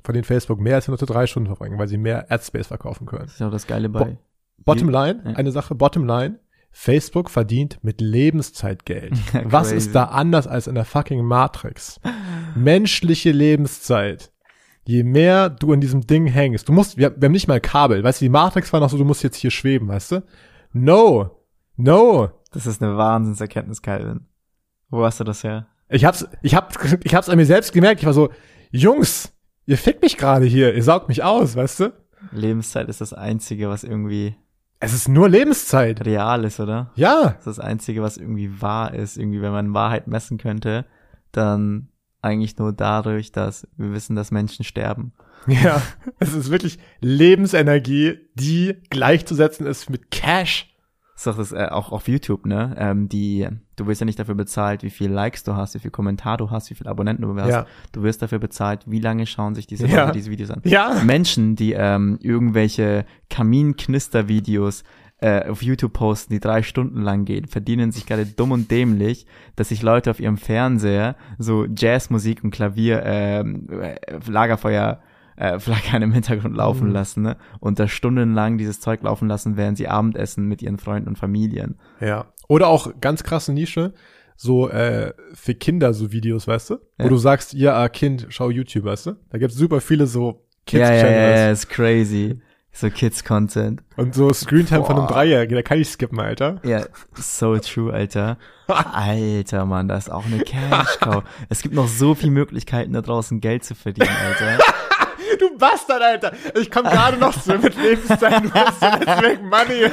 verdienen 0.05 0.25
Facebook 0.25 0.61
mehr, 0.61 0.77
als 0.77 0.87
wenn 0.87 0.93
Leute 0.93 1.07
drei 1.07 1.27
Stunden 1.27 1.49
verbringen, 1.49 1.79
weil 1.79 1.89
sie 1.89 1.99
mehr 1.99 2.31
Adspace 2.31 2.69
verkaufen 2.69 3.07
können. 3.07 3.25
Das 3.25 3.33
ist 3.35 3.41
ja 3.41 3.49
auch 3.49 3.53
das 3.53 3.67
Geile 3.67 3.89
bei. 3.89 4.17
Bottom 4.59 4.89
line, 4.89 5.23
Ja. 5.25 5.33
eine 5.33 5.51
Sache, 5.51 5.75
bottom 5.75 6.07
line, 6.07 6.39
Facebook 6.71 7.31
verdient 7.31 7.79
mit 7.83 8.01
Lebenszeitgeld. 8.01 9.15
Ja, 9.33 9.43
Was 9.53 9.73
ist 9.73 9.95
da 9.95 10.05
anders 10.05 10.47
als 10.47 10.67
in 10.69 10.77
der 10.77 10.85
fucking 10.85 11.25
Matrix? 11.25 12.01
Menschliche 12.55 13.33
Lebenszeit. 13.33 14.31
Je 14.87 15.03
mehr 15.03 15.51
du 15.51 15.73
in 15.73 15.81
diesem 15.81 16.07
Ding 16.07 16.27
hängst, 16.27 16.69
du 16.69 16.73
musst, 16.73 16.97
wir, 16.97 17.15
wir 17.21 17.27
haben 17.27 17.33
nicht 17.33 17.49
mal 17.49 17.61
Kabel, 17.61 18.03
weißt 18.05 18.21
du, 18.21 18.25
die 18.25 18.29
Matrix 18.31 18.73
war 18.73 18.81
noch 18.81 18.89
so, 18.91 18.97
du 18.97 19.05
musst 19.05 19.23
jetzt 19.23 19.37
hier 19.37 19.51
schweben, 19.51 19.89
weißt 19.89 20.13
du? 20.13 20.23
No, 20.73 21.31
no. 21.77 22.31
Das 22.53 22.67
ist 22.67 22.83
eine 22.83 22.97
Wahnsinnserkenntnis, 22.97 23.83
Calvin. 23.83 24.27
Wo 24.89 25.05
hast 25.05 25.19
du 25.21 25.25
das 25.25 25.43
her? 25.43 25.67
Ich 25.89 26.05
hab's, 26.05 26.27
ich 26.43 26.55
hab, 26.55 26.73
ich 27.05 27.15
hab's 27.15 27.29
an 27.29 27.37
mir 27.37 27.47
selbst 27.47 27.73
gemerkt, 27.73 28.01
ich 28.01 28.07
war 28.07 28.13
so, 28.13 28.31
Jungs, 28.71 29.33
ihr 29.67 29.77
fickt 29.79 30.03
mich 30.03 30.17
gerade 30.17 30.45
hier, 30.45 30.75
ihr 30.75 30.83
saugt 30.83 31.09
mich 31.09 31.23
aus, 31.25 31.57
weißt 31.57 31.81
du? 31.81 31.93
Lebenszeit 32.33 32.89
ist 32.89 33.01
das 33.01 33.13
Einzige, 33.13 33.69
was 33.69 33.85
irgendwie 33.85 34.37
Es 34.81 34.93
ist 34.93 35.09
nur 35.09 35.29
Lebenszeit. 35.29 36.05
real 36.07 36.45
ist, 36.45 36.61
oder? 36.61 36.91
Ja, 36.95 37.23
Das 37.25 37.47
ist 37.47 37.59
das 37.59 37.61
Einzige, 37.61 38.03
was 38.03 38.17
irgendwie 38.17 38.61
wahr 38.61 38.95
ist. 38.95 39.17
Irgendwie, 39.17 39.43
wenn 39.43 39.53
man 39.53 39.75
Wahrheit 39.75 40.07
messen 40.07 40.39
könnte, 40.39 40.85
dann 41.33 41.89
eigentlich 42.27 42.59
nur 42.59 42.73
dadurch, 42.73 43.33
dass 43.33 43.67
wir 43.77 43.93
wissen, 43.93 44.17
dass 44.17 44.31
Menschen 44.31 44.65
sterben. 44.65 45.13
Ja, 45.47 45.81
es 46.19 46.35
ist 46.35 46.51
wirklich 46.51 46.79
Lebensenergie, 47.01 48.19
die 48.35 48.75
gleichzusetzen 48.91 49.67
ist 49.67 49.89
mit 49.91 50.11
Cash. 50.11 50.73
Das 51.15 51.23
ist 51.23 51.27
doch 51.27 51.37
das, 51.39 51.53
äh, 51.53 51.69
auch 51.71 51.93
auf 51.93 52.09
YouTube, 52.09 52.45
ne? 52.45 52.75
Ähm, 52.79 53.09
die, 53.09 53.49
du 53.77 53.87
wirst 53.87 54.03
ja 54.03 54.05
nicht 54.05 54.19
dafür 54.19 54.35
bezahlt, 54.35 54.83
wie 54.83 54.91
viel 54.91 55.11
Likes 55.11 55.45
du 55.45 55.55
hast, 55.55 55.75
wie 55.75 55.79
viel 55.79 55.91
Kommentar 55.91 56.37
du 56.37 56.51
hast, 56.51 56.69
wie 56.69 56.75
viel 56.75 56.87
Abonnenten 56.87 57.23
du 57.23 57.41
hast. 57.41 57.49
Ja. 57.49 57.67
Du 57.93 58.03
wirst 58.03 58.21
dafür 58.21 58.39
bezahlt, 58.39 58.83
wie 58.87 59.01
lange 59.01 59.25
schauen 59.25 59.55
sich 59.55 59.67
diese 59.67 59.87
Ja. 59.87 60.03
Leute 60.03 60.13
diese 60.13 60.31
Videos 60.31 60.51
an. 60.51 60.61
Ja. 60.65 61.01
Menschen, 61.05 61.57
die 61.57 61.73
ähm, 61.73 62.19
irgendwelche 62.21 63.07
Kaminknister-Videos 63.31 64.85
äh, 65.21 65.49
auf 65.49 65.63
YouTube 65.63 65.93
posten, 65.95 66.33
die 66.35 66.41
drei 66.41 66.63
Stunden 66.63 67.01
lang 67.03 67.25
gehen, 67.25 67.47
verdienen 67.47 67.91
sich 67.93 68.05
gerade 68.07 68.27
dumm 68.27 68.53
und 68.53 68.71
dämlich, 68.71 69.27
dass 69.57 69.71
sich 69.71 69.83
Leute 69.83 70.11
auf 70.11 70.21
ihrem 70.21 70.37
Fernseher 70.37 71.17
so 71.39 71.65
Jazzmusik 71.65 72.45
und 72.45 72.51
Klavier, 72.51 73.03
ähm, 73.05 73.67
äh, 73.71 73.97
Lagerfeuer, 74.29 75.01
äh, 75.37 75.59
Flackern 75.59 76.03
im 76.03 76.13
Hintergrund 76.13 76.57
laufen 76.57 76.89
Mhm. 76.89 76.93
lassen, 76.95 77.23
ne? 77.23 77.37
Und 77.61 77.79
da 77.79 77.89
stundenlang 77.89 78.59
dieses 78.59 78.81
Zeug 78.81 79.03
laufen 79.03 79.29
lassen, 79.29 79.57
während 79.57 79.77
sie 79.79 79.89
Abendessen 79.89 80.47
mit 80.47 80.63
ihren 80.63 80.79
Freunden 80.79 81.09
und 81.09 81.17
Familien. 81.19 81.79
Ja. 82.01 82.27
Oder 82.49 82.69
auch 82.69 82.93
ganz 83.01 83.23
krasse 83.23 83.53
Nische, 83.53 83.93
so 84.37 84.69
äh, 84.69 85.13
für 85.35 85.55
Kinder 85.55 85.95
so 85.95 86.13
Videos, 86.13 86.47
weißt 86.47 86.71
du? 86.71 86.75
Wo 86.99 87.05
Ja. 87.05 87.09
du 87.09 87.17
sagst, 87.17 87.55
ja, 87.55 87.85
äh, 87.85 87.89
Kind, 87.89 88.27
schau 88.29 88.51
YouTube, 88.51 88.85
weißt 88.85 89.07
du? 89.07 89.13
Da 89.31 89.39
gibt's 89.39 89.57
super 89.57 89.81
viele 89.81 90.07
so 90.07 90.43
ja, 90.71 90.79
ja, 90.79 90.85
ja, 90.85 90.91
Kids-Channels. 90.91 91.39
ja, 91.41 91.51
ist 91.51 91.69
crazy. 91.71 92.41
So 92.79 92.91
Kids-Content. 92.91 93.83
Und 93.97 94.15
so 94.15 94.31
Screentime 94.35 94.85
von 94.85 94.97
einem 94.97 95.07
Boah. 95.07 95.15
Dreijährigen, 95.15 95.57
da 95.57 95.63
kann 95.63 95.81
ich 95.81 95.89
skippen, 95.89 96.21
Alter. 96.21 96.61
Ja, 96.63 96.85
so 97.15 97.57
true, 97.59 97.91
Alter. 97.91 98.37
Alter, 98.67 99.65
Mann, 99.65 99.89
das 99.89 100.09
ist 100.09 100.13
auch 100.13 100.27
eine 100.27 100.41
Cash-Cow. 100.41 101.23
Es 101.49 101.63
gibt 101.63 101.75
noch 101.75 101.89
so 101.89 102.15
viele 102.15 102.33
Möglichkeiten 102.33 102.93
da 102.93 103.01
draußen 103.01 103.41
Geld 103.41 103.65
zu 103.65 103.75
verdienen, 103.75 104.11
Alter. 104.27 104.59
Du 105.57 105.61
Bastard, 105.61 106.03
Alter. 106.03 106.33
Ich 106.55 106.71
komme 106.71 106.91
gerade 106.91 107.17
noch 107.17 107.33
so 107.33 107.57
mit 107.57 107.75
Lebenszeit, 107.77 108.45
du 108.45 108.53
hast 108.53 108.83
Netzwerk 108.83 109.43
Money. 109.43 109.91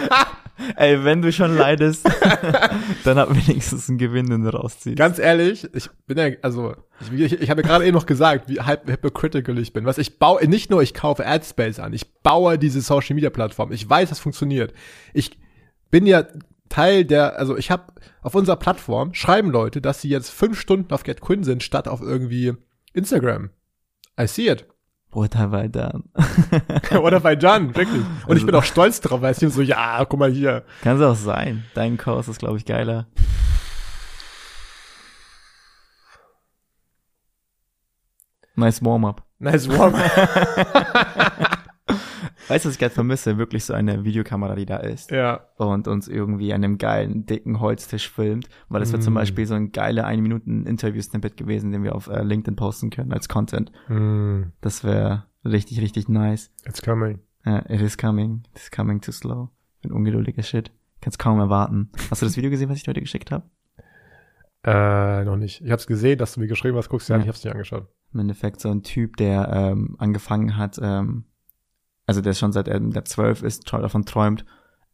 Ey, 0.75 1.03
wenn 1.05 1.21
du 1.21 1.31
schon 1.31 1.57
leidest, 1.57 2.05
dann 3.05 3.17
hab 3.17 3.33
wenigstens 3.33 3.87
einen 3.87 3.97
Gewinn, 3.97 4.29
den 4.29 4.43
du 4.43 4.49
rausziehst. 4.49 4.97
Ganz 4.97 5.19
ehrlich, 5.19 5.67
ich 5.73 5.89
bin 6.05 6.17
ja, 6.17 6.27
also, 6.41 6.75
ich, 6.99 7.13
ich, 7.13 7.41
ich 7.41 7.49
habe 7.49 7.61
ja 7.61 7.67
gerade 7.67 7.85
eben 7.85 7.95
noch 7.95 8.05
gesagt, 8.05 8.49
wie 8.49 8.59
halb 8.59 8.89
hypocritical 8.89 9.57
ich 9.57 9.71
bin. 9.71 9.85
Was 9.85 9.97
ich 9.97 10.19
baue, 10.19 10.45
nicht 10.47 10.69
nur 10.69 10.81
ich 10.81 10.93
kaufe 10.93 11.25
Adspace 11.25 11.79
an, 11.79 11.93
ich 11.93 12.13
baue 12.21 12.59
diese 12.59 12.81
Social 12.81 13.15
Media 13.15 13.29
Plattform. 13.29 13.71
Ich 13.71 13.89
weiß, 13.89 14.09
das 14.09 14.19
funktioniert. 14.19 14.73
Ich 15.13 15.39
bin 15.89 16.05
ja 16.05 16.25
Teil 16.67 17.05
der, 17.05 17.39
also 17.39 17.57
ich 17.57 17.71
habe 17.71 17.93
auf 18.21 18.35
unserer 18.35 18.57
Plattform 18.57 19.13
schreiben 19.13 19.49
Leute, 19.49 19.79
dass 19.79 20.01
sie 20.01 20.09
jetzt 20.09 20.29
fünf 20.29 20.59
Stunden 20.59 20.93
auf 20.93 21.03
GetQuinn 21.03 21.43
sind, 21.43 21.63
statt 21.63 21.87
auf 21.87 22.01
irgendwie 22.01 22.53
Instagram. 22.93 23.49
I 24.19 24.27
see 24.27 24.49
it. 24.49 24.67
Bruder, 25.13 25.51
weil 25.51 25.69
dann. 25.69 26.05
Oder 26.99 27.19
bei 27.19 27.35
Jan, 27.35 27.75
wirklich. 27.75 28.01
Und 28.25 28.37
ich 28.37 28.45
bin 28.45 28.55
auch 28.55 28.63
stolz 28.63 28.99
drauf, 28.99 29.21
weil 29.21 29.33
ich 29.33 29.53
so, 29.53 29.61
ja, 29.61 30.03
guck 30.05 30.19
mal 30.19 30.31
hier. 30.31 30.63
Kann 30.81 30.97
es 30.99 31.03
auch 31.03 31.15
sein. 31.15 31.65
Dein 31.75 31.97
Kurs 31.97 32.27
ist, 32.27 32.39
glaube 32.39 32.57
ich, 32.57 32.65
geiler. 32.65 33.05
Nice 38.55 38.83
Warm-up. 38.83 39.23
Nice 39.37 39.69
warm. 39.69 39.93
Weißt 42.49 42.65
du, 42.65 42.69
was 42.69 42.75
ich 42.75 42.79
gerade 42.79 42.93
vermisse? 42.93 43.37
Wirklich 43.37 43.63
so 43.65 43.73
eine 43.73 44.03
Videokamera, 44.03 44.55
die 44.55 44.65
da 44.65 44.77
ist. 44.77 45.11
ja. 45.11 45.41
und 45.57 45.87
uns 45.87 46.07
irgendwie 46.07 46.53
an 46.53 46.63
einem 46.63 46.77
geilen, 46.77 47.25
dicken 47.25 47.59
Holztisch 47.59 48.09
filmt, 48.09 48.49
weil 48.69 48.79
das 48.81 48.91
wäre 48.91 49.01
zum 49.01 49.13
Mm. 49.13 49.15
Beispiel 49.15 49.45
so 49.45 49.53
ein 49.55 49.71
geiler 49.71 50.05
1 50.05 50.21
Minuten 50.21 50.65
Interview-Snippet 50.65 51.37
gewesen, 51.37 51.71
den 51.71 51.83
wir 51.83 51.95
auf 51.95 52.07
äh, 52.07 52.21
LinkedIn 52.21 52.55
posten 52.55 52.89
können 52.89 53.13
als 53.13 53.29
Content. 53.29 53.71
Mm, 53.87 54.51
Das 54.61 54.83
wäre 54.83 55.25
richtig, 55.45 55.79
richtig 55.81 56.09
nice. 56.09 56.51
it's 56.65 56.81
coming. 56.81 57.19
Ja, 57.45 57.59
it 57.69 57.81
is 57.81 57.97
coming. 57.97 58.43
It 58.53 58.61
is 58.61 58.71
coming 58.71 58.99
too 59.01 59.11
slow. 59.11 59.49
Bin 59.81 59.91
ungeduldiger 59.91 60.43
Shit. 60.43 60.71
Kann's 61.01 61.17
kaum 61.17 61.39
erwarten. 61.39 61.91
Hast 62.09 62.21
du 62.21 62.25
das 62.25 62.37
Video 62.37 62.49
gesehen, 62.49 62.69
was 62.69 62.77
ich 62.77 62.83
dir 62.83 62.89
heute 62.91 63.01
geschickt 63.01 63.31
habe? 63.31 63.43
Äh, 64.65 65.25
noch 65.25 65.35
nicht. 65.35 65.61
Ich 65.61 65.71
hab's 65.71 65.87
gesehen, 65.87 66.17
dass 66.17 66.33
du 66.33 66.39
mir 66.39 66.47
geschrieben 66.47 66.77
hast, 66.77 66.87
guckst 66.89 67.09
du 67.09 67.13
ja, 67.13 67.17
Ja. 67.17 67.21
an, 67.21 67.23
ich 67.23 67.27
hab's 67.29 67.43
nicht 67.43 67.51
angeschaut. 67.51 67.87
Im 68.13 68.19
Endeffekt 68.21 68.61
so 68.61 68.69
ein 68.69 68.83
Typ, 68.83 69.17
der 69.17 69.49
ähm, 69.51 69.95
angefangen 69.97 70.55
hat, 70.55 70.79
ähm, 70.81 71.25
also 72.05 72.21
der 72.21 72.33
schon 72.33 72.51
seit 72.51 72.67
er 72.67 72.79
der 72.79 73.05
zwölf 73.05 73.43
ist, 73.43 73.67
träu- 73.67 73.81
davon 73.81 74.05
träumt, 74.05 74.45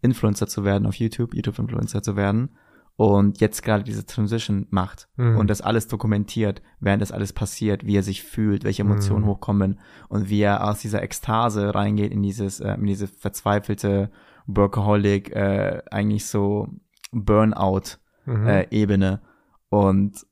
Influencer 0.01 0.47
zu 0.47 0.63
werden 0.63 0.85
auf 0.87 0.95
YouTube, 0.95 1.33
YouTube-Influencer 1.33 2.01
zu 2.01 2.15
werden 2.15 2.51
und 2.95 3.39
jetzt 3.41 3.63
gerade 3.63 3.83
diese 3.83 4.05
Transition 4.05 4.67
macht 4.69 5.07
Mhm. 5.17 5.37
und 5.37 5.49
das 5.49 5.61
alles 5.61 5.87
dokumentiert, 5.87 6.61
während 6.79 7.01
das 7.01 7.11
alles 7.11 7.33
passiert, 7.33 7.85
wie 7.85 7.95
er 7.97 8.03
sich 8.03 8.23
fühlt, 8.23 8.63
welche 8.63 8.81
Emotionen 8.83 9.23
Mhm. 9.25 9.29
hochkommen 9.29 9.79
und 10.09 10.29
wie 10.29 10.41
er 10.41 10.67
aus 10.69 10.79
dieser 10.79 11.01
Ekstase 11.03 11.73
reingeht 11.75 12.11
in 12.11 12.21
dieses, 12.23 12.59
äh, 12.59 12.73
in 12.75 12.85
diese 12.85 13.07
verzweifelte 13.07 14.09
Workaholic, 14.47 15.31
äh, 15.35 15.81
eigentlich 15.91 16.25
so 16.25 16.67
Burnout 17.11 17.97
Mhm. 18.25 18.47
äh, 18.47 18.67
Ebene. 18.71 19.21
Und 19.69 20.25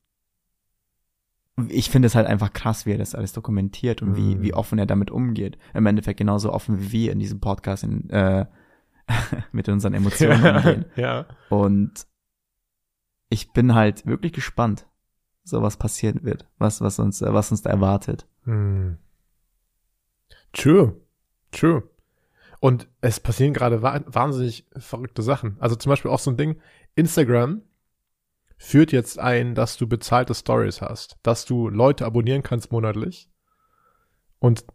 ich 1.69 1.89
finde 1.89 2.05
es 2.07 2.15
halt 2.15 2.27
einfach 2.27 2.53
krass, 2.53 2.85
wie 2.85 2.91
er 2.91 2.97
das 2.97 3.15
alles 3.15 3.33
dokumentiert 3.33 4.01
und 4.01 4.15
wie, 4.15 4.35
Mhm. 4.35 4.41
wie 4.43 4.53
offen 4.53 4.77
er 4.79 4.85
damit 4.85 5.09
umgeht. 5.11 5.57
Im 5.73 5.85
Endeffekt 5.87 6.17
genauso 6.19 6.53
offen 6.53 6.79
wie 6.79 6.91
wir 6.91 7.11
in 7.11 7.19
diesem 7.19 7.39
Podcast 7.39 7.83
in, 7.83 8.09
äh, 8.11 8.45
mit 9.51 9.67
unseren 9.69 9.93
Emotionen 9.93 10.43
umgehen. 10.55 10.85
ja. 10.95 11.25
Und 11.49 12.05
ich 13.29 13.51
bin 13.53 13.73
halt 13.73 14.05
wirklich 14.05 14.33
gespannt, 14.33 14.87
so 15.43 15.61
was 15.61 15.77
passieren 15.77 16.23
wird, 16.23 16.47
was, 16.57 16.81
was 16.81 16.99
uns, 16.99 17.21
äh, 17.21 17.33
was 17.33 17.51
uns 17.51 17.61
da 17.61 17.69
erwartet. 17.71 18.27
Hm. 18.43 18.97
True. 20.53 20.95
True. 21.51 21.83
Und 22.59 22.87
es 23.01 23.19
passieren 23.19 23.53
gerade 23.53 23.81
wa 23.81 24.01
wahnsinnig 24.07 24.67
verrückte 24.77 25.21
Sachen. 25.21 25.57
Also 25.59 25.75
zum 25.75 25.89
Beispiel 25.91 26.11
auch 26.11 26.19
so 26.19 26.31
ein 26.31 26.37
Ding, 26.37 26.59
Instagram 26.95 27.61
führt 28.57 28.91
jetzt 28.91 29.19
ein, 29.19 29.55
dass 29.55 29.77
du 29.77 29.87
bezahlte 29.87 30.33
Stories 30.33 30.81
hast, 30.81 31.17
dass 31.23 31.45
du 31.45 31.69
Leute 31.69 32.05
abonnieren 32.05 32.43
kannst 32.43 32.71
monatlich 32.71 33.29
und 34.39 34.65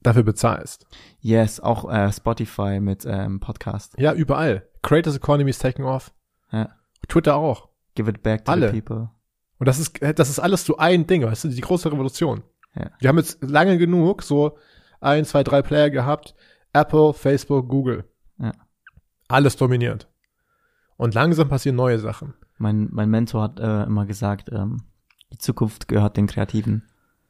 dafür 0.00 0.22
bezahlst. 0.22 0.86
Yes, 1.20 1.60
auch 1.60 1.90
äh, 1.90 2.12
Spotify 2.12 2.80
mit 2.80 3.04
ähm, 3.06 3.40
Podcast. 3.40 3.94
Ja, 3.98 4.12
überall. 4.12 4.68
Creators 4.82 5.16
Economy 5.16 5.50
is 5.50 5.58
taking 5.58 5.84
off. 5.84 6.12
Ja. 6.50 6.70
Twitter 7.08 7.36
auch. 7.36 7.68
Give 7.94 8.10
it 8.10 8.22
back 8.22 8.44
to 8.44 8.52
Alle. 8.52 8.72
the 8.72 8.80
people. 8.80 9.10
Und 9.58 9.68
das 9.68 9.78
ist, 9.78 10.00
das 10.16 10.28
ist 10.28 10.40
alles 10.40 10.64
so 10.64 10.76
ein 10.78 11.06
Ding, 11.06 11.22
weißt 11.22 11.44
du, 11.44 11.48
die 11.48 11.60
große 11.60 11.92
Revolution. 11.92 12.42
Ja. 12.74 12.90
Wir 12.98 13.08
haben 13.08 13.18
jetzt 13.18 13.42
lange 13.42 13.78
genug 13.78 14.22
so 14.22 14.58
ein, 15.00 15.24
zwei, 15.24 15.44
drei 15.44 15.62
Player 15.62 15.90
gehabt. 15.90 16.34
Apple, 16.72 17.12
Facebook, 17.12 17.68
Google. 17.68 18.04
Ja. 18.38 18.52
Alles 19.28 19.56
dominiert. 19.56 20.08
Und 20.96 21.14
langsam 21.14 21.48
passieren 21.48 21.76
neue 21.76 21.98
Sachen. 21.98 22.34
Mein, 22.58 22.88
mein 22.92 23.10
Mentor 23.10 23.42
hat 23.42 23.60
äh, 23.60 23.84
immer 23.84 24.06
gesagt, 24.06 24.50
ähm, 24.52 24.82
die 25.32 25.38
Zukunft 25.38 25.88
gehört 25.88 26.16
den 26.16 26.26
Kreativen. 26.26 26.84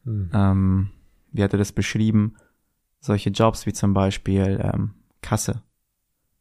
Hm. 0.05 0.31
ähm, 0.35 0.91
wie 1.31 1.43
hat 1.43 1.53
er 1.53 1.59
das 1.59 1.73
beschrieben? 1.73 2.35
Solche 3.01 3.31
Jobs 3.31 3.67
wie 3.67 3.73
zum 3.73 3.95
Beispiel 3.95 4.61
ähm, 4.63 4.95
Kasse 5.23 5.63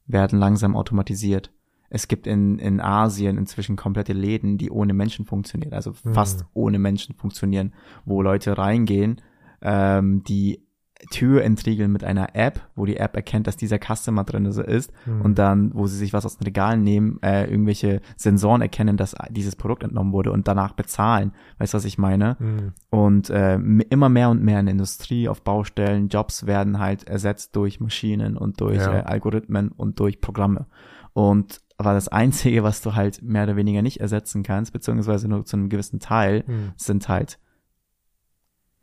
werden 0.06 0.40
langsam 0.40 0.76
automatisiert. 0.76 1.52
Es 1.90 2.08
gibt 2.08 2.26
in, 2.26 2.58
in 2.60 2.80
Asien 2.80 3.38
inzwischen 3.38 3.76
komplette 3.76 4.14
Läden, 4.14 4.58
die 4.58 4.72
ohne 4.72 4.94
Menschen 4.94 5.26
funktionieren, 5.26 5.74
also 5.74 5.92
fast 5.92 6.46
ohne 6.54 6.80
Menschen 6.80 7.16
funktionieren, 7.16 7.74
wo 8.06 8.22
Leute 8.22 8.58
reingehen, 8.58 9.22
ähm, 9.62 10.24
die 10.24 10.66
Tür 11.10 11.44
entriegeln 11.44 11.92
mit 11.92 12.04
einer 12.04 12.36
App, 12.36 12.62
wo 12.76 12.86
die 12.86 12.98
App 12.98 13.16
erkennt, 13.16 13.48
dass 13.48 13.58
dieser 13.58 13.80
Customer 13.80 14.24
drin 14.24 14.46
ist 14.46 14.92
Hm. 15.06 15.22
und 15.22 15.40
dann, 15.40 15.74
wo 15.74 15.88
sie 15.88 15.98
sich 15.98 16.14
was 16.14 16.26
aus 16.26 16.38
den 16.38 16.46
Regalen 16.46 16.84
nehmen, 16.84 17.20
äh, 17.24 17.50
irgendwelche 17.50 18.02
Sensoren 18.18 18.62
erkennen, 18.62 18.98
dass 18.98 19.16
dieses 19.30 19.56
Produkt 19.56 19.84
entnommen 19.84 20.14
wurde 20.14 20.32
und 20.32 20.48
danach 20.48 20.74
bezahlen. 20.74 21.32
Weißt 21.58 21.74
du, 21.74 21.78
was 21.78 21.86
ich 21.86 21.98
meine? 21.98 22.38
Hm. 22.40 22.74
Und 22.90 23.30
äh, 23.30 23.56
immer 23.56 24.10
mehr 24.10 24.30
und 24.30 24.44
mehr 24.44 24.60
in 24.60 24.68
der 24.68 24.74
Industrie, 24.74 25.28
auf 25.28 25.42
Baustellen, 25.44 26.08
Jobs 26.10 26.46
werden 26.46 26.80
halt 26.80 27.08
ersetzt 27.08 27.56
durch 27.56 27.80
Maschinen 27.80 28.38
und 28.38 28.62
durch 28.62 28.78
Ja. 28.78 29.00
äh, 29.00 29.02
Algorithmen 29.04 29.70
und 29.70 30.00
durch 30.00 30.22
Programme. 30.22 30.68
Und 31.14 31.62
aber 31.78 31.94
das 31.94 32.08
Einzige, 32.10 32.62
was 32.62 32.82
du 32.82 32.94
halt 32.94 33.24
mehr 33.24 33.44
oder 33.46 33.56
weniger 33.56 33.82
nicht 33.82 34.00
ersetzen 34.02 34.44
kannst, 34.44 34.72
beziehungsweise 34.72 35.28
nur 35.28 35.44
zu 35.46 35.58
einem 35.58 35.68
gewissen 35.70 36.00
Teil, 36.00 36.44
Hm. 36.46 36.74
sind 36.78 37.10
halt 37.10 37.40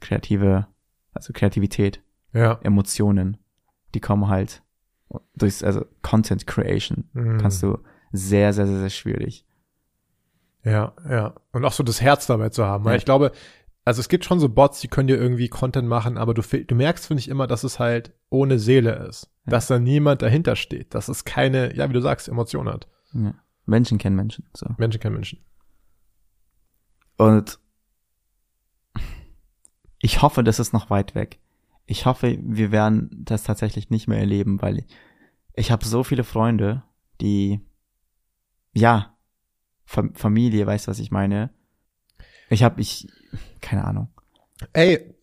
kreative, 0.00 0.66
also 1.12 1.32
Kreativität, 1.32 2.02
Ja. 2.32 2.58
Emotionen. 2.62 3.38
Die 3.94 4.00
kommen 4.00 4.28
halt 4.28 4.62
durch, 5.34 5.64
also 5.64 5.84
Content 6.02 6.46
Creation 6.46 7.08
Hm. 7.14 7.38
kannst 7.40 7.62
du 7.62 7.78
sehr, 8.12 8.52
sehr, 8.52 8.66
sehr, 8.66 8.78
sehr 8.80 8.90
schwierig. 8.90 9.46
Ja, 10.64 10.92
ja. 11.08 11.34
Und 11.52 11.64
auch 11.64 11.72
so 11.72 11.82
das 11.82 12.00
Herz 12.00 12.26
dabei 12.26 12.50
zu 12.50 12.64
haben. 12.64 12.84
Weil 12.84 12.92
Ja. 12.94 12.98
ich 12.98 13.04
glaube, 13.04 13.32
also 13.84 14.00
es 14.00 14.08
gibt 14.10 14.24
schon 14.26 14.38
so 14.40 14.48
Bots, 14.50 14.80
die 14.80 14.88
können 14.88 15.06
dir 15.08 15.16
irgendwie 15.16 15.48
Content 15.48 15.88
machen, 15.88 16.18
aber 16.18 16.34
du, 16.34 16.42
du 16.42 16.74
merkst, 16.74 17.06
finde 17.06 17.20
ich, 17.20 17.28
immer, 17.28 17.46
dass 17.46 17.64
es 17.64 17.78
halt 17.78 18.12
ohne 18.28 18.58
Seele 18.58 18.92
ist. 19.08 19.30
Ja. 19.46 19.52
Dass 19.52 19.66
da 19.68 19.78
niemand 19.78 20.20
dahinter 20.20 20.56
steht. 20.56 20.94
Dass 20.94 21.08
es 21.08 21.24
keine, 21.24 21.74
ja, 21.74 21.88
wie 21.88 21.94
du 21.94 22.02
sagst, 22.02 22.28
Emotion 22.28 22.68
hat. 22.68 22.86
Ja. 23.14 23.34
Menschen 23.64 23.96
kennen 23.96 24.16
Menschen. 24.16 24.46
So. 24.54 24.66
Menschen 24.76 25.00
kennen 25.00 25.14
Menschen. 25.14 25.38
Und 27.16 27.58
ich 30.00 30.22
hoffe, 30.22 30.44
das 30.44 30.58
ist 30.58 30.72
noch 30.72 30.90
weit 30.90 31.14
weg. 31.14 31.38
Ich 31.90 32.04
hoffe, 32.04 32.38
wir 32.42 32.70
werden 32.70 33.08
das 33.12 33.44
tatsächlich 33.44 33.88
nicht 33.88 34.08
mehr 34.08 34.18
erleben, 34.18 34.60
weil 34.60 34.84
ich 35.54 35.70
habe 35.70 35.86
so 35.86 36.04
viele 36.04 36.22
Freunde, 36.22 36.82
die, 37.22 37.60
ja, 38.74 39.16
Fam 39.86 40.14
Familie, 40.14 40.66
weißt 40.66 40.86
du, 40.86 40.90
was 40.90 40.98
ich 40.98 41.10
meine? 41.10 41.48
Ich 42.50 42.62
habe, 42.62 42.78
ich, 42.82 43.08
keine 43.62 43.84
Ahnung. 43.84 44.10
Ey, 44.74 45.14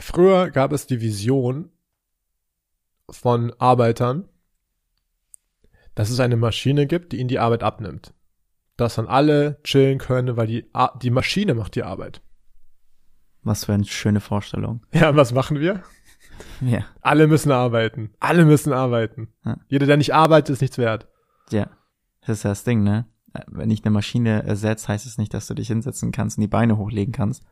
früher 0.00 0.50
gab 0.50 0.72
es 0.72 0.88
die 0.88 1.00
Vision 1.00 1.70
von 3.08 3.52
Arbeitern, 3.60 4.28
dass 5.94 6.10
es 6.10 6.18
eine 6.18 6.36
Maschine 6.36 6.88
gibt, 6.88 7.12
die 7.12 7.18
ihnen 7.18 7.28
die 7.28 7.38
Arbeit 7.38 7.62
abnimmt. 7.62 8.14
Dass 8.76 8.96
dann 8.96 9.06
alle 9.06 9.60
chillen 9.62 9.98
können, 9.98 10.36
weil 10.36 10.48
die, 10.48 10.68
die 11.02 11.10
Maschine 11.10 11.54
macht 11.54 11.76
die 11.76 11.84
Arbeit. 11.84 12.20
Was 13.42 13.64
für 13.64 13.74
eine 13.74 13.84
schöne 13.84 14.20
Vorstellung. 14.20 14.84
Ja, 14.92 15.14
was 15.14 15.32
machen 15.32 15.60
wir? 15.60 15.84
Ja. 16.60 16.84
Alle 17.00 17.26
müssen 17.26 17.52
arbeiten. 17.52 18.10
Alle 18.20 18.44
müssen 18.44 18.72
arbeiten. 18.72 19.32
Ja. 19.44 19.58
Jeder, 19.68 19.86
der 19.86 19.96
nicht 19.96 20.14
arbeitet, 20.14 20.54
ist 20.54 20.60
nichts 20.60 20.78
wert. 20.78 21.08
Ja. 21.50 21.70
Das 22.20 22.38
ist 22.38 22.42
ja 22.44 22.50
das 22.50 22.64
Ding, 22.64 22.82
ne? 22.82 23.06
Wenn 23.46 23.70
ich 23.70 23.84
eine 23.84 23.92
Maschine 23.92 24.42
ersetzt, 24.42 24.88
heißt 24.88 25.06
es 25.06 25.16
nicht, 25.16 25.32
dass 25.32 25.46
du 25.46 25.54
dich 25.54 25.68
hinsetzen 25.68 26.12
kannst 26.12 26.36
und 26.36 26.42
die 26.42 26.48
Beine 26.48 26.76
hochlegen 26.76 27.12
kannst, 27.12 27.44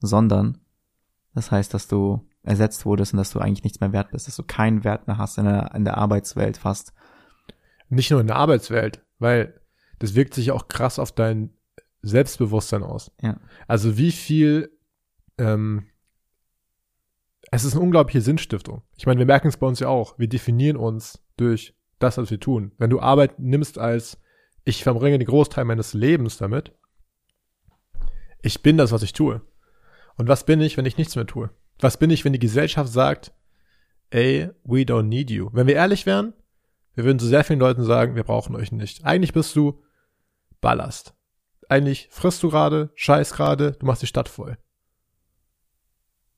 sondern 0.00 0.58
das 1.34 1.50
heißt, 1.50 1.72
dass 1.72 1.88
du 1.88 2.28
ersetzt 2.42 2.84
wurdest 2.84 3.12
und 3.12 3.18
dass 3.18 3.30
du 3.30 3.38
eigentlich 3.38 3.64
nichts 3.64 3.80
mehr 3.80 3.92
wert 3.92 4.10
bist, 4.10 4.26
dass 4.26 4.36
du 4.36 4.42
keinen 4.42 4.84
Wert 4.84 5.06
mehr 5.06 5.18
hast 5.18 5.38
in 5.38 5.44
der, 5.44 5.74
in 5.74 5.84
der 5.84 5.96
Arbeitswelt 5.96 6.56
fast. 6.56 6.92
Nicht 7.88 8.10
nur 8.10 8.20
in 8.20 8.26
der 8.26 8.36
Arbeitswelt, 8.36 9.04
weil 9.18 9.60
das 9.98 10.14
wirkt 10.14 10.34
sich 10.34 10.50
auch 10.50 10.68
krass 10.68 10.98
auf 10.98 11.12
dein 11.12 11.50
Selbstbewusstsein 12.02 12.82
aus. 12.82 13.12
Ja. 13.20 13.38
Also 13.68 13.96
wie 13.96 14.10
viel, 14.10 14.76
ähm, 15.38 15.86
es 17.54 17.64
ist 17.64 17.74
eine 17.74 17.82
unglaubliche 17.82 18.22
Sinnstiftung. 18.22 18.82
Ich 18.96 19.04
meine, 19.04 19.18
wir 19.18 19.26
merken 19.26 19.48
es 19.48 19.58
bei 19.58 19.66
uns 19.66 19.78
ja 19.78 19.88
auch. 19.88 20.18
Wir 20.18 20.26
definieren 20.26 20.78
uns 20.78 21.22
durch 21.36 21.74
das, 21.98 22.16
was 22.16 22.30
wir 22.30 22.40
tun. 22.40 22.72
Wenn 22.78 22.88
du 22.88 22.98
Arbeit 22.98 23.38
nimmst 23.38 23.78
als, 23.78 24.18
ich 24.64 24.82
verbringe 24.82 25.18
den 25.18 25.28
Großteil 25.28 25.66
meines 25.66 25.92
Lebens 25.92 26.38
damit, 26.38 26.72
ich 28.40 28.62
bin 28.62 28.78
das, 28.78 28.90
was 28.90 29.02
ich 29.02 29.12
tue. 29.12 29.42
Und 30.16 30.28
was 30.28 30.46
bin 30.46 30.62
ich, 30.62 30.78
wenn 30.78 30.86
ich 30.86 30.96
nichts 30.96 31.14
mehr 31.14 31.26
tue? 31.26 31.50
Was 31.78 31.98
bin 31.98 32.08
ich, 32.08 32.24
wenn 32.24 32.32
die 32.32 32.38
Gesellschaft 32.38 32.90
sagt, 32.90 33.34
ey, 34.08 34.48
we 34.64 34.80
don't 34.80 35.02
need 35.02 35.30
you? 35.30 35.50
Wenn 35.52 35.66
wir 35.66 35.74
ehrlich 35.74 36.06
wären, 36.06 36.32
wir 36.94 37.04
würden 37.04 37.18
zu 37.18 37.26
sehr 37.26 37.44
vielen 37.44 37.60
Leuten 37.60 37.84
sagen, 37.84 38.16
wir 38.16 38.24
brauchen 38.24 38.56
euch 38.56 38.72
nicht. 38.72 39.04
Eigentlich 39.04 39.34
bist 39.34 39.54
du 39.56 39.82
Ballast. 40.62 41.14
Eigentlich 41.68 42.08
frisst 42.10 42.42
du 42.42 42.48
gerade, 42.48 42.90
scheiß 42.94 43.34
gerade, 43.34 43.72
du 43.72 43.84
machst 43.84 44.00
die 44.00 44.06
Stadt 44.06 44.30
voll. 44.30 44.56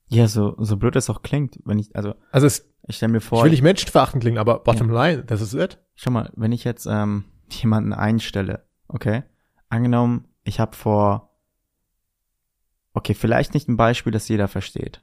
Ja, 0.09 0.29
so, 0.29 0.55
so 0.59 0.77
blöd 0.77 0.97
es 0.97 1.11
auch 1.11 1.23
klingt, 1.23 1.59
wenn 1.65 1.79
ich, 1.79 1.95
also 1.97 2.15
Also 2.31 2.47
es, 2.47 2.71
ich 2.87 2.97
stelle 2.97 3.13
mir 3.13 3.19
ich 3.19 3.25
vor, 3.25 3.43
will 3.43 3.51
nicht 3.51 3.63
menschenverachtend 3.63 4.23
klingen, 4.23 4.39
aber 4.39 4.59
bottom 4.61 4.91
line, 4.91 5.25
das 5.25 5.41
ist 5.41 5.55
it. 5.55 5.79
schau 5.95 6.11
mal, 6.11 6.31
wenn 6.37 6.53
ich 6.53 6.65
jetzt 6.65 6.87
ähm, 6.87 7.25
jemanden 7.51 7.93
einstelle, 7.93 8.65
okay, 8.89 9.25
angenommen, 9.69 10.29
ich 10.45 10.61
habe 10.61 10.77
vor, 10.77 11.31
okay, 12.93 13.15
vielleicht 13.15 13.55
nicht 13.55 13.69
ein 13.69 13.77
Beispiel, 13.77 14.13
das 14.13 14.29
jeder 14.29 14.49
versteht. 14.49 15.03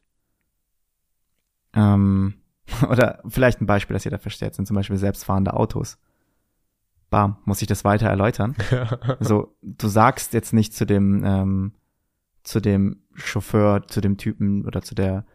Ähm, 1.73 2.35
oder 2.89 3.21
vielleicht 3.27 3.61
ein 3.61 3.65
Beispiel, 3.65 3.95
das 3.95 4.03
jeder 4.03 4.19
versteht, 4.19 4.55
sind 4.55 4.67
zum 4.67 4.75
Beispiel 4.75 4.97
selbstfahrende 4.97 5.53
Autos. 5.53 5.97
Bam, 7.09 7.37
muss 7.43 7.61
ich 7.61 7.67
das 7.67 7.83
weiter 7.83 8.07
erläutern? 8.07 8.55
So, 9.19 9.57
du 9.61 9.87
sagst 9.87 10.33
jetzt 10.33 10.53
nicht 10.53 10.73
zu 10.73 10.85
dem, 10.85 11.23
ähm, 11.25 11.73
zu 12.43 12.61
dem 12.61 13.00
Chauffeur, 13.13 13.87
zu 13.87 14.01
dem 14.01 14.17
Typen 14.17 14.65
oder 14.65 14.81
zu 14.81 14.95
der, 14.95 15.25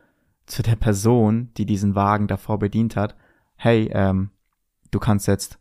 zu 0.47 0.63
der 0.63 0.77
Person, 0.77 1.51
die 1.57 1.67
diesen 1.67 1.95
Wagen 1.95 2.27
davor 2.27 2.59
bedient 2.59 2.97
hat, 2.97 3.17
hey, 3.57 3.91
ähm, 3.93 4.31
du 4.91 4.99
kannst 4.99 5.27
jetzt 5.27 5.59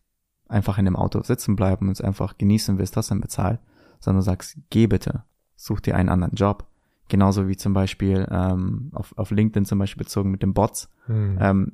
einfach 0.47 0.78
in 0.78 0.86
dem 0.86 0.95
Auto 0.95 1.21
sitzen 1.23 1.56
bleiben 1.56 1.88
und 1.88 1.93
es 1.93 2.01
einfach 2.01 2.38
genießen, 2.38 2.78
wirst 2.78 2.97
das 2.97 3.08
dann 3.08 3.21
bezahlt, 3.21 3.60
sondern 3.99 4.21
du 4.21 4.25
sagst, 4.25 4.58
geh 4.69 4.88
bitte, 4.88 5.23
such 5.56 5.80
dir 5.80 5.95
einen 5.95 6.10
anderen 6.10 6.36
Job. 6.36 6.67
Genauso 7.08 7.47
wie 7.47 7.56
zum 7.56 7.73
Beispiel 7.73 8.28
ähm, 8.32 8.89
auf, 8.93 9.15
auf 9.17 9.32
LinkedIn 9.32 9.65
zum 9.65 9.78
Beispiel 9.78 10.04
bezogen 10.04 10.32
mit 10.32 10.41
den 10.41 10.54
Bots. 10.54 10.89
Hm. 11.06 11.38
Ähm, 11.39 11.71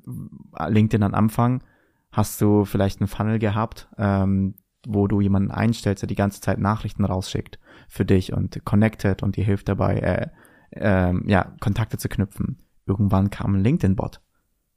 LinkedIn 0.68 1.04
am 1.04 1.14
Anfang 1.14 1.64
hast 2.12 2.42
du 2.42 2.66
vielleicht 2.66 3.00
einen 3.00 3.08
Funnel 3.08 3.40
gehabt, 3.40 3.88
ähm, 3.98 4.56
wo 4.88 5.08
du 5.08 5.22
jemanden 5.22 5.52
einstellst, 5.52 6.04
der 6.04 6.08
die 6.08 6.16
ganze 6.16 6.42
Zeit 6.42 6.60
Nachrichten 6.60 7.06
rausschickt 7.06 7.60
für 7.88 8.06
dich 8.06 8.34
und 8.34 8.64
connected 8.66 9.24
und 9.24 9.36
dir 9.36 9.44
hilft 9.44 9.70
dabei, 9.70 9.98
äh, 9.98 10.28
ähm, 10.74 11.24
ja, 11.28 11.54
Kontakte 11.60 11.98
zu 11.98 12.10
knüpfen. 12.10 12.60
Irgendwann 12.86 13.30
kam 13.30 13.56
ein 13.56 13.64
LinkedIn-Bot. 13.64 14.22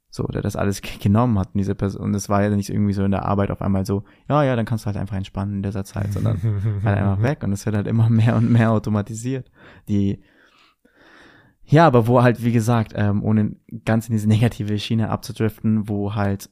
So, 0.09 0.23
der 0.27 0.41
das 0.41 0.55
alles 0.55 0.81
genommen 0.81 1.37
hat 1.37 1.49
und 1.53 1.57
diese 1.57 1.75
Person, 1.75 2.03
und 2.03 2.13
es 2.13 2.29
war 2.29 2.41
ja 2.41 2.49
nicht 2.49 2.69
irgendwie 2.69 2.93
so 2.93 3.03
in 3.03 3.11
der 3.11 3.25
Arbeit 3.25 3.51
auf 3.51 3.61
einmal 3.61 3.85
so, 3.85 4.05
ja, 4.29 4.43
ja, 4.43 4.55
dann 4.55 4.65
kannst 4.65 4.85
du 4.85 4.87
halt 4.87 4.97
einfach 4.97 5.17
entspannen 5.17 5.57
in 5.57 5.63
dieser 5.63 5.83
Zeit, 5.83 6.13
sondern 6.13 6.41
halt 6.85 6.97
einfach 6.97 7.21
weg 7.21 7.43
und 7.43 7.51
es 7.51 7.65
wird 7.65 7.75
halt 7.75 7.87
immer 7.87 8.09
mehr 8.09 8.35
und 8.35 8.49
mehr 8.49 8.71
automatisiert. 8.71 9.51
Die, 9.89 10.23
ja, 11.65 11.85
aber 11.85 12.07
wo 12.07 12.21
halt, 12.21 12.43
wie 12.43 12.51
gesagt, 12.51 12.93
ähm, 12.95 13.23
ohne 13.23 13.55
ganz 13.83 14.07
in 14.07 14.13
diese 14.13 14.29
negative 14.29 14.77
Schiene 14.79 15.09
abzudriften, 15.09 15.89
wo 15.89 16.15
halt 16.15 16.49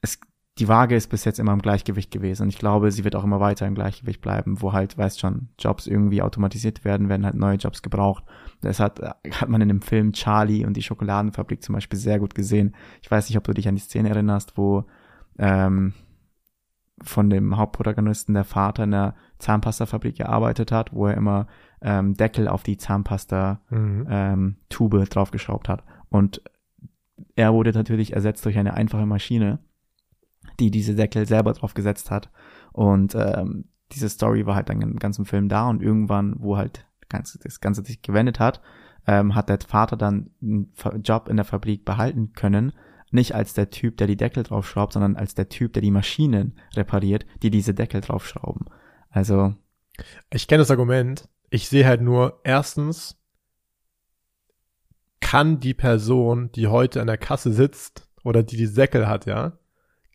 es, 0.00 0.18
die 0.58 0.68
Waage 0.68 0.96
ist 0.96 1.08
bis 1.08 1.24
jetzt 1.24 1.38
immer 1.38 1.52
im 1.52 1.62
Gleichgewicht 1.62 2.10
gewesen 2.10 2.44
und 2.44 2.48
ich 2.48 2.58
glaube, 2.58 2.90
sie 2.90 3.04
wird 3.04 3.14
auch 3.14 3.24
immer 3.24 3.40
weiter 3.40 3.66
im 3.66 3.74
Gleichgewicht 3.74 4.20
bleiben, 4.20 4.60
wo 4.60 4.72
halt, 4.72 4.98
weißt 4.98 5.20
schon, 5.20 5.48
Jobs 5.58 5.86
irgendwie 5.86 6.22
automatisiert 6.22 6.84
werden, 6.84 7.08
werden 7.08 7.24
halt 7.24 7.36
neue 7.36 7.56
Jobs 7.56 7.82
gebraucht. 7.82 8.24
Das 8.60 8.80
hat, 8.80 9.00
hat 9.00 9.48
man 9.48 9.60
in 9.60 9.68
dem 9.68 9.82
Film 9.82 10.12
Charlie 10.12 10.64
und 10.64 10.76
die 10.76 10.82
Schokoladenfabrik 10.82 11.62
zum 11.62 11.74
Beispiel 11.74 11.98
sehr 11.98 12.18
gut 12.18 12.34
gesehen. 12.34 12.74
Ich 13.02 13.10
weiß 13.10 13.28
nicht, 13.28 13.38
ob 13.38 13.44
du 13.44 13.54
dich 13.54 13.68
an 13.68 13.76
die 13.76 13.80
Szene 13.80 14.08
erinnerst, 14.08 14.56
wo 14.56 14.84
ähm, 15.38 15.94
von 17.02 17.30
dem 17.30 17.56
Hauptprotagonisten 17.56 18.34
der 18.34 18.44
Vater 18.44 18.84
in 18.84 18.90
der 18.90 19.14
Zahnpastafabrik 19.38 20.16
gearbeitet 20.16 20.72
hat, 20.72 20.92
wo 20.92 21.06
er 21.06 21.16
immer 21.16 21.46
ähm, 21.80 22.14
Deckel 22.14 22.48
auf 22.48 22.64
die 22.64 22.76
Zahnpasta 22.76 23.60
Mhm. 23.70 24.06
ähm, 24.10 24.56
Tube 24.68 25.08
draufgeschraubt 25.08 25.68
hat. 25.68 25.84
Und 26.08 26.42
er 27.36 27.52
wurde 27.52 27.72
natürlich 27.72 28.14
ersetzt 28.14 28.44
durch 28.44 28.58
eine 28.58 28.74
einfache 28.74 29.06
Maschine, 29.06 29.60
die 30.58 30.70
diese 30.70 30.94
Deckel 30.94 31.26
selber 31.26 31.52
draufgesetzt 31.52 32.10
hat. 32.10 32.30
Und 32.72 33.14
ähm, 33.14 33.66
diese 33.92 34.08
Story 34.08 34.46
war 34.46 34.54
halt 34.54 34.68
dann 34.68 34.80
im 34.82 34.96
ganzen 34.96 35.24
Film 35.24 35.48
da 35.48 35.68
und 35.68 35.82
irgendwann, 35.82 36.36
wo 36.38 36.56
halt 36.56 36.86
ganz, 37.08 37.38
das 37.42 37.60
Ganze 37.60 37.82
sich 37.84 38.02
gewendet 38.02 38.38
hat, 38.38 38.60
ähm, 39.06 39.34
hat 39.34 39.48
der 39.48 39.58
Vater 39.66 39.96
dann 39.96 40.30
einen 40.42 40.72
Job 41.02 41.28
in 41.28 41.36
der 41.36 41.44
Fabrik 41.44 41.84
behalten 41.84 42.32
können. 42.34 42.72
Nicht 43.10 43.34
als 43.34 43.54
der 43.54 43.70
Typ, 43.70 43.96
der 43.96 44.06
die 44.06 44.18
Deckel 44.18 44.42
draufschraubt, 44.42 44.92
sondern 44.92 45.16
als 45.16 45.34
der 45.34 45.48
Typ, 45.48 45.72
der 45.72 45.80
die 45.80 45.90
Maschinen 45.90 46.58
repariert, 46.74 47.24
die 47.42 47.48
diese 47.50 47.72
Deckel 47.72 48.02
draufschrauben. 48.02 48.66
Also, 49.08 49.54
Ich 50.30 50.46
kenne 50.46 50.60
das 50.60 50.70
Argument. 50.70 51.26
Ich 51.48 51.68
sehe 51.68 51.86
halt 51.86 52.02
nur, 52.02 52.40
erstens, 52.44 53.18
kann 55.20 55.60
die 55.60 55.74
Person, 55.74 56.52
die 56.52 56.66
heute 56.66 57.00
an 57.00 57.06
der 57.06 57.18
Kasse 57.18 57.52
sitzt 57.52 58.08
oder 58.22 58.42
die 58.42 58.56
die 58.56 58.66
Säckel 58.66 59.08
hat, 59.08 59.26
ja, 59.26 59.58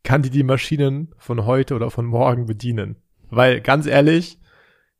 kann 0.03 0.21
die 0.21 0.29
die 0.29 0.43
Maschinen 0.43 1.13
von 1.17 1.45
heute 1.45 1.75
oder 1.75 1.89
von 1.89 2.05
morgen 2.05 2.45
bedienen? 2.45 2.97
Weil, 3.29 3.61
ganz 3.61 3.85
ehrlich, 3.85 4.39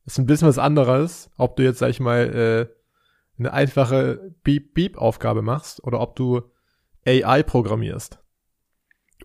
ist 0.05 0.17
ein 0.17 0.25
bisschen 0.25 0.47
was 0.47 0.57
anderes, 0.57 1.29
ob 1.37 1.55
du 1.55 1.63
jetzt, 1.63 1.79
sag 1.79 1.89
ich 1.89 1.99
mal, 1.99 2.69
äh, 2.69 2.73
eine 3.39 3.53
einfache 3.53 4.33
Beep-Beep-Aufgabe 4.43 5.41
machst 5.41 5.83
oder 5.83 5.99
ob 5.99 6.15
du 6.15 6.41
AI 7.05 7.43
programmierst. 7.43 8.19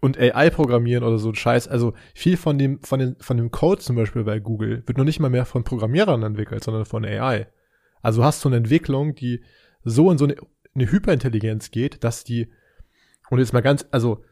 Und 0.01 0.19
AI 0.19 0.51
programmieren 0.51 1.03
oder 1.03 1.19
so 1.19 1.31
ein 1.31 1.35
Scheiß, 1.35 1.67
also 1.67 1.95
viel 2.15 2.37
von 2.37 2.59
dem, 2.59 2.81
von, 2.83 3.01
den, 3.01 3.17
von 3.19 3.37
dem 3.37 3.51
Code 3.51 3.81
zum 3.81 3.97
Beispiel 3.97 4.23
bei 4.23 4.39
Google 4.39 4.85
wird 4.87 4.97
noch 4.97 5.05
nicht 5.05 5.19
mal 5.19 5.31
mehr 5.31 5.45
von 5.45 5.65
Programmierern 5.65 6.23
entwickelt, 6.23 6.63
sondern 6.63 6.85
von 6.85 7.05
AI. 7.05 7.49
Also 8.01 8.23
hast 8.23 8.45
du 8.45 8.49
eine 8.49 8.59
Entwicklung, 8.59 9.15
die 9.15 9.43
so 9.83 10.11
in 10.11 10.19
so 10.19 10.25
eine, 10.25 10.37
eine 10.75 10.91
Hyperintelligenz 10.91 11.73
geht, 11.73 12.05
dass 12.05 12.23
die, 12.23 12.49
und 13.31 13.41
jetzt 13.41 13.53
mal 13.53 13.61
ganz, 13.61 13.87
also 13.91 14.23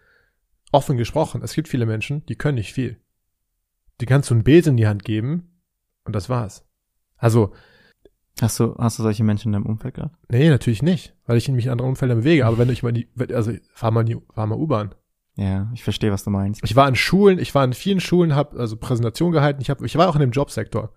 offen 0.72 0.96
gesprochen, 0.96 1.42
es 1.42 1.54
gibt 1.54 1.68
viele 1.68 1.86
Menschen, 1.86 2.24
die 2.26 2.36
können 2.36 2.56
nicht 2.56 2.72
viel. 2.72 3.00
Die 4.00 4.06
kannst 4.06 4.30
du 4.30 4.34
einen 4.34 4.44
Besen 4.44 4.72
in 4.72 4.76
die 4.76 4.86
Hand 4.86 5.04
geben 5.04 5.60
und 6.04 6.14
das 6.14 6.28
war's. 6.28 6.66
Also, 7.16 7.52
hast 8.40 8.60
du, 8.60 8.74
hast 8.76 8.98
du 8.98 9.02
solche 9.02 9.24
Menschen 9.24 9.48
in 9.48 9.52
deinem 9.54 9.66
Umfeld 9.66 9.94
gehabt? 9.94 10.16
nee, 10.28 10.48
natürlich 10.50 10.82
nicht, 10.82 11.14
weil 11.24 11.38
ich 11.38 11.48
mich 11.48 11.66
in 11.66 11.72
anderen 11.72 11.90
Umfeldern 11.90 12.18
bewege, 12.18 12.46
aber 12.46 12.58
wenn 12.58 12.68
ich 12.68 12.82
mal 12.82 12.92
die, 12.92 13.08
also 13.32 13.52
fahr 13.72 13.90
mal, 13.90 14.04
die, 14.04 14.18
fahr 14.34 14.46
mal 14.46 14.58
U-Bahn. 14.58 14.94
Ja, 15.36 15.70
ich 15.74 15.84
verstehe, 15.84 16.12
was 16.12 16.24
du 16.24 16.30
meinst. 16.30 16.62
Ich 16.64 16.76
war 16.76 16.88
in 16.88 16.94
Schulen, 16.94 17.38
ich 17.38 17.54
war 17.54 17.62
in 17.62 17.74
vielen 17.74 18.00
Schulen, 18.00 18.34
habe 18.34 18.58
also 18.58 18.76
Präsentation 18.76 19.32
gehalten. 19.32 19.60
Ich 19.60 19.68
hab, 19.68 19.82
ich 19.82 19.96
war 19.96 20.08
auch 20.08 20.14
in 20.14 20.22
dem 20.22 20.30
Jobsektor. 20.30 20.94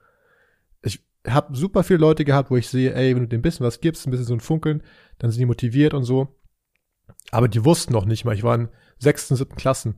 Ich 0.81 1.03
habe 1.27 1.55
super 1.55 1.83
viele 1.83 1.99
Leute 1.99 2.23
gehabt, 2.23 2.49
wo 2.49 2.55
ich 2.55 2.69
sehe, 2.69 2.93
ey, 2.93 3.13
wenn 3.15 3.23
du 3.23 3.27
dem 3.27 3.39
ein 3.39 3.41
bisschen 3.41 3.65
was 3.65 3.81
gibst, 3.81 4.07
ein 4.07 4.11
bisschen 4.11 4.25
so 4.25 4.33
ein 4.33 4.39
Funkeln, 4.39 4.81
dann 5.17 5.29
sind 5.29 5.39
die 5.39 5.45
motiviert 5.45 5.93
und 5.93 6.05
so. 6.05 6.39
Aber 7.31 7.49
die 7.49 7.65
wussten 7.65 7.91
noch 7.91 8.05
nicht 8.05 8.23
mal. 8.23 8.33
Ich 8.33 8.43
war 8.43 8.55
in 8.55 8.69
sechsten, 8.99 9.35
siebten 9.35 9.55
Klassen. 9.55 9.97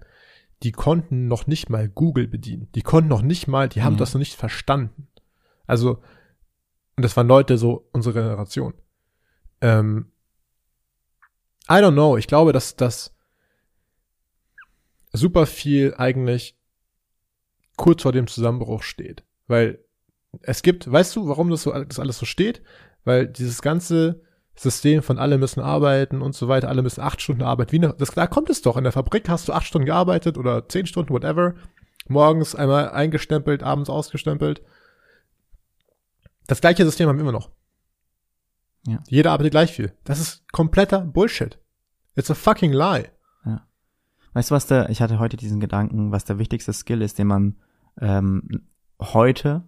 Die 0.64 0.72
konnten 0.72 1.28
noch 1.28 1.48
nicht 1.48 1.70
mal 1.70 1.90
Google 1.90 2.28
bedienen. 2.28 2.70
Die 2.76 2.82
konnten 2.84 3.10
noch 3.10 3.22
nicht 3.24 3.48
mal, 3.48 3.68
die 3.68 3.82
haben 3.82 3.94
Mhm. 3.94 3.98
das 3.98 4.14
noch 4.14 4.20
nicht 4.20 4.36
verstanden. 4.36 5.08
Also, 5.66 6.02
und 6.96 7.04
das 7.04 7.18
waren 7.18 7.28
Leute 7.28 7.58
so 7.58 7.90
unsere 7.94 8.14
Generation. 8.14 8.74
Ähm, 9.62 10.12
I 11.70 11.74
don't 11.76 11.94
know. 11.94 12.18
Ich 12.18 12.28
glaube, 12.28 12.54
dass 12.54 12.76
das 12.76 13.16
super 15.14 15.46
viel 15.46 15.94
eigentlich 15.98 16.58
kurz 17.78 18.04
vor 18.04 18.12
dem 18.12 18.28
Zusammenbruch 18.28 18.84
steht. 18.84 19.24
Weil 19.48 19.80
es 20.42 20.62
gibt, 20.62 20.90
weißt 20.92 21.16
du, 21.16 21.28
warum 21.28 21.50
das 21.50 21.64
so 21.64 21.72
das 21.84 22.00
alles 22.00 22.18
so 22.18 22.26
steht? 22.26 22.62
Weil 23.04 23.28
dieses 23.28 23.62
ganze 23.62 24.22
System 24.62 25.02
von 25.02 25.18
alle 25.18 25.38
müssen 25.38 25.62
arbeiten 25.62 26.22
und 26.22 26.36
so 26.36 26.48
weiter, 26.48 26.70
alle 26.70 26.84
müssen 26.84 27.02
acht 27.02 27.22
Stunden 27.22 27.42
arbeiten. 27.42 27.72
Wie 27.72 27.78
eine, 27.78 27.94
das, 27.94 28.12
da 28.12 28.28
kommt 28.28 28.50
es 28.50 28.62
doch. 28.62 28.78
In 28.78 28.84
der 28.84 28.94
Fabrik 28.94 29.28
hast 29.30 29.48
du 29.48 29.54
acht 29.54 29.66
Stunden 29.66 29.86
gearbeitet 29.86 30.38
oder 30.38 30.68
zehn 30.70 30.86
Stunden, 30.86 31.14
whatever. 31.14 31.56
Morgens 32.08 32.56
einmal 32.56 32.90
eingestempelt, 32.90 33.64
abends 33.64 33.90
ausgestempelt. 33.90 34.62
Das 36.48 36.62
gleiche 36.62 36.84
System 36.84 37.08
haben 37.08 37.18
wir 37.18 37.22
immer 37.22 37.32
noch. 37.32 37.52
Ja. 38.88 39.00
Jeder 39.08 39.32
arbeitet 39.32 39.52
gleich 39.52 39.72
viel. 39.72 39.94
Das 40.04 40.20
ist 40.20 40.52
kompletter 40.52 41.02
Bullshit. 41.02 41.60
It's 42.16 42.32
a 42.32 42.36
fucking 42.36 42.74
lie. 42.74 43.10
Weißt 44.34 44.52
du, 44.52 44.56
was 44.56 44.68
der, 44.68 44.90
ich 44.90 45.02
hatte 45.02 45.20
heute 45.20 45.38
diesen 45.38 45.60
Gedanken, 45.60 46.12
was 46.12 46.24
der 46.24 46.40
wichtigste 46.40 46.72
Skill 46.74 47.02
ist, 47.02 47.20
den 47.20 47.28
man 47.28 47.58
ähm, 48.00 48.66
heute 49.00 49.64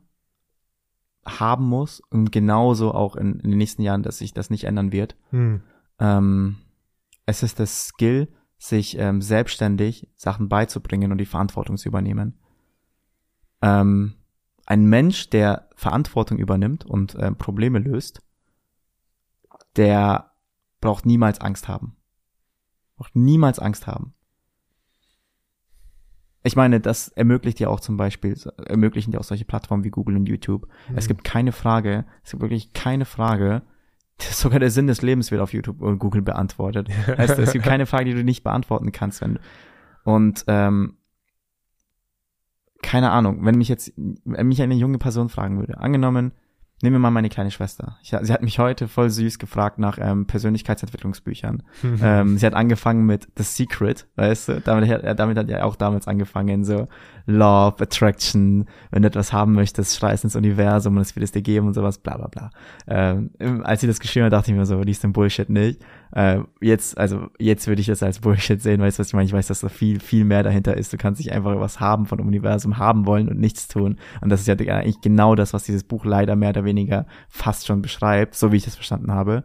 haben 1.26 1.66
muss 1.66 2.02
und 2.10 2.32
genauso 2.32 2.94
auch 2.94 3.16
in, 3.16 3.40
in 3.40 3.52
den 3.52 3.58
nächsten 3.58 3.82
Jahren, 3.82 4.04
dass 4.04 4.18
sich 4.18 4.34
das 4.34 4.50
nicht 4.50 4.66
ändern 4.66 4.92
wird. 4.92 5.16
Hm. 5.30 5.62
Ähm, 6.00 6.58
es 7.26 7.44
ist 7.44 7.60
das 7.60 7.88
Skill, 7.88 8.28
sich 8.58 8.98
ähm, 8.98 9.22
selbstständig 9.22 10.10
Sachen 10.16 10.50
beizubringen 10.50 11.12
und 11.12 11.18
die 11.18 11.26
Verantwortung 11.26 11.78
zu 11.78 11.90
übernehmen. 11.90 12.40
Ähm, 13.62 14.16
ein 14.66 14.86
Mensch, 14.86 15.30
der 15.30 15.70
Verantwortung 15.76 16.38
übernimmt 16.38 16.86
und 16.86 17.16
ähm, 17.20 17.38
Probleme 17.38 17.80
löst, 17.80 18.22
der 19.76 20.32
braucht 20.80 21.06
niemals 21.06 21.42
Angst 21.42 21.68
haben. 21.68 21.98
Braucht 22.96 23.16
niemals 23.16 23.60
Angst 23.60 23.88
haben. 23.88 24.14
Ich 26.44 26.56
meine, 26.56 26.80
das 26.82 27.08
ermöglicht 27.10 27.60
ja 27.60 27.70
auch 27.70 27.80
zum 27.80 27.96
Beispiel, 27.96 28.38
ermöglichen 28.66 29.14
ja 29.14 29.20
auch 29.20 29.24
solche 29.24 29.46
Plattformen 29.46 29.84
wie 29.84 29.90
Google 29.90 30.18
und 30.18 30.28
YouTube. 30.28 30.68
Es 30.96 31.08
gibt 31.08 31.24
keine 31.24 31.54
Frage, 31.54 32.06
es 32.24 32.32
gibt 32.32 32.42
wirklich 32.42 32.74
keine 32.74 33.06
Frage, 33.06 33.62
sogar 34.20 34.60
der 34.60 34.70
Sinn 34.70 34.88
des 34.88 35.02
Lebens 35.02 35.32
wird 35.32 35.42
auf 35.42 35.54
YouTube 35.54 35.82
und 35.82 36.00
Google 36.00 36.22
beantwortet. 36.22 36.90
Heißt, 37.08 37.40
es 37.40 37.54
gibt 37.54 37.66
keine 37.66 37.86
Frage, 37.88 38.06
die 38.06 38.14
du 38.14 38.24
nicht 38.24 38.44
beantworten 38.44 38.92
kannst, 38.92 39.22
wenn 39.22 39.40
und 40.04 40.44
ähm, 40.48 40.98
keine 42.82 43.12
Ahnung, 43.12 43.46
wenn 43.46 43.56
mich 43.56 43.70
jetzt, 43.70 43.94
wenn 43.96 44.48
mich 44.48 44.62
eine 44.62 44.76
junge 44.76 44.98
Person 44.98 45.30
fragen 45.30 45.58
würde, 45.58 45.78
angenommen, 45.80 46.34
nehmen 46.84 46.96
wir 46.96 47.00
mal 47.00 47.10
meine 47.12 47.30
kleine 47.30 47.50
Schwester. 47.50 47.98
Ich, 48.04 48.14
sie 48.22 48.32
hat 48.34 48.44
mich 48.44 48.60
heute 48.60 48.88
voll 48.88 49.10
süß 49.10 49.40
gefragt 49.40 49.80
nach 49.80 49.98
ähm, 50.00 50.28
Persönlichkeitsentwicklungsbüchern. 50.28 51.64
ähm, 52.04 52.38
sie 52.38 52.46
hat 52.46 52.54
angefangen 52.54 53.06
mit 53.06 53.28
The 53.38 53.44
Secret, 53.44 54.06
weißt 54.16 54.50
du? 54.50 54.62
Damit, 54.62 54.90
hat- 54.90 55.20
damit 55.20 55.38
hat 55.38 55.50
er 55.50 55.66
auch 55.66 55.76
damals 55.76 56.08
angefangen, 56.08 56.64
so 56.64 56.88
Love, 57.26 57.82
Attraction, 57.82 58.66
wenn 58.92 59.04
du 59.04 59.08
etwas 59.08 59.32
haben 59.32 59.54
möchtest, 59.54 59.98
schreist 59.98 60.24
ins 60.24 60.36
Universum 60.36 60.96
und 60.96 61.02
es 61.02 61.16
wird 61.16 61.24
es 61.24 61.32
dir 61.32 61.42
geben 61.42 61.68
und 61.68 61.74
sowas, 61.74 61.98
bla 61.98 62.18
bla 62.18 62.28
bla. 62.28 62.50
Ähm, 62.88 63.32
als 63.64 63.82
sie 63.82 63.88
das 63.88 64.00
geschrieben 64.00 64.26
hat, 64.26 64.34
dachte 64.34 64.52
ich 64.52 64.58
mir 64.58 64.66
so, 64.66 64.82
liest 64.82 65.04
den 65.04 65.14
Bullshit 65.14 65.50
nicht. 65.50 65.82
Äh, 66.12 66.40
jetzt, 66.60 66.98
also 66.98 67.28
jetzt 67.40 67.68
würde 67.68 67.82
ich 67.82 67.88
das 67.88 68.04
als 68.04 68.20
Bullshit 68.20 68.62
sehen, 68.62 68.82
weißt 68.82 68.98
du, 68.98 69.02
was 69.02 69.08
ich 69.08 69.14
meine? 69.14 69.26
Ich 69.26 69.34
weiß, 69.34 69.48
dass 69.48 69.62
da 69.62 69.70
viel, 69.70 70.00
viel 70.00 70.26
mehr 70.26 70.44
dahinter 70.44 70.76
ist. 70.76 70.92
Du 70.92 70.98
kannst 70.98 71.20
nicht 71.20 71.32
einfach 71.32 71.60
was 71.60 71.80
haben 71.80 72.06
von 72.06 72.20
Universum, 72.20 72.78
haben 72.78 73.06
wollen 73.06 73.30
und 73.30 73.40
nichts 73.40 73.68
tun. 73.68 73.98
Und 74.22 74.30
das 74.30 74.42
ist 74.42 74.48
ja 74.48 74.56
eigentlich 74.56 75.02
genau 75.02 75.36
das, 75.36 75.54
was 75.54 75.64
dieses 75.64 75.84
Buch 75.84 76.06
leider 76.06 76.36
mehr 76.36 76.50
oder 76.50 76.66
weniger 76.66 77.06
fast 77.30 77.66
schon 77.66 77.82
beschreibt, 77.82 78.36
so 78.36 78.52
wie 78.52 78.58
ich 78.58 78.66
das 78.66 78.76
verstanden 78.76 79.12
habe. 79.12 79.44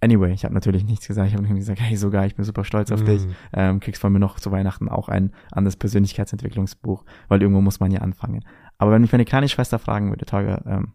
Anyway, 0.00 0.32
ich 0.32 0.44
habe 0.44 0.54
natürlich 0.54 0.84
nichts 0.84 1.06
gesagt. 1.06 1.28
Ich 1.28 1.34
habe 1.34 1.46
nur 1.46 1.54
gesagt, 1.56 1.80
hey, 1.80 1.96
sogar, 1.96 2.24
ich 2.26 2.34
bin 2.34 2.44
super 2.44 2.64
stolz 2.64 2.90
auf 2.90 3.02
Mhm. 3.02 3.06
dich. 3.06 3.26
Ähm, 3.52 3.80
kriegst 3.80 4.00
von 4.00 4.12
mir 4.12 4.18
noch 4.18 4.40
zu 4.40 4.50
Weihnachten 4.50 4.88
auch 4.88 5.08
ein 5.08 5.32
anderes 5.52 5.76
Persönlichkeitsentwicklungsbuch, 5.76 7.04
weil 7.28 7.42
irgendwo 7.42 7.60
muss 7.60 7.80
man 7.80 7.90
ja 7.90 8.00
anfangen. 8.00 8.44
Aber 8.78 8.92
wenn 8.92 9.02
mich 9.02 9.12
meine 9.12 9.24
kleine 9.24 9.48
Schwester 9.48 9.78
fragen 9.78 10.10
würde, 10.10 10.24
Tage, 10.24 10.62
ähm, 10.66 10.92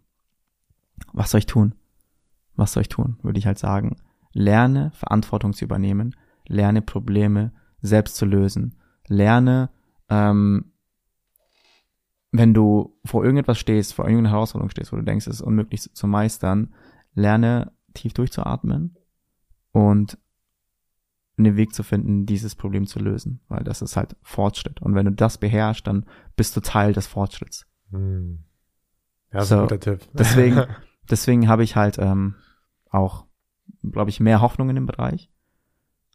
was 1.14 1.32
soll 1.32 1.40
ich 1.40 1.46
tun? 1.46 1.76
Was 2.56 2.74
soll 2.74 2.82
ich 2.82 2.90
tun? 2.90 3.18
Würde 3.22 3.40
ich 3.40 3.46
halt 3.46 3.58
sagen, 3.60 3.96
lerne 4.34 4.92
Verantwortung 4.94 5.54
zu 5.54 5.66
übernehmen, 5.66 6.16
lerne 6.48 6.82
Probleme 6.82 7.52
selbst 7.82 8.16
zu 8.18 8.26
lösen, 8.26 8.76
lerne, 9.08 9.70
ähm, 10.10 10.72
wenn 12.32 12.54
du 12.54 12.96
vor 13.06 13.24
irgendetwas 13.24 13.58
stehst, 13.60 13.94
vor 13.94 14.06
irgendeiner 14.06 14.32
Herausforderung 14.32 14.70
stehst, 14.70 14.92
wo 14.92 14.98
du 14.98 15.04
denkst, 15.04 15.26
es 15.28 15.36
ist 15.36 15.42
unmöglich 15.42 15.82
zu- 15.82 15.94
zu 15.94 16.08
meistern, 16.08 16.74
lerne 17.14 17.72
tief 17.94 18.14
durchzuatmen 18.14 18.96
und 19.72 20.18
einen 21.38 21.56
Weg 21.56 21.74
zu 21.74 21.84
finden, 21.84 22.26
dieses 22.26 22.56
Problem 22.56 22.86
zu 22.86 23.00
lösen, 23.00 23.40
weil 23.48 23.64
das 23.64 23.82
ist 23.82 23.96
halt 23.96 24.16
Fortschritt. 24.22 24.82
Und 24.82 24.94
wenn 24.96 25.06
du 25.06 25.12
das 25.14 25.38
beherrschst, 25.38 25.88
dann 25.88 26.06
bist 26.36 26.56
du 26.56 26.60
Teil 26.62 26.92
des 26.94 27.08
Fortschritts. 27.08 27.66
Hm. 27.92 28.44
Ja, 29.32 29.46
so 29.46 29.56
ein 29.56 29.62
guter 29.62 29.80
Tipp. 29.80 30.08
deswegen- 30.14 30.66
Deswegen 31.10 31.48
habe 31.48 31.64
ich 31.64 31.76
halt 31.76 31.98
ähm, 31.98 32.36
auch, 32.92 33.26
glaube 33.92 34.12
ich, 34.12 34.20
mehr 34.20 34.42
Hoffnung 34.42 34.70
in 34.70 34.76
dem 34.76 34.86
Bereich. 34.86 35.32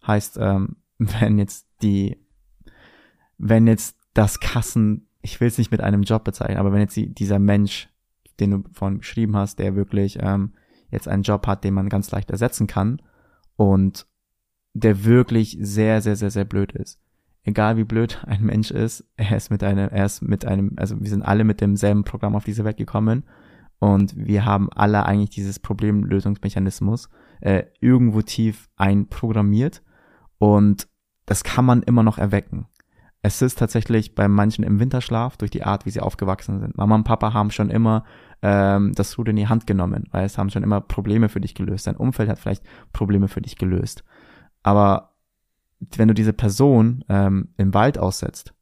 Heißt, 0.07 0.39
ähm, 0.41 0.77
wenn 0.99 1.37
jetzt 1.39 1.67
die, 1.83 2.17
wenn 3.37 3.67
jetzt 3.67 3.97
das 4.13 4.39
Kassen, 4.39 5.09
ich 5.21 5.41
will 5.41 5.49
es 5.49 5.59
nicht 5.59 5.73
mit 5.73 5.81
einem 5.81 6.03
Job 6.03 6.23
bezeichnen, 6.23 6.59
aber 6.59 6.73
wenn 6.73 6.81
jetzt 6.81 6.95
die, 6.95 7.13
dieser 7.13 7.41
Mensch, 7.41 7.89
den 8.39 8.51
du 8.53 8.65
vorhin 8.73 8.99
beschrieben 8.99 9.35
hast, 9.37 9.59
der 9.59 9.75
wirklich 9.75 10.19
ähm, 10.21 10.53
jetzt 10.95 11.09
einen 11.09 11.23
Job 11.23 11.47
hat, 11.47 11.65
den 11.65 11.75
man 11.75 11.89
ganz 11.89 12.11
leicht 12.11 12.31
ersetzen 12.31 12.67
kann 12.67 13.03
und 13.57 14.07
der 14.73 15.05
wirklich 15.05 15.57
sehr, 15.61 16.01
sehr, 16.01 16.17
sehr, 16.17 16.31
sehr 16.31 16.45
blöd 16.45 16.73
ist. 16.73 16.99
Egal 17.43 17.77
wie 17.77 17.85
blöd 17.85 18.23
ein 18.27 18.43
Mensch 18.43 18.71
ist, 18.71 19.05
er 19.17 19.37
ist 19.37 19.51
mit 19.51 19.63
einem, 19.63 19.89
er 19.91 20.07
ist 20.07 20.23
mit 20.23 20.45
einem, 20.45 20.73
also 20.77 21.01
wir 21.01 21.09
sind 21.09 21.23
alle 21.23 21.45
mit 21.45 21.61
demselben 21.61 22.05
Programm 22.05 22.35
auf 22.35 22.45
diese 22.45 22.65
Welt 22.65 22.79
gekommen 22.79 23.25
und 23.79 24.15
wir 24.17 24.45
haben 24.45 24.71
alle 24.73 25.05
eigentlich 25.05 25.31
dieses 25.31 25.59
Problemlösungsmechanismus 25.59 27.11
äh, 27.41 27.65
irgendwo 27.81 28.23
tief 28.23 28.69
einprogrammiert 28.77 29.83
und 30.39 30.89
das 31.27 31.45
kann 31.45 31.65
man 31.65 31.83
immer 31.83 32.03
noch 32.03 32.19
erwecken. 32.19 32.67
Es 33.27 33.41
ist 33.41 33.59
tatsächlich 33.59 34.15
bei 34.15 34.29
manchen 34.29 34.65
im 34.65 34.79
Winterschlaf 34.79 35.39
durch 35.39 35.51
die 35.51 35.63
Art, 35.63 35.87
wie 35.87 35.91
sie 35.91 36.01
aufgewachsen 36.01 36.61
sind. 36.61 36.77
Mama 36.77 36.95
und 36.95 37.05
Papa 37.05 37.33
haben 37.33 37.51
schon 37.51 37.71
immer 37.71 38.05
ähm, 38.43 38.93
das 38.95 39.17
Ruder 39.17 39.31
in 39.31 39.37
die 39.37 39.49
Hand 39.49 39.67
genommen, 39.67 40.05
weil 40.11 40.27
es 40.27 40.37
haben 40.37 40.51
schon 40.51 40.63
immer 40.63 40.83
Probleme 40.83 41.31
für 41.31 41.41
dich 41.41 41.55
gelöst. 41.55 41.87
Dein 41.87 41.97
Umfeld 41.97 42.29
hat 42.29 42.39
vielleicht 42.39 42.65
Probleme 42.93 43.29
für 43.29 43.41
dich 43.41 43.57
gelöst. 43.57 44.05
Aber 44.63 45.15
wenn 45.97 46.09
du 46.09 46.13
diese 46.13 46.35
Person 46.35 47.03
ähm, 47.09 47.49
im 47.57 47.73
Wald 47.73 47.97
aussetzt, 47.97 48.53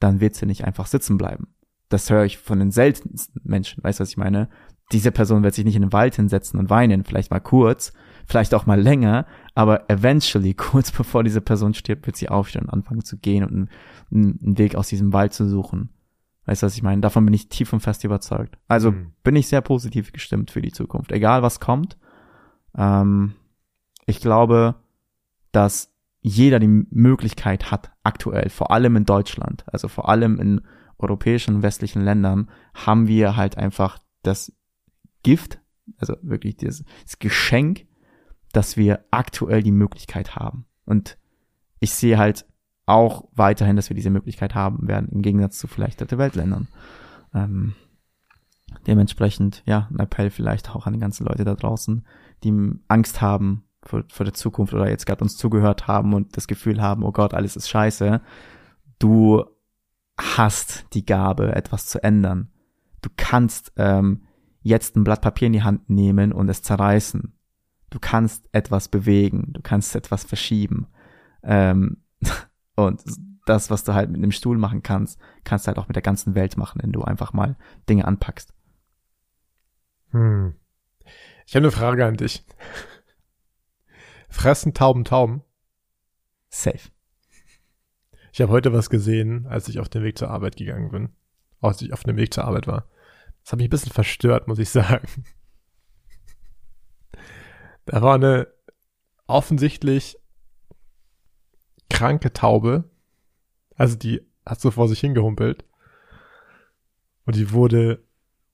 dann 0.00 0.18
wird 0.18 0.34
sie 0.34 0.46
nicht 0.46 0.64
einfach 0.64 0.86
sitzen 0.86 1.16
bleiben. 1.16 1.54
Das 1.88 2.10
höre 2.10 2.24
ich 2.24 2.38
von 2.38 2.58
den 2.58 2.72
seltensten 2.72 3.40
Menschen. 3.44 3.84
Weißt 3.84 4.00
du, 4.00 4.02
was 4.02 4.10
ich 4.10 4.16
meine? 4.16 4.48
Diese 4.90 5.12
Person 5.12 5.44
wird 5.44 5.54
sich 5.54 5.64
nicht 5.64 5.76
in 5.76 5.82
den 5.82 5.92
Wald 5.92 6.16
hinsetzen 6.16 6.58
und 6.58 6.68
weinen, 6.68 7.04
vielleicht 7.04 7.30
mal 7.30 7.38
kurz, 7.38 7.92
vielleicht 8.30 8.54
auch 8.54 8.66
mal 8.66 8.80
länger, 8.80 9.26
aber 9.54 9.90
eventually, 9.90 10.54
kurz 10.70 10.90
bevor 10.92 11.24
diese 11.24 11.40
Person 11.40 11.74
stirbt, 11.74 12.06
wird 12.06 12.16
sie 12.16 12.28
aufstehen 12.28 12.62
und 12.62 12.70
anfangen 12.70 13.04
zu 13.04 13.18
gehen 13.18 13.44
und 13.44 13.52
einen, 14.12 14.38
einen 14.42 14.58
Weg 14.58 14.74
aus 14.76 14.88
diesem 14.88 15.12
Wald 15.12 15.32
zu 15.32 15.48
suchen. 15.48 15.90
Weißt 16.46 16.62
du, 16.62 16.66
was 16.66 16.74
ich 16.74 16.82
meine? 16.82 17.00
Davon 17.00 17.24
bin 17.24 17.34
ich 17.34 17.48
tief 17.48 17.72
und 17.72 17.80
fest 17.80 18.02
überzeugt. 18.04 18.56
Also 18.66 18.92
Mhm. 18.92 19.12
bin 19.22 19.36
ich 19.36 19.48
sehr 19.48 19.60
positiv 19.60 20.12
gestimmt 20.12 20.50
für 20.50 20.62
die 20.62 20.72
Zukunft. 20.72 21.12
Egal 21.12 21.42
was 21.42 21.60
kommt. 21.60 21.98
Ähm, 22.76 23.34
ich 24.06 24.20
glaube, 24.20 24.76
dass 25.52 25.92
jeder 26.22 26.58
die 26.58 26.68
Möglichkeit 26.90 27.70
hat, 27.70 27.92
aktuell, 28.02 28.48
vor 28.50 28.70
allem 28.70 28.96
in 28.96 29.04
Deutschland, 29.04 29.64
also 29.66 29.88
vor 29.88 30.08
allem 30.08 30.38
in 30.38 30.60
europäischen 30.98 31.56
und 31.56 31.62
westlichen 31.62 32.02
Ländern, 32.02 32.50
haben 32.74 33.06
wir 33.06 33.36
halt 33.36 33.56
einfach 33.56 33.98
das 34.22 34.52
Gift, 35.22 35.60
also 35.98 36.14
wirklich 36.22 36.56
dieses, 36.56 36.84
das 37.04 37.18
Geschenk, 37.18 37.86
dass 38.52 38.76
wir 38.76 39.04
aktuell 39.10 39.62
die 39.62 39.72
Möglichkeit 39.72 40.36
haben. 40.36 40.66
Und 40.84 41.16
ich 41.78 41.92
sehe 41.92 42.18
halt 42.18 42.46
auch 42.86 43.24
weiterhin, 43.32 43.76
dass 43.76 43.88
wir 43.88 43.94
diese 43.94 44.10
Möglichkeit 44.10 44.54
haben 44.54 44.88
werden, 44.88 45.08
im 45.10 45.22
Gegensatz 45.22 45.58
zu 45.58 45.68
vielleicht 45.68 46.00
dritte 46.00 46.18
Weltländern. 46.18 46.68
Ähm, 47.32 47.74
dementsprechend, 48.86 49.62
ja, 49.66 49.88
ein 49.90 50.00
Appell 50.00 50.30
vielleicht 50.30 50.70
auch 50.70 50.86
an 50.86 50.92
die 50.92 50.98
ganzen 50.98 51.26
Leute 51.26 51.44
da 51.44 51.54
draußen, 51.54 52.04
die 52.42 52.72
Angst 52.88 53.20
haben 53.20 53.64
vor, 53.82 54.04
vor 54.08 54.24
der 54.24 54.34
Zukunft 54.34 54.74
oder 54.74 54.88
jetzt 54.88 55.06
gerade 55.06 55.22
uns 55.22 55.36
zugehört 55.36 55.86
haben 55.86 56.14
und 56.14 56.36
das 56.36 56.46
Gefühl 56.46 56.82
haben, 56.82 57.04
oh 57.04 57.12
Gott, 57.12 57.34
alles 57.34 57.56
ist 57.56 57.68
scheiße. 57.68 58.20
Du 58.98 59.44
hast 60.18 60.86
die 60.92 61.06
Gabe, 61.06 61.54
etwas 61.54 61.86
zu 61.86 62.02
ändern. 62.02 62.50
Du 63.02 63.08
kannst 63.16 63.72
ähm, 63.76 64.22
jetzt 64.62 64.96
ein 64.96 65.04
Blatt 65.04 65.22
Papier 65.22 65.46
in 65.46 65.54
die 65.54 65.62
Hand 65.62 65.88
nehmen 65.88 66.32
und 66.32 66.48
es 66.48 66.62
zerreißen. 66.62 67.32
Du 67.90 67.98
kannst 67.98 68.48
etwas 68.52 68.88
bewegen, 68.88 69.52
du 69.52 69.62
kannst 69.62 69.94
etwas 69.94 70.24
verschieben. 70.24 70.86
Ähm, 71.42 72.04
und 72.76 73.02
das, 73.46 73.70
was 73.70 73.84
du 73.84 73.94
halt 73.94 74.10
mit 74.10 74.18
einem 74.18 74.32
Stuhl 74.32 74.58
machen 74.58 74.82
kannst, 74.82 75.18
kannst 75.44 75.66
du 75.66 75.68
halt 75.68 75.78
auch 75.78 75.88
mit 75.88 75.96
der 75.96 76.02
ganzen 76.02 76.34
Welt 76.34 76.56
machen, 76.56 76.80
wenn 76.82 76.92
du 76.92 77.02
einfach 77.02 77.32
mal 77.32 77.56
Dinge 77.88 78.06
anpackst. 78.06 78.54
Hm. 80.10 80.54
Ich 81.46 81.56
habe 81.56 81.64
eine 81.64 81.72
Frage 81.72 82.06
an 82.06 82.16
dich. 82.16 82.44
Fressen 84.28 84.74
Tauben 84.74 85.04
Tauben? 85.04 85.42
Safe. 86.48 86.90
Ich 88.32 88.40
habe 88.40 88.52
heute 88.52 88.72
was 88.72 88.90
gesehen, 88.90 89.46
als 89.46 89.68
ich 89.68 89.80
auf 89.80 89.88
den 89.88 90.04
Weg 90.04 90.16
zur 90.16 90.30
Arbeit 90.30 90.56
gegangen 90.56 90.90
bin. 90.90 91.08
Als 91.60 91.82
ich 91.82 91.92
auf 91.92 92.04
dem 92.04 92.16
Weg 92.16 92.32
zur 92.32 92.44
Arbeit 92.44 92.66
war. 92.66 92.88
Das 93.42 93.52
hat 93.52 93.58
mich 93.58 93.66
ein 93.66 93.70
bisschen 93.70 93.92
verstört, 93.92 94.46
muss 94.46 94.58
ich 94.58 94.70
sagen. 94.70 95.08
Da 97.90 98.02
war 98.02 98.14
eine 98.14 98.46
offensichtlich 99.26 100.16
kranke 101.88 102.32
Taube. 102.32 102.84
Also 103.74 103.96
die 103.96 104.24
hat 104.46 104.60
so 104.60 104.70
vor 104.70 104.86
sich 104.86 105.00
hingehumpelt. 105.00 105.64
Und 107.26 107.34
die 107.34 107.50
wurde 107.50 108.04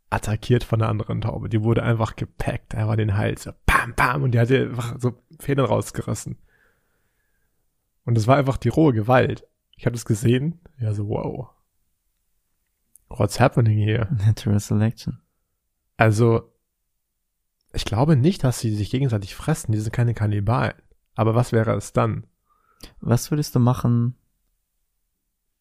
attackiert 0.09 0.65
von 0.65 0.81
einer 0.81 0.89
anderen 0.89 1.21
Taube. 1.21 1.51
Die 1.51 1.63
wurde 1.63 1.83
einfach 1.83 2.17
gepackt, 2.17 2.75
einfach 2.75 2.97
den 2.97 3.19
Hals. 3.19 3.43
So, 3.43 3.53
bam, 3.67 3.95
bam. 3.95 4.23
Und 4.23 4.33
die 4.33 4.41
hat 4.41 4.49
ihr 4.49 4.71
einfach 4.71 4.99
so 4.99 5.23
Federn 5.39 5.67
rausgerissen. 5.67 6.39
Und 8.07 8.17
das 8.17 8.27
war 8.27 8.39
einfach 8.39 8.57
die 8.57 8.71
rohe 8.71 8.95
Gewalt. 8.95 9.47
Ich 9.77 9.85
habe 9.85 9.93
das 9.93 10.07
gesehen. 10.07 10.63
Ja, 10.81 10.95
so, 10.95 11.11
wow. 11.11 11.51
What's 13.11 13.39
happening 13.39 13.77
here? 13.77 14.09
Natural 14.27 14.61
Selection. 14.61 15.21
Also, 15.99 16.56
ich 17.77 17.85
glaube 17.85 18.17
nicht, 18.17 18.43
dass 18.43 18.59
sie 18.59 18.75
sich 18.75 18.91
gegenseitig 18.91 19.35
fressen. 19.35 19.73
Die 19.73 19.79
sind 19.79 19.93
keine 19.93 20.15
Kannibalen. 20.15 20.75
Aber 21.15 21.35
was 21.35 21.53
wäre 21.53 21.75
es 21.75 21.93
dann? 21.93 22.27
Was 23.01 23.31
würdest 23.31 23.55
du 23.55 23.61
machen? 23.61 24.17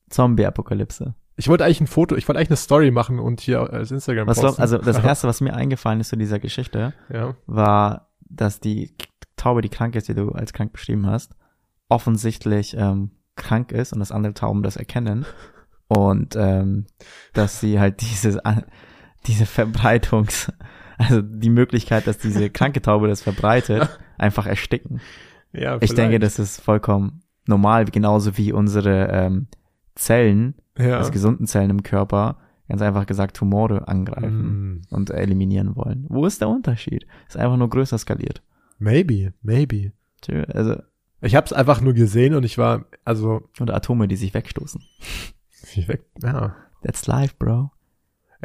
Zombie-Apokalypse. 0.10 1.16
Ich 1.38 1.50
wollte 1.50 1.66
eigentlich 1.66 1.82
ein 1.82 1.88
Foto, 1.88 2.16
ich 2.16 2.28
wollte 2.28 2.40
eigentlich 2.40 2.52
eine 2.52 2.58
Story 2.58 2.92
machen 2.92 3.20
und 3.20 3.42
hier 3.42 3.60
als 3.74 3.92
Instagram 3.92 4.28
Was 4.28 4.40
posten. 4.40 4.62
also 4.62 4.78
das 4.78 5.00
erste, 5.04 5.28
was 5.28 5.42
mir 5.42 5.54
eingefallen 5.54 6.00
ist 6.00 6.10
zu 6.10 6.16
dieser 6.16 6.40
Geschichte, 6.40 6.94
ja. 7.10 7.36
war, 7.46 8.10
dass 8.22 8.62
die 8.62 8.96
Taube, 9.36 9.62
die 9.62 9.70
krank 9.70 9.96
ist, 9.96 10.08
die 10.08 10.14
du 10.14 10.32
als 10.32 10.54
krank 10.54 10.72
beschrieben 10.72 11.08
hast, 11.08 11.36
offensichtlich 11.90 12.76
ähm, 12.78 13.12
krank 13.36 13.74
ist 13.74 13.92
und 13.92 14.00
dass 14.00 14.14
andere 14.14 14.34
Tauben 14.34 14.64
das 14.64 14.78
erkennen 14.78 15.26
und 15.88 16.38
ähm, 16.38 16.86
dass 17.34 17.60
sie 17.60 17.80
halt 17.80 18.02
dieses 18.02 18.38
diese 19.28 19.46
Verbreitungs 19.46 20.52
also 20.98 21.22
die 21.22 21.50
Möglichkeit, 21.50 22.08
dass 22.08 22.18
diese 22.18 22.50
kranke 22.52 22.82
Taube 22.82 23.08
das 23.08 23.22
verbreitet, 23.22 24.00
einfach 24.18 24.46
ersticken. 24.46 25.02
Ja, 25.54 25.76
Ich 25.82 25.94
denke, 25.94 26.18
vielleicht. 26.18 26.24
das 26.24 26.40
ist 26.40 26.62
vollkommen 26.62 27.22
normal, 27.48 27.86
genauso 27.86 28.38
wie 28.38 28.52
unsere 28.52 29.08
ähm, 29.12 29.48
Zellen, 29.96 30.56
ja. 30.78 30.98
also 30.98 31.12
gesunden 31.12 31.48
Zellen 31.48 31.70
im 31.70 31.84
Körper, 31.84 32.38
ganz 32.68 32.82
einfach 32.82 33.06
gesagt 33.06 33.38
Tumore 33.38 33.88
angreifen 33.88 34.82
Mm, 34.90 34.96
und 34.96 35.12
eliminieren 35.12 35.76
wollen. 35.76 36.06
Wo 36.10 36.26
ist 36.26 36.42
der 36.42 36.50
Unterschied? 36.50 37.06
Ist 37.28 37.38
einfach 37.38 37.58
nur 37.58 37.70
größer 37.70 37.98
skaliert. 37.98 38.42
maybe, 38.80 39.34
maybe. 39.42 39.92
Also, 40.54 40.76
Ich 41.22 41.36
habe 41.36 41.46
es 41.46 41.54
einfach 41.54 41.82
nur 41.82 41.94
gesehen 41.94 42.34
und 42.34 42.44
ich 42.44 42.58
war, 42.58 42.86
also, 43.06 43.48
oder 43.62 43.76
Atome, 43.76 44.08
die 44.08 44.16
sich 44.16 44.34
wegstoßen. 44.34 44.82
ich 45.76 45.88
weg, 45.88 46.06
ja. 46.24 46.56
That's 46.84 47.06
life, 47.08 47.36
bro. 47.40 47.72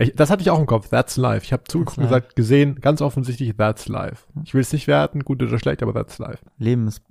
Ich, 0.00 0.14
das 0.16 0.30
hatte 0.30 0.40
ich 0.40 0.48
auch 0.48 0.58
im 0.58 0.66
Kopf, 0.66 0.88
that's 0.88 1.18
life. 1.18 1.44
Ich 1.44 1.52
habe 1.52 1.64
zugeguckt 1.64 1.98
und 1.98 2.04
gesagt, 2.04 2.34
gesehen, 2.34 2.80
ganz 2.80 3.02
offensichtlich, 3.02 3.54
that's 3.56 3.86
life. 3.86 4.24
Ich 4.44 4.54
will 4.54 4.62
es 4.62 4.72
nicht 4.72 4.86
werten, 4.86 5.24
gut 5.24 5.42
oder 5.42 5.58
schlecht, 5.58 5.82
aber 5.82 5.92
that's 5.92 6.18
life. 6.18 6.38
Leben 6.56 6.88
ist, 6.88 7.02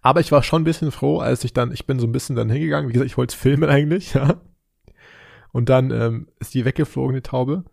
Aber 0.00 0.20
ich 0.20 0.32
war 0.32 0.42
schon 0.42 0.62
ein 0.62 0.64
bisschen 0.64 0.90
froh, 0.90 1.18
als 1.18 1.44
ich 1.44 1.52
dann, 1.52 1.70
ich 1.70 1.86
bin 1.86 1.98
so 1.98 2.06
ein 2.06 2.12
bisschen 2.12 2.36
dann 2.36 2.48
hingegangen, 2.48 2.88
wie 2.88 2.94
gesagt, 2.94 3.10
ich 3.10 3.18
wollte 3.18 3.34
es 3.34 3.40
filmen 3.40 3.68
eigentlich, 3.68 4.14
ja. 4.14 4.40
Und 5.52 5.68
dann 5.68 5.90
ähm, 5.90 6.28
ist 6.38 6.54
die 6.54 6.64
weggeflogen, 6.64 7.14
die 7.14 7.22
Taube. 7.22 7.64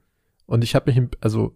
Und 0.48 0.64
ich 0.64 0.76
habe 0.76 0.92
mich, 0.92 1.02
also, 1.22 1.56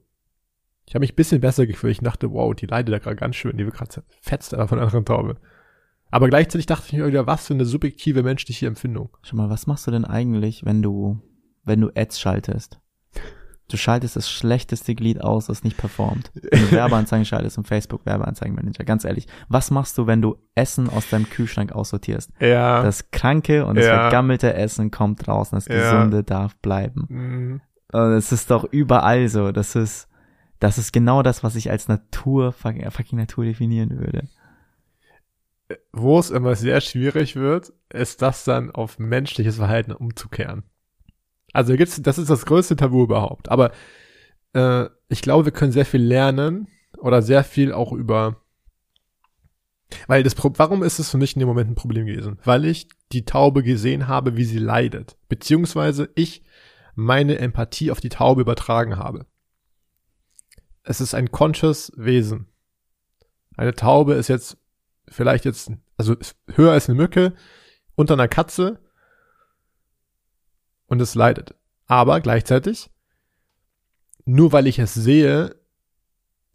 ich 0.86 0.96
habe 0.96 1.02
mich 1.02 1.14
ein 1.14 1.16
bisschen 1.16 1.42
besser 1.42 1.68
gefühlt. 1.68 1.92
Ich 1.92 2.00
dachte, 2.00 2.32
wow, 2.32 2.56
die 2.56 2.66
leidet 2.66 2.94
da 2.94 3.00
gerade 3.00 3.16
ganz 3.18 3.36
schön, 3.36 3.58
die 3.58 3.66
wird 3.66 3.76
gerade 3.76 3.90
zerfetzt 3.90 4.54
da 4.54 4.68
von 4.68 4.78
einer 4.78 4.88
anderen 4.88 5.06
Taube. 5.06 5.36
Aber 6.12 6.30
gleichzeitig 6.30 6.66
dachte 6.66 6.86
ich 6.88 6.94
mir 6.94 7.08
wieder, 7.08 7.28
was 7.28 7.48
für 7.48 7.54
eine 7.54 7.66
subjektive 7.66 8.24
menschliche 8.24 8.68
Empfindung. 8.68 9.10
schau 9.22 9.38
mal, 9.38 9.50
was 9.50 9.68
machst 9.68 9.88
du 9.88 9.92
denn 9.92 10.06
eigentlich, 10.06 10.64
wenn 10.66 10.82
du, 10.82 11.22
wenn 11.64 11.82
du 11.82 11.90
Ads 11.96 12.20
schaltest? 12.20 12.81
Du 13.72 13.78
schaltest 13.78 14.16
das 14.18 14.30
schlechteste 14.30 14.96
Glied 14.96 15.22
aus, 15.22 15.46
das 15.48 15.64
nicht 15.64 15.78
performt. 15.78 16.32
Wenn 16.34 16.62
du 16.62 16.72
Werbeanzeigen 16.72 17.26
schaltest 17.26 17.58
im 17.58 17.64
Facebook 17.64 18.06
Werbeanzeigenmanager, 18.06 18.84
ganz 18.84 19.06
ehrlich. 19.06 19.28
Was 19.48 19.72
machst 19.72 19.98
du, 19.98 20.08
wenn 20.08 20.22
du 20.22 20.38
Essen 20.56 20.90
aus 20.90 21.10
deinem 21.10 21.30
Kühlschrank 21.30 21.72
aussortierst? 21.72 22.32
Ja. 22.40 22.84
Das 22.84 23.12
kranke 23.12 23.66
und 23.66 23.76
das 23.76 23.86
Ja. 23.86 24.02
vergammelte 24.02 24.54
Essen 24.54 24.92
kommt 24.92 25.26
draußen, 25.26 25.56
das 25.56 25.68
Ja. 25.68 25.76
gesunde 25.76 26.24
darf 26.24 26.56
bleiben. 26.58 27.06
Mhm. 27.10 27.62
Und 27.94 28.12
es 28.14 28.32
ist 28.32 28.52
doch 28.52 28.66
überall 28.66 29.28
so. 29.30 29.52
Das 29.52 29.76
ist, 29.76 30.08
das 30.60 30.78
ist 30.78 30.92
genau 30.92 31.24
das, 31.24 31.44
was 31.44 31.56
ich 31.56 31.72
als 31.72 31.88
Natur, 31.88 32.52
fucking 32.52 32.84
Natur 33.14 33.46
definieren 33.46 33.98
würde. 34.00 34.28
Wo 35.94 36.20
es 36.20 36.30
immer 36.30 36.56
sehr 36.56 36.82
schwierig 36.82 37.36
wird, 37.36 37.72
ist 37.90 38.22
das 38.22 38.44
dann 38.44 38.72
auf 38.72 39.00
menschliches 39.00 39.56
Verhalten 39.58 39.92
umzukehren. 39.94 40.64
Also 41.54 41.76
gibt's, 41.76 42.02
das 42.02 42.18
ist 42.18 42.30
das 42.30 42.46
größte 42.46 42.76
Tabu 42.76 43.04
überhaupt. 43.04 43.50
Aber 43.50 43.72
äh, 44.54 44.86
ich 45.10 45.22
glaube, 45.22 45.46
wir 45.46 45.52
können 45.52 45.72
sehr 45.72 45.86
viel 45.86 46.02
lernen 46.02 46.68
oder 46.98 47.22
sehr 47.22 47.44
viel 47.44 47.74
auch 47.74 47.92
über. 47.92 48.38
Weil 50.08 50.24
das 50.24 50.36
Pro 50.36 50.54
warum 50.56 50.84
ist 50.84 51.00
es 51.00 51.10
für 51.10 51.18
mich 51.18 51.36
in 51.36 51.42
dem 51.42 51.50
Moment 51.50 51.70
ein 51.70 51.76
Problem 51.76 52.06
gewesen? 52.06 52.40
Weil 52.46 52.66
ich 52.66 52.88
die 53.12 53.26
Taube 53.26 53.64
gesehen 53.64 54.08
habe, 54.08 54.38
wie 54.38 54.46
sie 54.46 54.60
leidet. 54.60 55.18
Beziehungsweise 55.28 56.10
ich 56.16 56.44
meine 56.96 57.40
Empathie 57.40 57.92
auf 57.92 58.00
die 58.00 58.10
Taube 58.10 58.42
übertragen 58.42 58.98
habe. 58.98 59.26
Es 60.84 61.02
ist 61.02 61.14
ein 61.14 61.32
conscious 61.32 61.92
Wesen. 61.96 62.48
Eine 63.58 63.74
Taube 63.74 64.14
ist 64.14 64.30
jetzt 64.30 64.58
vielleicht 65.08 65.46
jetzt, 65.46 65.72
also 65.98 66.16
höher 66.54 66.72
als 66.72 66.88
eine 66.88 66.98
Mücke, 66.98 67.34
unter 67.96 68.14
einer 68.14 68.28
Katze 68.28 68.80
und 70.92 71.02
es 71.02 71.16
leidet. 71.16 71.56
Aber 71.88 72.20
gleichzeitig, 72.20 72.92
nur 74.26 74.52
weil 74.52 74.68
ich 74.68 74.78
es 74.78 74.94
sehe, 74.94 75.56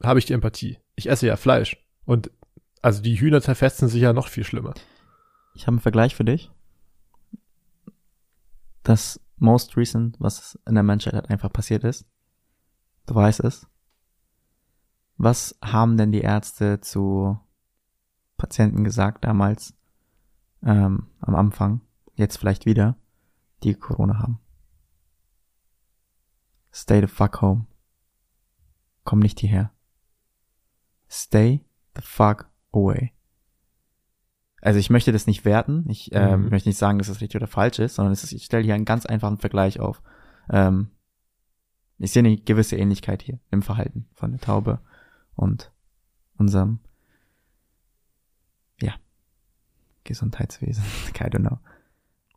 habe 0.02 0.18
ich 0.18 0.26
die 0.26 0.34
Empathie. 0.34 0.78
Ich 0.94 1.08
esse 1.08 1.26
ja 1.26 1.36
Fleisch. 1.36 1.82
Und 2.04 2.30
also 2.82 3.00
die 3.00 3.18
Hühner 3.18 3.40
zerfetzen 3.40 3.88
sich 3.88 4.02
ja 4.02 4.12
noch 4.12 4.28
viel 4.28 4.44
schlimmer. 4.44 4.74
Ich 5.54 5.62
habe 5.62 5.72
einen 5.72 5.80
Vergleich 5.80 6.14
für 6.14 6.26
dich. 6.26 6.50
Das 8.82 9.18
most 9.38 9.74
recent, 9.78 10.16
was 10.18 10.58
in 10.66 10.74
der 10.74 10.84
Menschheit 10.84 11.14
halt 11.14 11.30
einfach 11.30 11.50
passiert 11.50 11.82
ist. 11.82 12.04
Du 13.06 13.14
weißt 13.14 13.40
es. 13.40 13.66
Was 15.16 15.58
haben 15.64 15.96
denn 15.96 16.12
die 16.12 16.20
Ärzte 16.20 16.82
zu 16.82 17.40
Patienten 18.36 18.84
gesagt 18.84 19.24
damals, 19.24 19.72
ähm, 20.62 21.06
am 21.20 21.34
Anfang, 21.34 21.80
jetzt 22.16 22.36
vielleicht 22.36 22.66
wieder, 22.66 22.98
die 23.62 23.74
Corona 23.74 24.18
haben? 24.18 24.40
Stay 26.72 27.00
the 27.00 27.06
fuck 27.06 27.40
home. 27.40 27.66
Komm 29.04 29.20
nicht 29.20 29.40
hierher. 29.40 29.72
Stay 31.08 31.64
the 31.94 32.02
fuck 32.02 32.50
away. 32.72 33.12
Also 34.60 34.78
ich 34.78 34.90
möchte 34.90 35.12
das 35.12 35.26
nicht 35.26 35.44
werten, 35.44 35.88
ich 35.88 36.10
ähm, 36.12 36.44
Mhm. 36.44 36.48
möchte 36.50 36.68
nicht 36.68 36.78
sagen, 36.78 36.98
dass 36.98 37.06
das 37.06 37.20
richtig 37.20 37.36
oder 37.36 37.46
falsch 37.46 37.78
ist, 37.78 37.94
sondern 37.94 38.12
es 38.12 38.24
ist, 38.24 38.32
ich 38.32 38.44
stelle 38.44 38.64
hier 38.64 38.74
einen 38.74 38.84
ganz 38.84 39.06
einfachen 39.06 39.38
Vergleich 39.38 39.78
auf. 39.80 40.02
Ähm, 40.50 40.90
ich 41.98 42.10
sehe 42.12 42.20
eine 42.20 42.36
gewisse 42.36 42.76
Ähnlichkeit 42.76 43.22
hier 43.22 43.38
im 43.50 43.62
Verhalten 43.62 44.08
von 44.12 44.32
der 44.32 44.40
Taube 44.40 44.80
und 45.34 45.72
unserem, 46.36 46.80
ja, 48.82 48.94
Gesundheitswesen. 50.04 50.84
I 51.14 51.24
don't 51.24 51.46
know. 51.46 51.58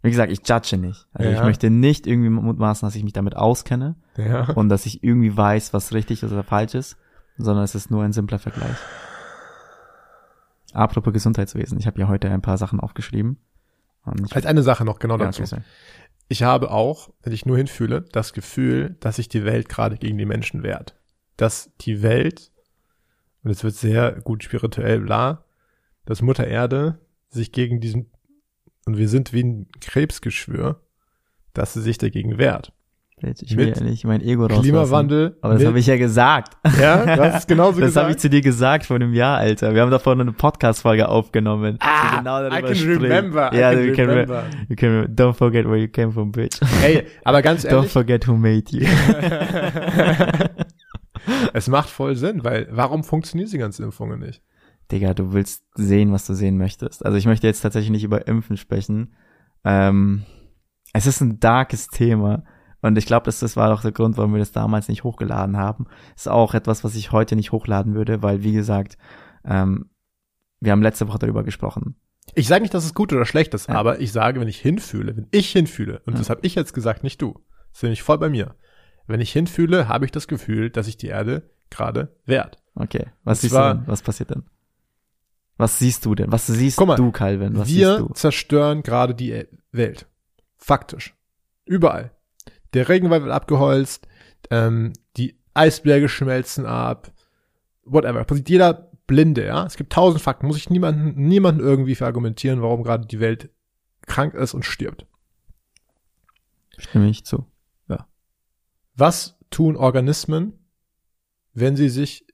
Wie 0.01 0.09
gesagt, 0.11 0.31
ich 0.31 0.47
judge 0.47 0.77
nicht. 0.77 1.07
Also 1.13 1.29
ich 1.29 1.37
Ja. 1.37 1.43
möchte 1.43 1.69
nicht 1.69 2.07
irgendwie 2.07 2.29
mutmaßen, 2.29 2.87
dass 2.87 2.95
ich 2.95 3.03
mich 3.03 3.13
damit 3.13 3.35
auskenne 3.35 3.95
Ja. 4.17 4.49
und 4.53 4.69
dass 4.69 4.85
ich 4.85 5.03
irgendwie 5.03 5.35
weiß, 5.35 5.73
was 5.73 5.93
richtig 5.93 6.23
oder 6.23 6.43
falsch 6.43 6.73
ist, 6.75 6.97
sondern 7.37 7.63
es 7.65 7.75
ist 7.75 7.91
nur 7.91 8.03
ein 8.03 8.13
simpler 8.13 8.39
Vergleich. 8.39 8.77
Apropos 10.73 11.13
Gesundheitswesen, 11.13 11.79
ich 11.79 11.87
habe 11.87 11.99
ja 11.99 12.07
heute 12.07 12.29
ein 12.29 12.41
paar 12.41 12.57
Sachen 12.57 12.79
aufgeschrieben. 12.79 13.37
Ich, 14.25 14.35
Als 14.35 14.45
eine 14.45 14.61
Sache 14.63 14.85
noch 14.85 14.99
genau 14.99 15.17
ja, 15.17 15.25
dazu. 15.25 15.43
okay. 15.43 15.61
Ich 16.27 16.43
habe 16.43 16.71
auch, 16.71 17.09
wenn 17.23 17.33
ich 17.33 17.45
nur 17.45 17.57
hinfühle, 17.57 18.01
das 18.11 18.33
Gefühl, 18.33 18.95
dass 18.99 19.15
sich 19.17 19.29
die 19.29 19.45
Welt 19.45 19.67
gerade 19.67 19.97
gegen 19.97 20.17
die 20.17 20.25
Menschen 20.25 20.61
wehrt. 20.63 20.95
Dass 21.37 21.71
die 21.81 22.01
Welt, 22.03 22.51
und 23.43 23.51
es 23.51 23.63
wird 23.63 23.75
sehr 23.75 24.11
gut 24.21 24.43
spirituell 24.43 24.99
bla, 25.01 25.43
dass 26.05 26.21
Mutter 26.21 26.45
Erde 26.47 26.99
sich 27.29 27.51
gegen 27.51 27.79
diesen, 27.81 28.11
und 28.85 28.97
wir 28.97 29.07
sind 29.09 29.33
wie 29.33 29.43
ein 29.43 29.67
Krebsgeschwür, 29.81 30.81
dass 31.53 31.73
sie 31.73 31.81
sich 31.81 31.97
dagegen 31.97 32.37
wehrt. 32.37 32.71
Ich 33.41 33.57
will 33.57 33.65
Mit 33.65 33.77
ja 33.77 33.83
nicht 33.83 34.05
mein 34.05 34.21
Ego 34.21 34.43
rauslassen. 34.43 34.61
Klimawandel. 34.63 35.37
Aber 35.41 35.55
das 35.55 35.65
habe 35.65 35.77
ich 35.77 35.87
ja 35.87 35.97
gesagt. 35.97 36.55
Ja, 36.79 37.05
hast 37.17 37.39
es 37.39 37.47
genauso 37.47 37.81
Das 37.81 37.97
habe 37.97 38.11
ich 38.11 38.17
zu 38.17 38.29
dir 38.29 38.39
gesagt 38.39 38.85
vor 38.85 38.95
einem 38.95 39.13
Jahr, 39.13 39.39
Alter. 39.39 39.73
Wir 39.75 39.81
haben 39.81 39.91
davon 39.91 40.21
eine 40.21 40.31
Podcast-Folge 40.31 41.09
aufgenommen. 41.09 41.75
Ah, 41.81 42.11
die 42.11 42.17
genau 42.19 42.47
I 42.47 42.61
can 42.61 42.75
spricht. 42.75 43.01
remember, 43.01 43.51
I 43.53 43.57
Ja, 43.59 43.73
can 43.73 43.93
can, 43.93 44.05
re- 44.05 44.11
remember. 44.21 44.43
you 44.69 44.75
can 44.77 44.99
re- 45.01 45.07
Don't 45.09 45.33
forget 45.33 45.65
where 45.65 45.75
you 45.75 45.89
came 45.89 46.13
from, 46.13 46.31
bitch. 46.31 46.61
Ey, 46.81 47.07
aber 47.25 47.41
ganz 47.41 47.65
Don't 47.67 47.73
ehrlich, 47.79 47.91
forget 47.91 48.25
who 48.25 48.37
made 48.37 48.63
you. 48.69 48.87
es 51.53 51.67
macht 51.67 51.89
voll 51.89 52.15
Sinn, 52.15 52.43
weil 52.45 52.67
warum 52.71 53.03
funktionieren 53.03 53.47
diese 53.47 53.57
ganzen 53.57 53.83
Impfungen 53.83 54.19
nicht? 54.21 54.41
Digga, 54.91 55.13
du 55.13 55.33
willst 55.33 55.63
sehen, 55.75 56.11
was 56.11 56.25
du 56.25 56.33
sehen 56.33 56.57
möchtest. 56.57 57.05
Also 57.05 57.17
ich 57.17 57.25
möchte 57.25 57.47
jetzt 57.47 57.61
tatsächlich 57.61 57.91
nicht 57.91 58.03
über 58.03 58.27
Impfen 58.27 58.57
sprechen. 58.57 59.15
Ähm, 59.63 60.23
es 60.93 61.05
ist 61.05 61.21
ein 61.21 61.39
darkes 61.39 61.87
Thema. 61.87 62.43
Und 62.81 62.97
ich 62.97 63.05
glaube, 63.05 63.25
das, 63.25 63.39
das 63.39 63.55
war 63.57 63.69
doch 63.69 63.81
der 63.81 63.91
Grund, 63.91 64.17
warum 64.17 64.31
wir 64.33 64.39
das 64.39 64.51
damals 64.51 64.87
nicht 64.87 65.03
hochgeladen 65.03 65.57
haben. 65.57 65.85
Ist 66.15 66.29
auch 66.29 66.53
etwas, 66.53 66.83
was 66.83 66.95
ich 66.95 67.11
heute 67.11 67.35
nicht 67.35 67.51
hochladen 67.51 67.93
würde, 67.93 68.23
weil, 68.23 68.43
wie 68.43 68.53
gesagt, 68.53 68.97
ähm, 69.45 69.89
wir 70.61 70.71
haben 70.71 70.81
letzte 70.81 71.07
Woche 71.07 71.19
darüber 71.19 71.43
gesprochen. 71.43 71.95
Ich 72.35 72.47
sage 72.47 72.61
nicht, 72.61 72.73
dass 72.73 72.85
es 72.85 72.93
gut 72.93 73.11
oder 73.11 73.25
schlecht 73.25 73.53
ist, 73.53 73.67
Ja. 73.69 73.75
aber 73.75 73.99
ich 73.99 74.11
sage, 74.11 74.39
wenn 74.39 74.47
ich 74.47 74.59
hinfühle, 74.59 75.15
wenn 75.17 75.27
ich 75.31 75.51
hinfühle, 75.51 76.01
und 76.05 76.13
Ja. 76.13 76.19
das 76.19 76.29
habe 76.29 76.41
ich 76.43 76.55
jetzt 76.55 76.73
gesagt, 76.73 77.03
nicht 77.03 77.21
du, 77.21 77.39
das 77.71 77.81
bin 77.81 77.91
ich 77.91 78.03
voll 78.03 78.17
bei 78.17 78.29
mir. 78.29 78.55
Wenn 79.07 79.19
ich 79.19 79.31
hinfühle, 79.31 79.87
habe 79.87 80.05
ich 80.05 80.11
das 80.11 80.27
Gefühl, 80.27 80.69
dass 80.69 80.85
sich 80.85 80.95
die 80.97 81.07
Erde 81.07 81.49
gerade 81.69 82.15
wehrt. 82.25 82.61
Okay. 82.75 83.07
Was 83.23 83.41
siehst 83.41 83.55
du 83.55 83.59
denn? 83.59 83.83
Was 83.87 84.01
passiert 84.03 84.29
denn? 84.29 84.43
Was 85.59 85.77
siehst 85.77 86.05
du 86.05 86.15
denn? 86.15 86.31
Was 86.31 86.47
siehst 86.47 86.79
mal, 86.79 86.95
du, 86.95 87.11
Calvin? 87.11 87.57
Was 87.57 87.67
Wir 87.67 88.07
zerstören 88.13 88.81
gerade 88.81 89.13
die 89.13 89.31
E- 89.31 89.47
Welt. 89.73 90.07
Faktisch. 90.55 91.13
Überall. 91.65 92.11
Der 92.73 92.87
Regenwald 92.87 93.23
wird 93.23 93.33
abgeholzt, 93.33 94.07
ähm, 94.51 94.93
die 95.17 95.37
Eisberge 95.53 96.07
schmelzen 96.07 96.65
ab, 96.65 97.11
whatever. 97.83 98.23
Passiert 98.23 98.47
jeder 98.47 98.89
Blinde, 99.05 99.45
ja. 99.45 99.65
Es 99.65 99.75
gibt 99.75 99.91
tausend 99.91 100.21
Fakten. 100.21 100.47
Muss 100.47 100.55
ich 100.55 100.69
niemanden, 100.69 101.27
niemanden 101.27 101.59
irgendwie 101.59 101.95
verargumentieren, 101.95 102.61
warum 102.61 102.83
gerade 102.83 103.05
die 103.05 103.19
Welt 103.19 103.49
krank 104.07 104.35
ist 104.35 104.53
und 104.53 104.63
stirbt. 104.63 105.05
Stimme 106.77 107.09
ich 107.09 107.25
zu. 107.25 107.45
Was 108.95 109.37
tun 109.49 109.77
Organismen, 109.77 110.59
wenn 111.53 111.77
sie 111.77 111.87
sich, 111.87 112.25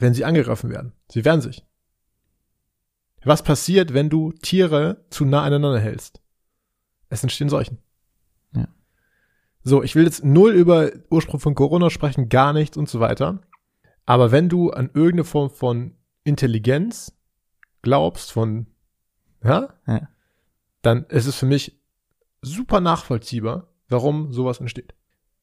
wenn 0.00 0.14
sie 0.14 0.24
angegriffen 0.24 0.68
werden? 0.70 0.92
Sie 1.08 1.24
wehren 1.24 1.40
sich. 1.40 1.64
Was 3.24 3.42
passiert, 3.42 3.94
wenn 3.94 4.10
du 4.10 4.32
Tiere 4.32 5.04
zu 5.10 5.24
nah 5.24 5.42
aneinander 5.42 5.80
hältst? 5.80 6.20
Es 7.08 7.22
entstehen 7.22 7.48
Seuchen. 7.48 7.78
Ja. 8.54 8.68
So, 9.62 9.82
ich 9.82 9.94
will 9.94 10.04
jetzt 10.04 10.24
null 10.24 10.52
über 10.52 10.90
Ursprung 11.10 11.38
von 11.40 11.54
Corona 11.54 11.90
sprechen, 11.90 12.28
gar 12.28 12.52
nichts 12.52 12.76
und 12.76 12.88
so 12.88 13.00
weiter. 13.00 13.40
Aber 14.06 14.32
wenn 14.32 14.48
du 14.48 14.70
an 14.70 14.90
irgendeine 14.92 15.24
Form 15.24 15.50
von 15.50 15.94
Intelligenz 16.24 17.16
glaubst, 17.82 18.32
von, 18.32 18.66
ja, 19.44 19.74
Ja. 19.86 20.08
dann 20.82 21.04
ist 21.04 21.26
es 21.26 21.36
für 21.36 21.46
mich 21.46 21.80
super 22.40 22.80
nachvollziehbar, 22.80 23.68
warum 23.88 24.32
sowas 24.32 24.58
entsteht. 24.58 24.94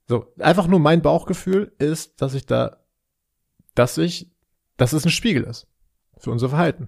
So, 0.08 0.34
einfach 0.40 0.68
nur 0.68 0.80
mein 0.80 1.02
Bauchgefühl 1.02 1.72
ist, 1.78 2.22
dass 2.22 2.34
ich 2.34 2.46
da, 2.46 2.84
dass 3.76 3.98
ich, 3.98 4.32
dass 4.76 4.92
es 4.92 5.06
ein 5.06 5.12
Spiegel 5.12 5.44
ist 5.44 5.68
für 6.18 6.32
unser 6.32 6.50
Verhalten. 6.50 6.88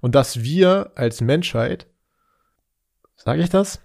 Und 0.00 0.14
dass 0.14 0.42
wir 0.42 0.92
als 0.94 1.20
Menschheit, 1.20 1.86
sage 3.16 3.42
ich 3.42 3.50
das? 3.50 3.80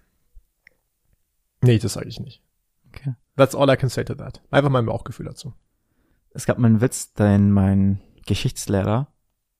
Nee, 1.61 1.79
das 1.79 1.93
sage 1.93 2.07
ich 2.07 2.19
nicht. 2.19 2.43
Okay. 2.89 3.15
That's 3.35 3.55
all 3.55 3.69
I 3.69 3.77
can 3.77 3.89
say 3.89 4.03
to 4.03 4.15
that. 4.15 4.41
Einfach 4.51 4.69
mein 4.69 4.85
Bauchgefühl 4.85 5.25
dazu. 5.25 5.53
Es 6.31 6.45
gab 6.45 6.57
mal 6.57 6.67
einen 6.67 6.81
Witz, 6.81 7.13
den 7.13 7.51
mein 7.51 7.99
Geschichtslehrer 8.25 9.07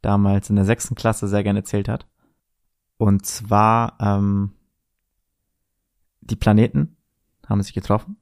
damals 0.02 0.50
in 0.50 0.56
der 0.56 0.66
sechsten 0.66 0.96
Klasse 0.96 1.28
sehr 1.28 1.44
gerne 1.44 1.60
erzählt 1.60 1.88
hat. 1.88 2.08
Und 2.98 3.26
zwar, 3.26 3.98
ähm, 4.00 4.54
die 6.22 6.36
Planeten 6.36 6.98
haben 7.48 7.62
sich 7.62 7.74
getroffen. 7.74 8.18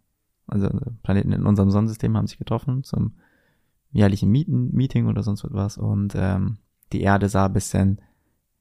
Also 0.47 0.67
äh, 0.67 0.91
Planeten 1.03 1.31
in 1.31 1.45
unserem 1.45 1.71
Sonnensystem 1.71 2.15
haben 2.15 2.27
sich 2.27 2.37
getroffen 2.37 2.83
zum 2.83 3.15
jährlichen 3.91 4.29
Meeten, 4.29 4.73
Meeting 4.73 5.07
oder 5.07 5.23
sonst 5.23 5.45
was. 5.49 5.77
Und 5.77 6.13
ähm, 6.15 6.57
die 6.93 7.01
Erde 7.01 7.29
sah 7.29 7.45
ein 7.45 7.53
bisschen 7.53 8.01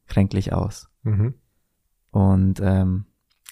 kränklich 0.07 0.53
aus. 0.53 0.91
Mhm. 1.03 1.35
Und 2.11 2.61
ähm, 2.61 3.07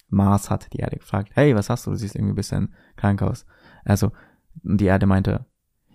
Mars 0.08 0.50
hat 0.50 0.72
die 0.72 0.78
Erde 0.78 0.96
gefragt, 0.96 1.30
hey, 1.34 1.54
was 1.54 1.70
hast 1.70 1.86
du? 1.86 1.90
Du 1.90 1.96
siehst 1.96 2.14
irgendwie 2.14 2.32
ein 2.32 2.36
bisschen 2.36 2.74
krank 2.96 3.22
aus. 3.22 3.46
Also, 3.84 4.12
die 4.62 4.84
Erde 4.84 5.06
meinte, 5.06 5.46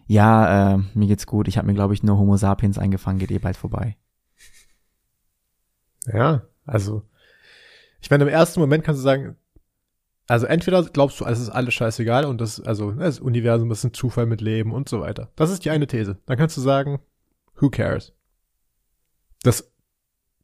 ja, 0.08 0.74
äh, 0.74 0.78
mir 0.94 1.08
geht's 1.08 1.28
gut, 1.28 1.48
ich 1.48 1.58
habe 1.58 1.68
mir, 1.68 1.74
glaube 1.74 1.94
ich, 1.94 2.04
nur 2.04 2.18
Homo 2.18 2.38
sapiens 2.38 2.78
eingefangen, 2.78 3.20
geht 3.20 3.32
eh 3.32 3.40
bald 3.40 3.58
vorbei. 3.58 3.98
Ja, 6.06 6.44
also, 6.66 7.04
ich 8.02 8.10
meine, 8.10 8.24
im 8.24 8.30
ersten 8.30 8.60
Moment 8.60 8.84
kannst 8.84 9.00
du 9.00 9.04
sagen, 9.04 9.36
also 10.28 10.46
entweder 10.46 10.84
glaubst 10.84 11.20
du, 11.20 11.26
es 11.26 11.40
ist 11.40 11.50
alles 11.50 11.74
scheißegal 11.74 12.26
und 12.26 12.42
das, 12.42 12.60
also 12.60 12.92
ne, 12.92 13.06
das 13.06 13.20
Universum 13.20 13.72
ist 13.72 13.84
ein 13.84 13.94
Zufall 13.94 14.26
mit 14.26 14.42
Leben 14.42 14.74
und 14.74 14.90
so 14.90 15.00
weiter. 15.00 15.32
Das 15.36 15.50
ist 15.50 15.64
die 15.64 15.70
eine 15.70 15.88
These. 15.88 16.18
Dann 16.26 16.38
kannst 16.38 16.58
du 16.58 16.62
sagen, 16.62 17.00
who 17.60 17.70
cares? 17.70 18.14
Das, 19.44 19.72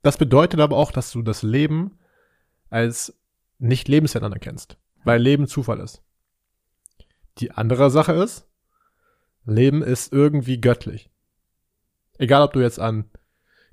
das 0.02 0.18
bedeutet 0.18 0.60
aber 0.60 0.78
auch, 0.78 0.92
dass 0.92 1.12
du 1.12 1.22
das 1.22 1.44
Leben 1.44 2.00
als 2.70 3.18
nicht 3.60 3.88
lebenswert 3.88 4.24
anerkennst, 4.24 4.78
weil 5.04 5.22
Leben 5.22 5.48
Zufall 5.48 5.80
ist. 5.80 6.04
Die 7.38 7.52
andere 7.52 7.90
Sache 7.90 8.14
ist, 8.14 8.48
Leben 9.46 9.82
ist 9.82 10.14
irgendwie 10.14 10.60
göttlich. 10.62 11.10
Egal, 12.18 12.42
ob 12.44 12.54
du 12.54 12.60
jetzt 12.60 12.80
an 12.80 13.10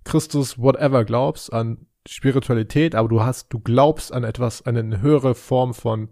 Christus, 0.04 0.58
whatever 0.58 1.04
glaubst, 1.04 1.52
an 1.52 1.86
Spiritualität, 2.06 2.94
aber 2.94 3.08
du 3.08 3.22
hast, 3.22 3.52
du 3.52 3.60
glaubst 3.60 4.12
an 4.12 4.24
etwas, 4.24 4.62
an 4.62 4.76
eine 4.76 5.00
höhere 5.00 5.34
Form 5.34 5.74
von 5.74 6.08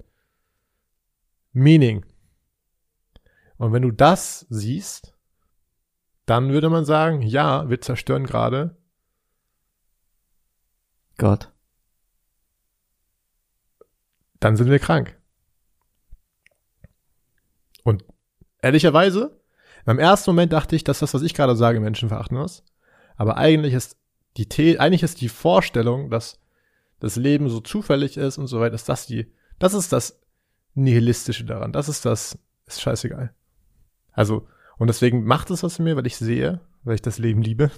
Meaning. 1.53 2.05
Und 3.57 3.73
wenn 3.73 3.83
du 3.83 3.91
das 3.91 4.47
siehst, 4.51 5.15
dann 6.27 6.53
würde 6.53 6.69
man 6.69 6.85
sagen, 6.85 7.23
ja, 7.23 7.69
wir 7.71 7.81
zerstören 7.81 8.27
gerade 8.27 8.77
Gott. 11.19 11.51
dann 14.41 14.57
sind 14.57 14.71
wir 14.71 14.79
krank. 14.79 15.17
Und 17.85 18.05
ehrlicherweise, 18.61 19.41
beim 19.85 19.99
ersten 19.99 20.31
Moment 20.31 20.53
dachte 20.53 20.77
ich, 20.77 20.85
dass 20.85 21.01
das, 21.01 21.15
was 21.15 21.23
ich 21.23 21.35
gerade 21.35 21.57
sage, 21.57 21.81
menschenverachtend 21.81 22.45
ist. 22.45 22.65
Aber 23.17 23.37
eigentlich 23.37 23.75
ist 23.75 23.97
die 24.37 24.47
The 24.51 24.79
eigentlich 24.79 25.03
ist 25.03 25.21
die 25.21 25.29
Vorstellung, 25.29 26.11
dass 26.11 26.39
das 27.01 27.17
Leben 27.17 27.49
so 27.49 27.61
zufällig 27.61 28.17
ist 28.17 28.39
und 28.39 28.47
so 28.47 28.61
weiter, 28.61 28.75
ist 28.75 28.89
das 28.89 29.07
die, 29.07 29.33
das 29.59 29.75
ist 29.75 29.93
das 29.93 30.21
Nihilistische 30.75 31.45
daran. 31.45 31.73
Das 31.73 31.89
ist 31.89 32.05
das, 32.05 32.39
ist 32.67 32.81
scheißegal. 32.81 33.35
Also, 34.13 34.47
und 34.77 34.87
deswegen 34.87 35.25
macht 35.25 35.51
es 35.51 35.63
was 35.63 35.79
in 35.79 35.87
mir, 35.87 35.97
weil 35.97 36.07
ich 36.07 36.17
sehe, 36.17 36.61
weil 36.85 36.95
ich 36.95 37.03
das 37.03 37.19
Leben 37.19 37.43
liebe. 37.43 37.71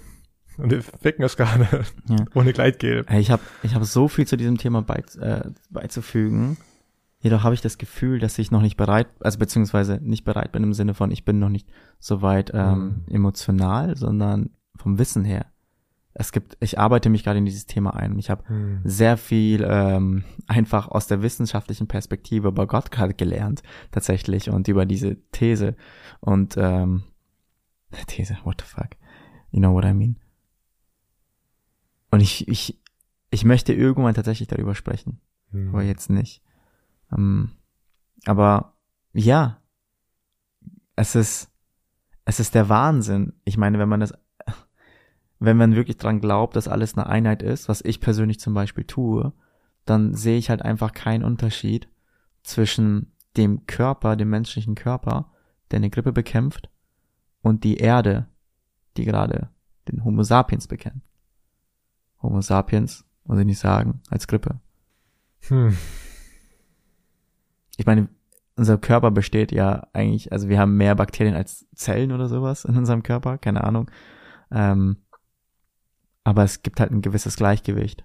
Und 0.56 0.70
wir 0.70 0.82
ficken 0.82 1.24
es 1.24 1.36
gerade 1.36 1.84
Ja. 2.08 2.16
ohne 2.34 2.52
Gleitgel. 2.52 3.06
Ich 3.18 3.30
habe 3.30 3.42
ich 3.62 3.74
hab 3.74 3.84
so 3.84 4.08
viel 4.08 4.26
zu 4.26 4.36
diesem 4.36 4.58
Thema 4.58 4.82
bei, 4.82 5.02
äh, 5.20 5.50
beizufügen. 5.70 6.56
Jedoch 7.22 7.42
habe 7.44 7.54
ich 7.54 7.60
das 7.60 7.76
Gefühl, 7.76 8.18
dass 8.18 8.38
ich 8.38 8.50
noch 8.50 8.62
nicht 8.62 8.76
bereit, 8.76 9.08
also 9.20 9.38
beziehungsweise 9.38 9.98
nicht 10.02 10.24
bereit 10.24 10.52
bin 10.52 10.62
im 10.62 10.72
Sinne 10.72 10.94
von, 10.94 11.10
ich 11.10 11.24
bin 11.24 11.38
noch 11.38 11.50
nicht 11.50 11.68
so 11.98 12.22
weit 12.22 12.50
ähm, 12.54 13.04
emotional, 13.10 13.94
sondern 13.96 14.50
vom 14.76 14.98
Wissen 14.98 15.24
her. 15.24 15.44
Es 16.14 16.32
gibt, 16.32 16.56
ich 16.60 16.78
arbeite 16.78 17.08
mich 17.10 17.22
gerade 17.22 17.38
in 17.38 17.44
dieses 17.44 17.66
Thema 17.66 17.94
ein 17.94 18.18
ich 18.18 18.30
habe 18.30 18.48
Hm. 18.48 18.80
sehr 18.84 19.16
viel 19.16 19.64
ähm, 19.68 20.24
einfach 20.46 20.88
aus 20.88 21.06
der 21.06 21.22
wissenschaftlichen 21.22 21.86
Perspektive 21.86 22.48
über 22.48 22.66
Gott 22.66 22.90
gerade 22.90 23.14
gelernt, 23.14 23.62
tatsächlich, 23.92 24.48
und 24.50 24.66
über 24.68 24.86
diese 24.86 25.16
These. 25.30 25.76
Und 26.20 26.56
ähm, 26.56 27.04
These, 28.06 28.38
what 28.44 28.60
the 28.60 28.66
fuck? 28.66 28.90
You 29.50 29.60
know 29.60 29.72
what 29.74 29.84
I 29.84 29.92
mean? 29.92 30.16
Und 32.10 32.20
ich, 32.20 32.48
ich, 32.48 32.80
ich 33.30 33.44
möchte 33.44 33.72
irgendwann 33.72 34.14
tatsächlich 34.14 34.48
darüber 34.48 34.74
sprechen, 34.74 35.20
Hm. 35.50 35.68
aber 35.70 35.82
jetzt 35.82 36.10
nicht. 36.10 36.42
Ähm, 37.12 37.50
aber 38.26 38.74
ja, 39.12 39.60
es 40.96 41.14
ist, 41.14 41.50
es 42.24 42.40
ist 42.40 42.54
der 42.54 42.68
Wahnsinn. 42.68 43.32
Ich 43.44 43.56
meine, 43.56 43.78
wenn 43.78 43.88
man 43.88 44.00
das, 44.00 44.12
wenn 45.38 45.56
man 45.56 45.74
wirklich 45.74 45.96
dran 45.96 46.20
glaubt, 46.20 46.56
dass 46.56 46.68
alles 46.68 46.96
eine 46.96 47.06
Einheit 47.06 47.42
ist, 47.42 47.68
was 47.68 47.82
ich 47.82 48.00
persönlich 48.00 48.40
zum 48.40 48.54
Beispiel 48.54 48.84
tue, 48.84 49.32
dann 49.86 50.14
sehe 50.14 50.38
ich 50.38 50.50
halt 50.50 50.62
einfach 50.62 50.92
keinen 50.92 51.24
Unterschied 51.24 51.88
zwischen 52.42 53.12
dem 53.36 53.66
Körper, 53.66 54.16
dem 54.16 54.30
menschlichen 54.30 54.74
Körper, 54.74 55.32
der 55.70 55.78
eine 55.78 55.90
Grippe 55.90 56.12
bekämpft, 56.12 56.68
und 57.42 57.64
die 57.64 57.78
Erde, 57.78 58.26
die 58.96 59.04
gerade 59.04 59.48
den 59.88 60.04
Homo 60.04 60.22
sapiens 60.22 60.66
bekämpft. 60.68 61.06
Homo 62.22 62.40
sapiens, 62.40 63.04
muss 63.24 63.38
ich 63.38 63.46
nicht 63.46 63.58
sagen, 63.58 64.00
als 64.08 64.26
Grippe. 64.26 64.60
Hm. 65.48 65.76
Ich 67.76 67.86
meine, 67.86 68.08
unser 68.56 68.76
Körper 68.76 69.10
besteht 69.10 69.52
ja 69.52 69.86
eigentlich, 69.92 70.32
also 70.32 70.48
wir 70.48 70.58
haben 70.58 70.76
mehr 70.76 70.94
Bakterien 70.94 71.34
als 71.34 71.66
Zellen 71.74 72.12
oder 72.12 72.28
sowas 72.28 72.64
in 72.64 72.76
unserem 72.76 73.02
Körper, 73.02 73.38
keine 73.38 73.64
Ahnung. 73.64 73.90
Ähm, 74.50 74.98
aber 76.24 76.44
es 76.44 76.62
gibt 76.62 76.78
halt 76.78 76.90
ein 76.90 77.00
gewisses 77.00 77.36
Gleichgewicht, 77.36 78.04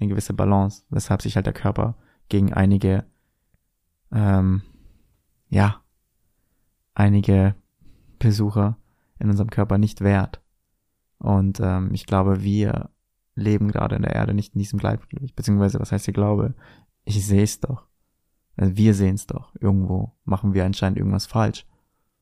eine 0.00 0.08
gewisse 0.08 0.34
Balance, 0.34 0.84
weshalb 0.90 1.22
sich 1.22 1.36
halt 1.36 1.46
der 1.46 1.52
Körper 1.52 1.96
gegen 2.28 2.52
einige, 2.52 3.04
ähm, 4.10 4.62
ja, 5.48 5.82
einige 6.94 7.54
Besucher 8.18 8.78
in 9.18 9.30
unserem 9.30 9.50
Körper 9.50 9.78
nicht 9.78 10.00
wehrt. 10.00 10.42
Und 11.18 11.60
ähm, 11.60 11.94
ich 11.94 12.06
glaube, 12.06 12.42
wir 12.42 12.90
leben 13.34 13.70
gerade 13.70 13.96
in 13.96 14.02
der 14.02 14.14
Erde 14.14 14.34
nicht 14.34 14.54
in 14.54 14.58
diesem 14.58 14.78
Gleichgewicht, 14.78 15.34
beziehungsweise 15.34 15.80
was 15.80 15.92
heißt 15.92 16.06
ich 16.08 16.14
glaube, 16.14 16.54
ich 17.04 17.24
sehe 17.24 17.42
es 17.42 17.60
doch. 17.60 17.86
Also 18.56 18.76
wir 18.76 18.94
sehen 18.94 19.14
es 19.14 19.26
doch. 19.26 19.54
Irgendwo 19.60 20.12
machen 20.24 20.54
wir 20.54 20.64
anscheinend 20.64 20.98
irgendwas 20.98 21.26
falsch. 21.26 21.66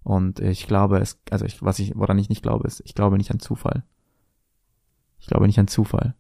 Und 0.03 0.41
ich 0.41 0.67
glaube, 0.67 0.99
es, 0.99 1.21
also 1.31 1.45
ich, 1.45 1.63
was 1.63 1.79
ich, 1.79 1.97
woran 1.97 2.19
ich 2.19 2.29
nicht 2.29 2.43
glaube, 2.43 2.67
ist, 2.67 2.81
ich 2.85 2.95
glaube 2.95 3.17
nicht 3.17 3.31
an 3.31 3.41
Zufall. 3.41 3.85
Ich 5.19 5.27
glaube 5.27 5.47
nicht 5.47 5.59
an 5.59 5.69
Zufall. 5.69 6.15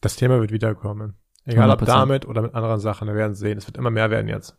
Das 0.00 0.16
Thema 0.16 0.40
wird 0.40 0.52
wiederkommen. 0.52 1.14
Egal 1.44 1.70
ob 1.70 1.82
100%. 1.82 1.86
damit 1.86 2.28
oder 2.28 2.42
mit 2.42 2.54
anderen 2.54 2.80
Sachen, 2.80 3.08
wir 3.08 3.14
werden 3.14 3.34
sehen. 3.34 3.58
Es 3.58 3.66
wird 3.66 3.76
immer 3.76 3.90
mehr 3.90 4.10
werden 4.10 4.28
jetzt. 4.28 4.56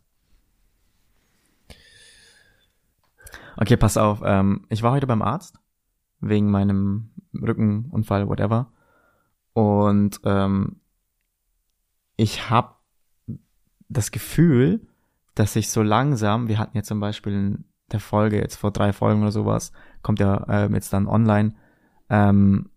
Okay, 3.56 3.76
pass 3.76 3.96
auf. 3.96 4.22
Ähm, 4.24 4.66
ich 4.68 4.82
war 4.82 4.92
heute 4.92 5.06
beim 5.06 5.22
Arzt 5.22 5.58
wegen 6.20 6.50
meinem 6.50 7.10
Rückenunfall, 7.34 8.28
whatever. 8.28 8.72
Und 9.54 10.20
ähm, 10.24 10.80
ich 12.16 12.50
habe 12.50 12.74
das 13.88 14.10
Gefühl, 14.10 14.86
dass 15.34 15.56
ich 15.56 15.70
so 15.70 15.82
langsam, 15.82 16.48
wir 16.48 16.58
hatten 16.58 16.76
jetzt 16.76 16.88
zum 16.88 17.00
Beispiel 17.00 17.32
in 17.32 17.64
der 17.90 18.00
Folge 18.00 18.38
jetzt 18.38 18.56
vor 18.56 18.70
drei 18.70 18.92
Folgen 18.92 19.22
oder 19.22 19.32
sowas, 19.32 19.72
kommt 20.02 20.18
ja 20.20 20.46
ähm, 20.48 20.74
jetzt 20.74 20.92
dann 20.92 21.06
online, 21.06 21.54
ähm, 22.08 22.70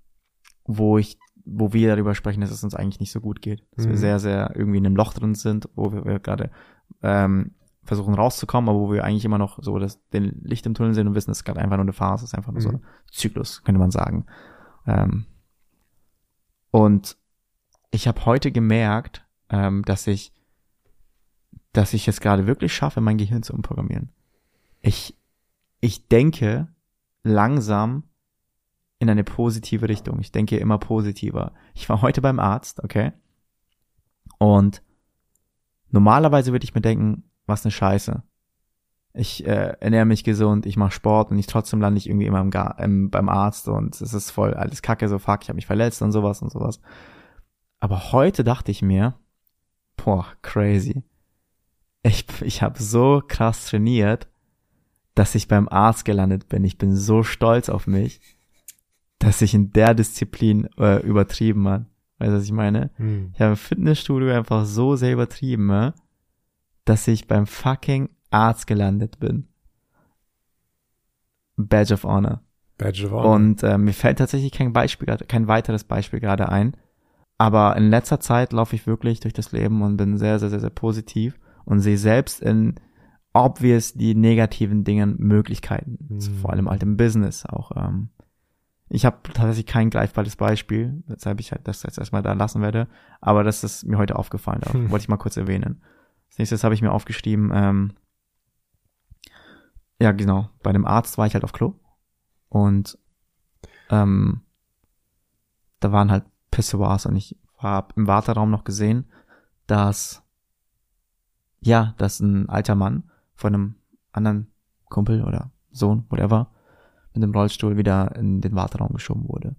wo 0.66 0.98
ich, 0.98 1.18
wo 1.46 1.74
wir 1.74 1.90
darüber 1.96 2.16
sprechen, 2.16 2.42
dass 2.42 2.52
es 2.52 2.64
uns 2.64 2.76
eigentlich 2.76 3.00
nicht 3.00 3.12
so 3.12 3.22
gut 3.22 3.42
geht, 3.42 3.64
dass 3.76 3.86
Mhm. 3.86 3.90
wir 3.92 3.98
sehr, 3.98 4.20
sehr 4.20 4.52
irgendwie 4.56 4.78
in 4.80 4.86
einem 4.86 4.96
Loch 4.96 5.14
drin 5.14 5.36
sind, 5.36 5.70
wo 5.76 5.94
wir, 5.94 6.04
wir 6.06 6.20
gerade 6.20 6.50
ähm, 7.02 7.52
versuchen 7.84 8.16
rauszukommen, 8.16 8.70
aber 8.70 8.80
wo 8.80 8.92
wir 8.92 9.04
eigentlich 9.04 9.26
immer 9.26 9.38
noch 9.38 9.62
so 9.62 9.78
das, 9.78 10.02
den 10.10 10.42
Licht 10.44 10.66
im 10.66 10.74
Tunnel 10.74 10.94
sehen 10.94 11.08
und 11.08 11.16
wissen, 11.16 11.32
es 11.32 11.40
ist 11.40 11.44
gerade 11.44 11.60
einfach 11.62 11.78
nur 11.78 11.84
eine 11.86 11.94
Phase, 11.94 12.26
es 12.26 12.32
ist 12.32 12.36
einfach 12.36 12.52
nur 12.52 12.62
so 12.62 12.70
Mhm. 12.70 12.76
ein 12.78 12.82
Zyklus, 13.12 13.64
könnte 13.64 13.80
man 13.80 13.92
sagen. 13.92 14.26
Ähm, 14.88 15.26
und 16.76 17.16
ich 17.90 18.06
habe 18.06 18.26
heute 18.26 18.52
gemerkt, 18.52 19.26
ähm, 19.48 19.84
dass 19.86 20.08
ich, 20.08 20.34
dass 21.72 21.94
ich 21.94 22.10
es 22.10 22.20
gerade 22.20 22.48
wirklich 22.48 22.76
schaffe, 22.76 23.00
mein 23.00 23.18
Gehirn 23.18 23.44
zu 23.44 23.54
umprogrammieren. 23.54 24.10
Ich, 24.82 25.16
ich 25.80 26.10
denke 26.10 26.68
langsam 27.24 28.04
in 29.00 29.10
eine 29.10 29.24
positive 29.24 29.88
Richtung. 29.88 30.20
Ich 30.20 30.34
denke 30.34 30.58
immer 30.58 30.78
positiver. 30.78 31.54
Ich 31.76 31.88
war 31.88 32.02
heute 32.02 32.20
beim 32.20 32.42
Arzt, 32.42 32.84
okay? 32.84 33.14
Und 34.38 34.84
normalerweise 35.92 36.52
würde 36.52 36.66
ich 36.66 36.76
mir 36.76 36.82
denken, 36.82 37.24
was 37.46 37.64
eine 37.64 37.72
Scheiße. 37.72 38.22
Ich 39.18 39.46
äh, 39.46 39.76
ernähre 39.80 40.06
mich 40.06 40.24
gesund, 40.24 40.66
ich 40.66 40.76
mache 40.76 40.92
Sport 40.92 41.32
und 41.32 41.40
ich 41.40 41.48
trotzdem 41.48 41.80
lande 41.80 41.98
ich 41.98 42.10
irgendwie 42.10 42.26
immer 42.26 42.42
im 42.42 42.52
Gar 42.52 42.80
im, 42.80 43.10
beim 43.10 43.30
Arzt 43.30 43.68
und 43.68 44.00
es 44.02 44.14
ist 44.14 44.32
voll 44.32 44.54
alles 44.54 44.82
Kacke, 44.82 45.08
so 45.08 45.20
fuck, 45.20 45.44
ich 45.44 45.50
habe 45.50 45.56
mich 45.56 45.66
verletzt 45.66 46.02
und 46.02 46.12
sowas 46.12 46.42
und 46.42 46.52
sowas. 46.52 46.82
Aber 47.80 48.12
heute 48.12 48.44
dachte 48.44 48.72
ich 48.72 48.82
mir, 48.82 49.16
boah, 49.96 50.26
crazy. 50.42 51.04
Ich, 52.04 52.26
ich 52.42 52.62
habe 52.62 52.82
so 52.82 53.22
krass 53.26 53.68
trainiert, 53.68 54.28
dass 55.16 55.34
ich 55.34 55.48
beim 55.48 55.70
Arzt 55.70 56.06
gelandet 56.06 56.50
bin. 56.50 56.64
Ich 56.64 56.78
bin 56.78 56.96
so 56.96 57.24
stolz 57.24 57.70
auf 57.70 57.88
mich, 57.88 58.20
dass 59.20 59.42
ich 59.42 59.54
in 59.54 59.72
der 59.72 59.94
Disziplin 59.94 60.68
äh, 60.78 61.02
übertrieben 61.02 61.68
hat. 61.68 61.86
Weißt 62.20 62.32
du, 62.32 62.38
was 62.38 62.44
ich 62.44 62.52
meine? 62.52 62.92
Hm. 62.96 63.32
Ich 63.34 63.40
habe 63.40 63.52
im 63.52 63.58
Fitnessstudio 63.58 64.34
einfach 64.34 64.66
so 64.66 64.96
sehr 64.96 65.14
übertrieben, 65.14 65.68
ne, 65.68 65.94
dass 66.86 67.08
ich 67.08 67.28
beim 67.28 67.48
fucking 67.48 68.10
Arzt 68.36 68.68
gelandet 68.68 69.20
bin. 69.20 69.48
Badge 71.58 71.94
of 71.94 72.04
Honor. 72.04 72.42
Badge 72.78 73.06
of 73.06 73.12
Honor. 73.12 73.34
Und 73.36 73.64
äh, 73.64 73.78
mir 73.78 73.94
fällt 73.94 74.18
tatsächlich 74.18 74.52
kein 74.52 74.74
Beispiel, 74.74 75.08
kein 75.28 75.48
weiteres 75.48 75.84
Beispiel 75.84 76.20
gerade 76.20 76.50
ein. 76.50 76.76
Aber 77.38 77.76
in 77.76 77.90
letzter 77.90 78.20
Zeit 78.20 78.54
laufe 78.54 78.76
ich 78.76 78.88
wirklich 78.88 79.20
durch 79.20 79.34
das 79.34 79.52
Leben 79.52 79.82
und 79.82 79.98
bin 79.98 80.18
sehr, 80.18 80.40
sehr, 80.40 80.50
sehr, 80.50 80.60
sehr 80.60 80.70
positiv 80.70 81.38
und 81.66 81.80
sehe 81.80 81.98
selbst 81.98 82.42
in 82.42 82.76
obvious 83.34 83.94
die 83.94 84.16
negativen 84.16 84.84
Dingen 84.86 85.16
Möglichkeiten. 85.18 85.98
Also 86.14 86.32
Mhm. 86.32 86.36
vor 86.38 86.52
allem 86.52 86.70
halt 86.70 86.84
im 86.84 86.96
Business 86.98 87.46
auch. 87.46 87.72
Ähm, 87.76 88.10
ich 88.88 89.06
habe 89.06 89.18
tatsächlich 89.34 89.66
kein 89.66 89.90
greifbares 89.90 90.36
Beispiel, 90.38 91.04
weshalb 91.08 91.40
ich 91.40 91.52
halt 91.52 91.68
das 91.68 91.84
jetzt 91.84 91.98
erstmal 91.98 92.22
da 92.22 92.34
lassen 92.34 92.62
werde. 92.62 92.88
Aber 93.20 93.44
das 93.44 93.64
ist 93.64 93.86
mir 93.86 93.98
heute 93.98 94.16
aufgefallen, 94.18 94.62
Hm. 94.72 94.90
wollte 94.92 95.04
ich 95.04 95.10
mal 95.10 95.18
kurz 95.18 95.36
erwähnen. 95.38 95.82
Als 96.30 96.38
nächstes 96.38 96.64
habe 96.64 96.74
ich 96.76 96.82
mir 96.82 96.92
aufgeschrieben, 96.92 97.52
ähm, 97.54 97.92
ja 100.00 100.12
genau, 100.12 100.50
bei 100.64 100.72
dem 100.72 100.86
Arzt 100.86 101.18
war 101.18 101.28
ich 101.28 101.34
halt 101.34 101.44
auf 101.44 101.54
Klo 101.54 101.76
und 102.50 102.98
ähm, 103.90 104.42
da 105.80 105.92
waren 105.92 106.12
halt 106.12 106.26
Pissoirs 106.52 107.06
und 107.06 107.16
ich 107.16 107.38
habe 107.58 107.94
im 107.96 108.08
Warteraum 108.08 108.52
noch 108.52 108.64
gesehen, 108.64 109.12
dass 109.68 110.24
ja, 111.60 111.96
dass 111.98 112.20
ein 112.20 112.48
alter 112.48 112.76
Mann 112.76 113.10
von 113.34 113.54
einem 113.54 113.76
anderen 114.12 114.52
Kumpel 114.90 115.24
oder 115.24 115.52
Sohn, 115.72 116.06
whatever, 116.10 116.52
mit 117.14 117.24
dem 117.24 117.32
Rollstuhl 117.32 117.76
wieder 117.76 118.16
in 118.16 118.42
den 118.42 118.56
Warteraum 118.56 118.94
geschoben 118.94 119.28
wurde. 119.28 119.56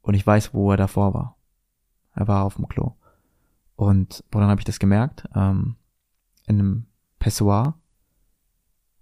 Und 0.00 0.14
ich 0.14 0.26
weiß, 0.26 0.54
wo 0.54 0.70
er 0.70 0.76
davor 0.76 1.14
war. 1.14 1.36
Er 2.14 2.26
war 2.26 2.44
auf 2.44 2.54
dem 2.54 2.68
Klo. 2.68 2.94
Und 3.74 4.24
woran 4.30 4.48
habe 4.48 4.60
ich 4.60 4.64
das 4.64 4.78
gemerkt? 4.78 5.28
Ähm, 5.34 5.76
in 6.46 6.58
einem 6.58 6.86
Pessoir 7.18 7.78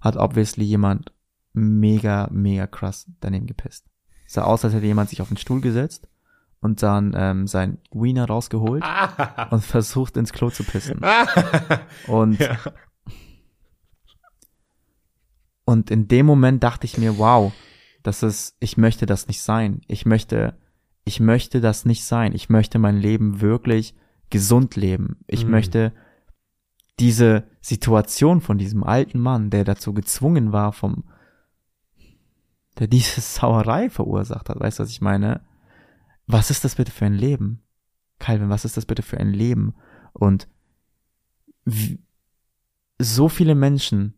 hat 0.05 0.17
obviously 0.17 0.65
jemand 0.65 1.13
mega, 1.55 2.29
mega 2.31 2.67
krass 2.67 3.11
daneben 3.21 3.47
gepisst. 3.47 3.87
Es 4.27 4.35
sah 4.35 4.43
aus, 4.45 4.65
als 4.65 4.75
hätte 4.75 4.87
jemand 4.87 5.09
sich 5.11 5.21
auf 5.23 5.29
den 5.29 5.37
Stuhl 5.37 5.61
gesetzt 5.61 6.09
und 6.61 6.83
dann 6.83 7.15
ähm, 7.17 7.47
sein 7.47 7.79
Wiener 7.93 8.27
rausgeholt 8.27 8.83
Ah. 8.85 9.49
und 9.51 9.63
versucht 9.65 10.17
ins 10.17 10.33
Klo 10.33 10.51
zu 10.51 10.65
pissen. 10.65 11.01
Und, 12.07 12.39
ja. 12.41 12.59
und 15.65 15.91
in 15.91 16.09
dem 16.09 16.27
Moment 16.27 16.63
dachte 16.63 16.87
ich 16.87 16.99
mir, 16.99 17.19
wow, 17.19 17.53
das 18.03 18.23
ist, 18.23 18.57
ich 18.61 18.77
möchte 18.77 19.07
das 19.07 19.29
nicht 19.29 19.41
sein. 19.41 19.81
Ich 19.89 20.05
möchte, 20.05 20.59
ich 21.05 21.21
möchte 21.21 21.61
das 21.61 21.85
nicht 21.85 22.05
sein. 22.05 22.35
Ich 22.35 22.49
möchte 22.51 22.79
mein 22.79 22.97
Leben 22.99 23.41
wirklich 23.41 23.95
gesund 24.31 24.77
leben. 24.77 25.17
Ich 25.27 25.45
Mhm. 25.45 25.51
möchte 25.51 25.93
diese 27.01 27.49
Situation 27.61 28.41
von 28.41 28.59
diesem 28.59 28.85
alten 28.85 29.19
Mann, 29.19 29.51
der 29.51 29.65
dazu 29.65 29.93
gezwungen 29.95 30.53
war, 30.53 30.73
vom, 30.73 31.05
der 32.79 32.87
diese 32.87 33.21
Sauerei 33.21 33.91
verursacht 33.91 34.49
hat, 34.49 34.61
weißt 34.61 34.79
du, 34.79 34.83
was 34.83 34.91
ich 34.91 35.01
meine? 35.01 35.43
Was 36.27 36.51
ist 36.51 36.65
das 36.65 36.77
bitte 36.77 36.93
für 36.93 37.07
ein 37.07 37.15
Leben? 37.15 37.63
Calvin, 38.19 38.49
was 38.49 38.65
ist 38.65 38.77
das 38.77 38.87
bitte 38.87 39.03
für 39.03 39.19
ein 39.19 39.33
Leben? 39.33 39.75
Und 40.13 40.49
so 42.99 43.29
viele 43.29 43.55
Menschen 43.55 44.15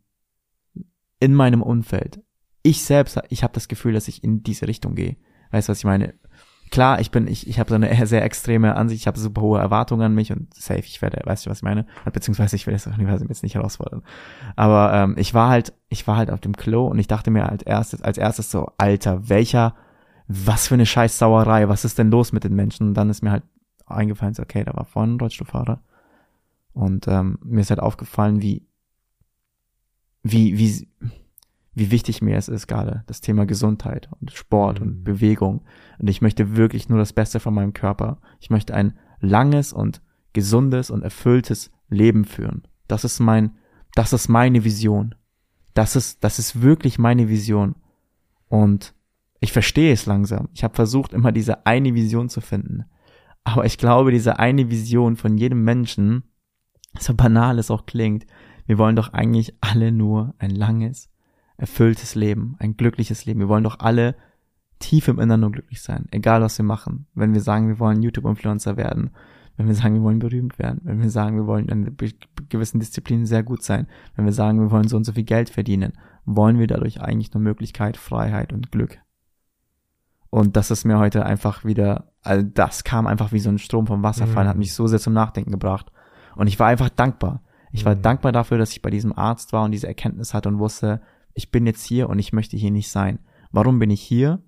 in 1.18 1.34
meinem 1.34 1.62
Umfeld, 1.62 2.22
ich 2.62 2.84
selbst, 2.84 3.18
ich 3.30 3.42
habe 3.42 3.54
das 3.54 3.68
Gefühl, 3.68 3.92
dass 3.92 4.08
ich 4.08 4.22
in 4.22 4.42
diese 4.42 4.66
Richtung 4.66 4.94
gehe. 4.94 5.16
Weißt 5.50 5.68
du, 5.68 5.70
was 5.70 5.78
ich 5.78 5.84
meine? 5.84 6.14
Klar, 6.70 7.00
ich 7.00 7.10
bin, 7.10 7.28
ich, 7.28 7.46
ich 7.46 7.58
habe 7.58 7.68
so 7.68 7.76
eine 7.76 8.06
sehr 8.06 8.24
extreme 8.24 8.76
Ansicht, 8.76 9.02
ich 9.02 9.06
habe 9.06 9.18
super 9.18 9.40
hohe 9.40 9.60
Erwartungen 9.60 10.02
an 10.02 10.14
mich 10.14 10.32
und 10.32 10.52
safe, 10.54 10.80
ich 10.80 11.00
werde, 11.02 11.20
weißt 11.24 11.46
du, 11.46 11.50
was 11.50 11.58
ich 11.58 11.62
meine? 11.62 11.86
Beziehungsweise 12.12 12.56
ich 12.56 12.66
will 12.66 12.74
das 12.74 12.86
Universum 12.86 13.28
jetzt 13.28 13.42
nicht 13.42 13.54
herausfordern. 13.54 14.02
Aber 14.56 14.92
ähm, 14.92 15.14
ich 15.18 15.34
war 15.34 15.48
halt, 15.48 15.72
ich 15.88 16.06
war 16.06 16.16
halt 16.16 16.30
auf 16.30 16.40
dem 16.40 16.56
Klo 16.56 16.86
und 16.86 16.98
ich 16.98 17.06
dachte 17.06 17.30
mir 17.30 17.48
als 17.48 17.62
erstes, 17.62 18.02
als 18.02 18.18
erstes 18.18 18.50
so, 18.50 18.72
Alter, 18.78 19.28
welcher, 19.28 19.74
was 20.28 20.68
für 20.68 20.74
eine 20.74 20.86
scheiß 20.86 21.18
Sauerei, 21.18 21.68
was 21.68 21.84
ist 21.84 21.98
denn 21.98 22.10
los 22.10 22.32
mit 22.32 22.44
den 22.44 22.54
Menschen? 22.54 22.88
Und 22.88 22.94
dann 22.94 23.10
ist 23.10 23.22
mir 23.22 23.30
halt 23.30 23.44
eingefallen, 23.86 24.34
so, 24.34 24.42
okay, 24.42 24.64
da 24.64 24.74
war 24.74 24.84
vorhin 24.84 25.14
ein 25.14 25.20
Rollstuhlfahrer. 25.20 25.80
Und 26.72 27.08
ähm, 27.08 27.38
mir 27.42 27.60
ist 27.60 27.70
halt 27.70 27.80
aufgefallen, 27.80 28.42
wie, 28.42 28.66
wie, 30.22 30.58
wie, 30.58 30.88
wie 31.76 31.90
wichtig 31.90 32.22
mir 32.22 32.36
es 32.36 32.48
ist 32.48 32.66
gerade, 32.66 33.04
das 33.06 33.20
Thema 33.20 33.44
Gesundheit 33.46 34.08
und 34.20 34.32
Sport 34.32 34.80
Mhm. 34.80 34.86
und 34.86 35.04
Bewegung. 35.04 35.62
Und 35.98 36.08
ich 36.08 36.22
möchte 36.22 36.56
wirklich 36.56 36.88
nur 36.88 36.98
das 36.98 37.12
Beste 37.12 37.38
von 37.38 37.54
meinem 37.54 37.74
Körper. 37.74 38.18
Ich 38.40 38.50
möchte 38.50 38.74
ein 38.74 38.98
langes 39.20 39.72
und 39.72 40.00
gesundes 40.32 40.90
und 40.90 41.02
erfülltes 41.02 41.70
Leben 41.88 42.24
führen. 42.24 42.62
Das 42.88 43.04
ist 43.04 43.20
mein, 43.20 43.52
das 43.94 44.12
ist 44.12 44.28
meine 44.28 44.64
Vision. 44.64 45.14
Das 45.74 45.96
ist, 45.96 46.24
das 46.24 46.38
ist 46.38 46.62
wirklich 46.62 46.98
meine 46.98 47.28
Vision. 47.28 47.74
Und 48.48 48.94
ich 49.40 49.52
verstehe 49.52 49.92
es 49.92 50.06
langsam. 50.06 50.48
Ich 50.54 50.64
habe 50.64 50.74
versucht, 50.74 51.12
immer 51.12 51.30
diese 51.30 51.66
eine 51.66 51.94
Vision 51.94 52.28
zu 52.30 52.40
finden. 52.40 52.86
Aber 53.44 53.64
ich 53.66 53.76
glaube, 53.76 54.10
diese 54.10 54.38
eine 54.38 54.70
Vision 54.70 55.16
von 55.16 55.36
jedem 55.36 55.62
Menschen, 55.62 56.24
so 56.98 57.14
banal 57.14 57.58
es 57.58 57.70
auch 57.70 57.84
klingt, 57.84 58.26
wir 58.64 58.78
wollen 58.78 58.96
doch 58.96 59.12
eigentlich 59.12 59.54
alle 59.60 59.92
nur 59.92 60.34
ein 60.38 60.50
langes, 60.50 61.10
erfülltes 61.56 62.14
Leben, 62.14 62.56
ein 62.58 62.76
glückliches 62.76 63.24
Leben. 63.24 63.40
Wir 63.40 63.48
wollen 63.48 63.64
doch 63.64 63.80
alle 63.80 64.14
tief 64.78 65.08
im 65.08 65.18
Inneren 65.18 65.40
nur 65.40 65.52
glücklich 65.52 65.80
sein, 65.80 66.06
egal 66.10 66.42
was 66.42 66.58
wir 66.58 66.64
machen. 66.64 67.06
Wenn 67.14 67.32
wir 67.32 67.40
sagen, 67.40 67.68
wir 67.68 67.78
wollen 67.78 68.02
YouTube-Influencer 68.02 68.76
werden, 68.76 69.10
wenn 69.56 69.68
wir 69.68 69.74
sagen, 69.74 69.94
wir 69.94 70.02
wollen 70.02 70.18
berühmt 70.18 70.58
werden, 70.58 70.80
wenn 70.84 71.00
wir 71.00 71.08
sagen, 71.08 71.36
wir 71.36 71.46
wollen 71.46 71.68
in 71.70 71.96
gewissen 72.50 72.78
Disziplin 72.78 73.24
sehr 73.24 73.42
gut 73.42 73.62
sein, 73.62 73.86
wenn 74.14 74.26
wir 74.26 74.32
sagen, 74.34 74.60
wir 74.60 74.70
wollen 74.70 74.86
so 74.86 74.98
und 74.98 75.04
so 75.04 75.12
viel 75.12 75.24
Geld 75.24 75.48
verdienen, 75.48 75.94
wollen 76.26 76.58
wir 76.58 76.66
dadurch 76.66 77.00
eigentlich 77.00 77.32
nur 77.32 77.42
Möglichkeit, 77.42 77.96
Freiheit 77.96 78.52
und 78.52 78.70
Glück. 78.70 78.98
Und 80.28 80.56
das 80.56 80.70
ist 80.70 80.84
mir 80.84 80.98
heute 80.98 81.24
einfach 81.24 81.64
wieder, 81.64 82.12
also 82.22 82.44
das 82.46 82.84
kam 82.84 83.06
einfach 83.06 83.32
wie 83.32 83.38
so 83.38 83.48
ein 83.48 83.58
Strom 83.58 83.86
vom 83.86 84.02
Wasserfall, 84.02 84.44
Mhm. 84.44 84.48
hat 84.48 84.56
mich 84.58 84.74
so 84.74 84.86
sehr 84.86 84.98
zum 84.98 85.14
Nachdenken 85.14 85.52
gebracht. 85.52 85.90
Und 86.34 86.48
ich 86.48 86.58
war 86.58 86.66
einfach 86.66 86.90
dankbar. 86.90 87.42
Ich 87.72 87.86
war 87.86 87.94
Mhm. 87.94 88.02
dankbar 88.02 88.32
dafür, 88.32 88.58
dass 88.58 88.72
ich 88.72 88.82
bei 88.82 88.90
diesem 88.90 89.16
Arzt 89.16 89.54
war 89.54 89.64
und 89.64 89.70
diese 89.70 89.86
Erkenntnis 89.86 90.34
hatte 90.34 90.48
und 90.50 90.58
wusste, 90.58 91.00
ich 91.36 91.50
bin 91.50 91.66
jetzt 91.66 91.84
hier 91.84 92.08
und 92.08 92.18
ich 92.18 92.32
möchte 92.32 92.56
hier 92.56 92.70
nicht 92.70 92.90
sein. 92.90 93.20
Warum 93.52 93.78
bin 93.78 93.90
ich 93.90 94.00
hier? 94.00 94.42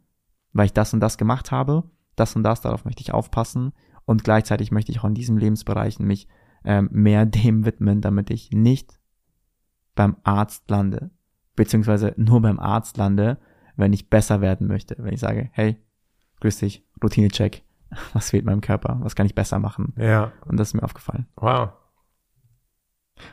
Weil 0.52 0.66
ich 0.66 0.72
das 0.72 0.94
und 0.94 1.00
das 1.00 1.18
gemacht 1.18 1.52
habe, 1.52 1.84
das 2.16 2.34
und 2.34 2.42
das, 2.42 2.62
darauf 2.62 2.84
möchte 2.84 3.02
ich 3.02 3.12
aufpassen 3.12 3.72
und 4.06 4.24
gleichzeitig 4.24 4.72
möchte 4.72 4.90
ich 4.90 5.00
auch 5.00 5.04
in 5.04 5.14
diesem 5.14 5.36
Lebensbereichen 5.36 6.06
mich 6.06 6.26
ähm, 6.64 6.88
mehr 6.90 7.26
dem 7.26 7.64
widmen, 7.64 8.00
damit 8.00 8.30
ich 8.30 8.50
nicht 8.50 8.98
beim 9.94 10.16
Arzt 10.24 10.70
lande, 10.70 11.10
beziehungsweise 11.54 12.14
nur 12.16 12.40
beim 12.40 12.58
Arzt 12.58 12.96
lande, 12.96 13.38
wenn 13.76 13.92
ich 13.92 14.08
besser 14.08 14.40
werden 14.40 14.66
möchte. 14.66 14.96
Wenn 14.98 15.12
ich 15.12 15.20
sage, 15.20 15.50
hey, 15.52 15.76
grüß 16.40 16.58
dich, 16.58 16.86
Routine-Check, 17.02 17.62
was 18.14 18.30
fehlt 18.30 18.46
meinem 18.46 18.62
Körper, 18.62 18.98
was 19.02 19.14
kann 19.14 19.26
ich 19.26 19.34
besser 19.34 19.58
machen? 19.58 19.92
Ja. 19.98 20.32
Und 20.46 20.56
das 20.56 20.68
ist 20.68 20.74
mir 20.74 20.82
aufgefallen. 20.82 21.26
Wow. 21.36 21.70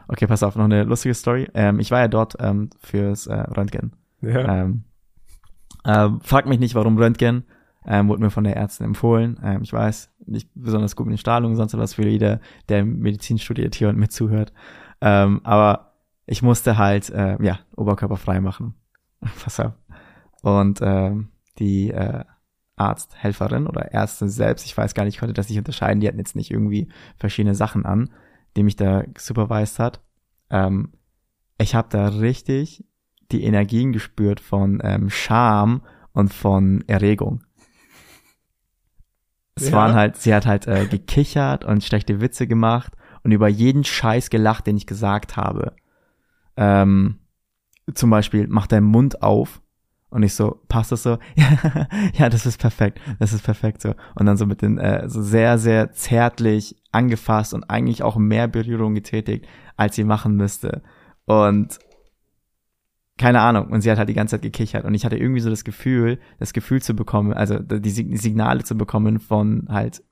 Okay, 0.07 0.27
pass 0.27 0.43
auf, 0.43 0.55
noch 0.55 0.65
eine 0.65 0.83
lustige 0.83 1.13
Story. 1.13 1.49
Ähm, 1.53 1.79
ich 1.79 1.91
war 1.91 1.99
ja 1.99 2.07
dort 2.07 2.35
ähm, 2.39 2.69
fürs 2.79 3.27
äh, 3.27 3.33
Röntgen. 3.33 3.93
Ja. 4.21 4.63
Ähm, 4.63 4.83
äh, 5.83 6.09
frag 6.21 6.47
mich 6.47 6.59
nicht, 6.59 6.75
warum 6.75 6.97
Röntgen. 6.97 7.45
Ähm, 7.87 8.07
wurde 8.07 8.21
mir 8.23 8.31
von 8.31 8.43
der 8.43 8.55
Ärztin 8.55 8.87
empfohlen. 8.87 9.39
Ähm, 9.43 9.61
ich 9.61 9.71
weiß, 9.71 10.11
nicht 10.25 10.49
besonders 10.55 10.95
gut 10.95 11.05
mit 11.05 11.13
den 11.13 11.19
Strahlungen, 11.19 11.55
sonst 11.55 11.77
was 11.77 11.93
für 11.93 12.07
jeder, 12.07 12.39
der 12.67 12.83
Medizin 12.83 13.37
studiert 13.37 13.75
hier 13.75 13.89
und 13.89 13.97
mir 13.97 14.09
zuhört. 14.09 14.53
Ähm, 15.01 15.41
aber 15.43 15.93
ich 16.25 16.41
musste 16.41 16.77
halt, 16.77 17.09
äh, 17.11 17.37
ja, 17.43 17.59
Oberkörper 17.75 18.17
frei 18.17 18.41
machen. 18.41 18.73
Pass 19.43 19.59
auf. 19.59 19.73
Und 20.41 20.79
ähm, 20.81 21.29
die 21.59 21.91
äh, 21.91 22.23
Arzthelferin 22.75 23.67
oder 23.67 23.93
Ärztin 23.93 24.29
selbst, 24.29 24.65
ich 24.65 24.75
weiß 24.75 24.93
gar 24.93 25.05
nicht, 25.05 25.15
ich 25.15 25.19
konnte 25.19 25.33
das 25.33 25.49
nicht 25.49 25.57
unterscheiden, 25.57 25.99
die 25.99 26.07
hatten 26.07 26.17
jetzt 26.17 26.35
nicht 26.35 26.51
irgendwie 26.51 26.89
verschiedene 27.17 27.55
Sachen 27.55 27.85
an, 27.85 28.09
die 28.55 28.63
mich 28.63 28.75
da 28.75 29.03
supervised 29.17 29.79
hat. 29.79 30.01
Ähm, 30.49 30.93
ich 31.57 31.75
habe 31.75 31.87
da 31.89 32.07
richtig 32.09 32.85
die 33.31 33.43
Energien 33.43 33.91
gespürt 33.91 34.39
von 34.39 34.81
ähm, 34.83 35.09
Scham 35.09 35.81
und 36.13 36.33
von 36.33 36.83
Erregung. 36.87 37.41
Es 39.55 39.69
Ja. 39.69 39.73
waren 39.77 39.93
halt, 39.93 40.17
sie 40.17 40.33
hat 40.33 40.45
halt 40.45 40.67
äh, 40.67 40.85
gekichert 40.85 41.63
und 41.65 41.83
schlechte 41.83 42.19
Witze 42.21 42.45
gemacht 42.45 42.93
und 43.23 43.31
über 43.31 43.47
jeden 43.47 43.83
Scheiß 43.83 44.29
gelacht, 44.29 44.67
den 44.67 44.77
ich 44.77 44.85
gesagt 44.85 45.37
habe. 45.37 45.73
Ähm, 46.57 47.19
zum 47.93 48.09
Beispiel, 48.09 48.47
mach 48.49 48.67
deinen 48.67 48.85
Mund 48.85 49.21
auf. 49.23 49.61
Und 50.09 50.23
ich 50.23 50.33
so, 50.33 50.61
passt 50.67 50.91
das 50.91 51.03
so? 51.03 51.17
Ja, 52.13 52.29
das 52.29 52.45
ist 52.45 52.59
perfekt. 52.59 53.01
Das 53.19 53.33
ist 53.33 53.43
perfekt 53.43 53.81
so. 53.81 53.93
Und 54.15 54.25
dann 54.25 54.37
so 54.37 54.45
mit 54.45 54.61
den, 54.61 54.77
äh, 54.77 55.09
so 55.09 55.21
sehr, 55.21 55.57
sehr 55.57 55.91
zärtlich 55.91 56.75
angefasst 56.91 57.53
und 57.53 57.69
eigentlich 57.69 58.03
auch 58.03 58.15
mehr 58.15 58.47
Berührung 58.47 58.95
getätigt, 58.95 59.45
als 59.75 59.95
sie 59.95 60.03
machen 60.03 60.35
müsste. 60.35 60.81
Und 61.25 61.79
keine 63.17 63.41
Ahnung. 63.41 63.67
Und 63.67 63.81
sie 63.81 63.91
hat 63.91 63.97
halt 63.97 64.09
die 64.09 64.13
ganze 64.13 64.35
Zeit 64.35 64.41
gekichert. 64.41 64.85
Und 64.85 64.93
ich 64.93 65.05
hatte 65.05 65.17
irgendwie 65.17 65.41
so 65.41 65.49
das 65.49 65.63
Gefühl, 65.63 66.19
das 66.39 66.53
Gefühl 66.53 66.81
zu 66.81 66.95
bekommen, 66.95 67.33
also 67.33 67.59
die 67.59 67.89
Signale 67.89 68.63
zu 68.63 68.77
bekommen 68.77 69.19
von 69.19 69.67
halt 69.69 70.03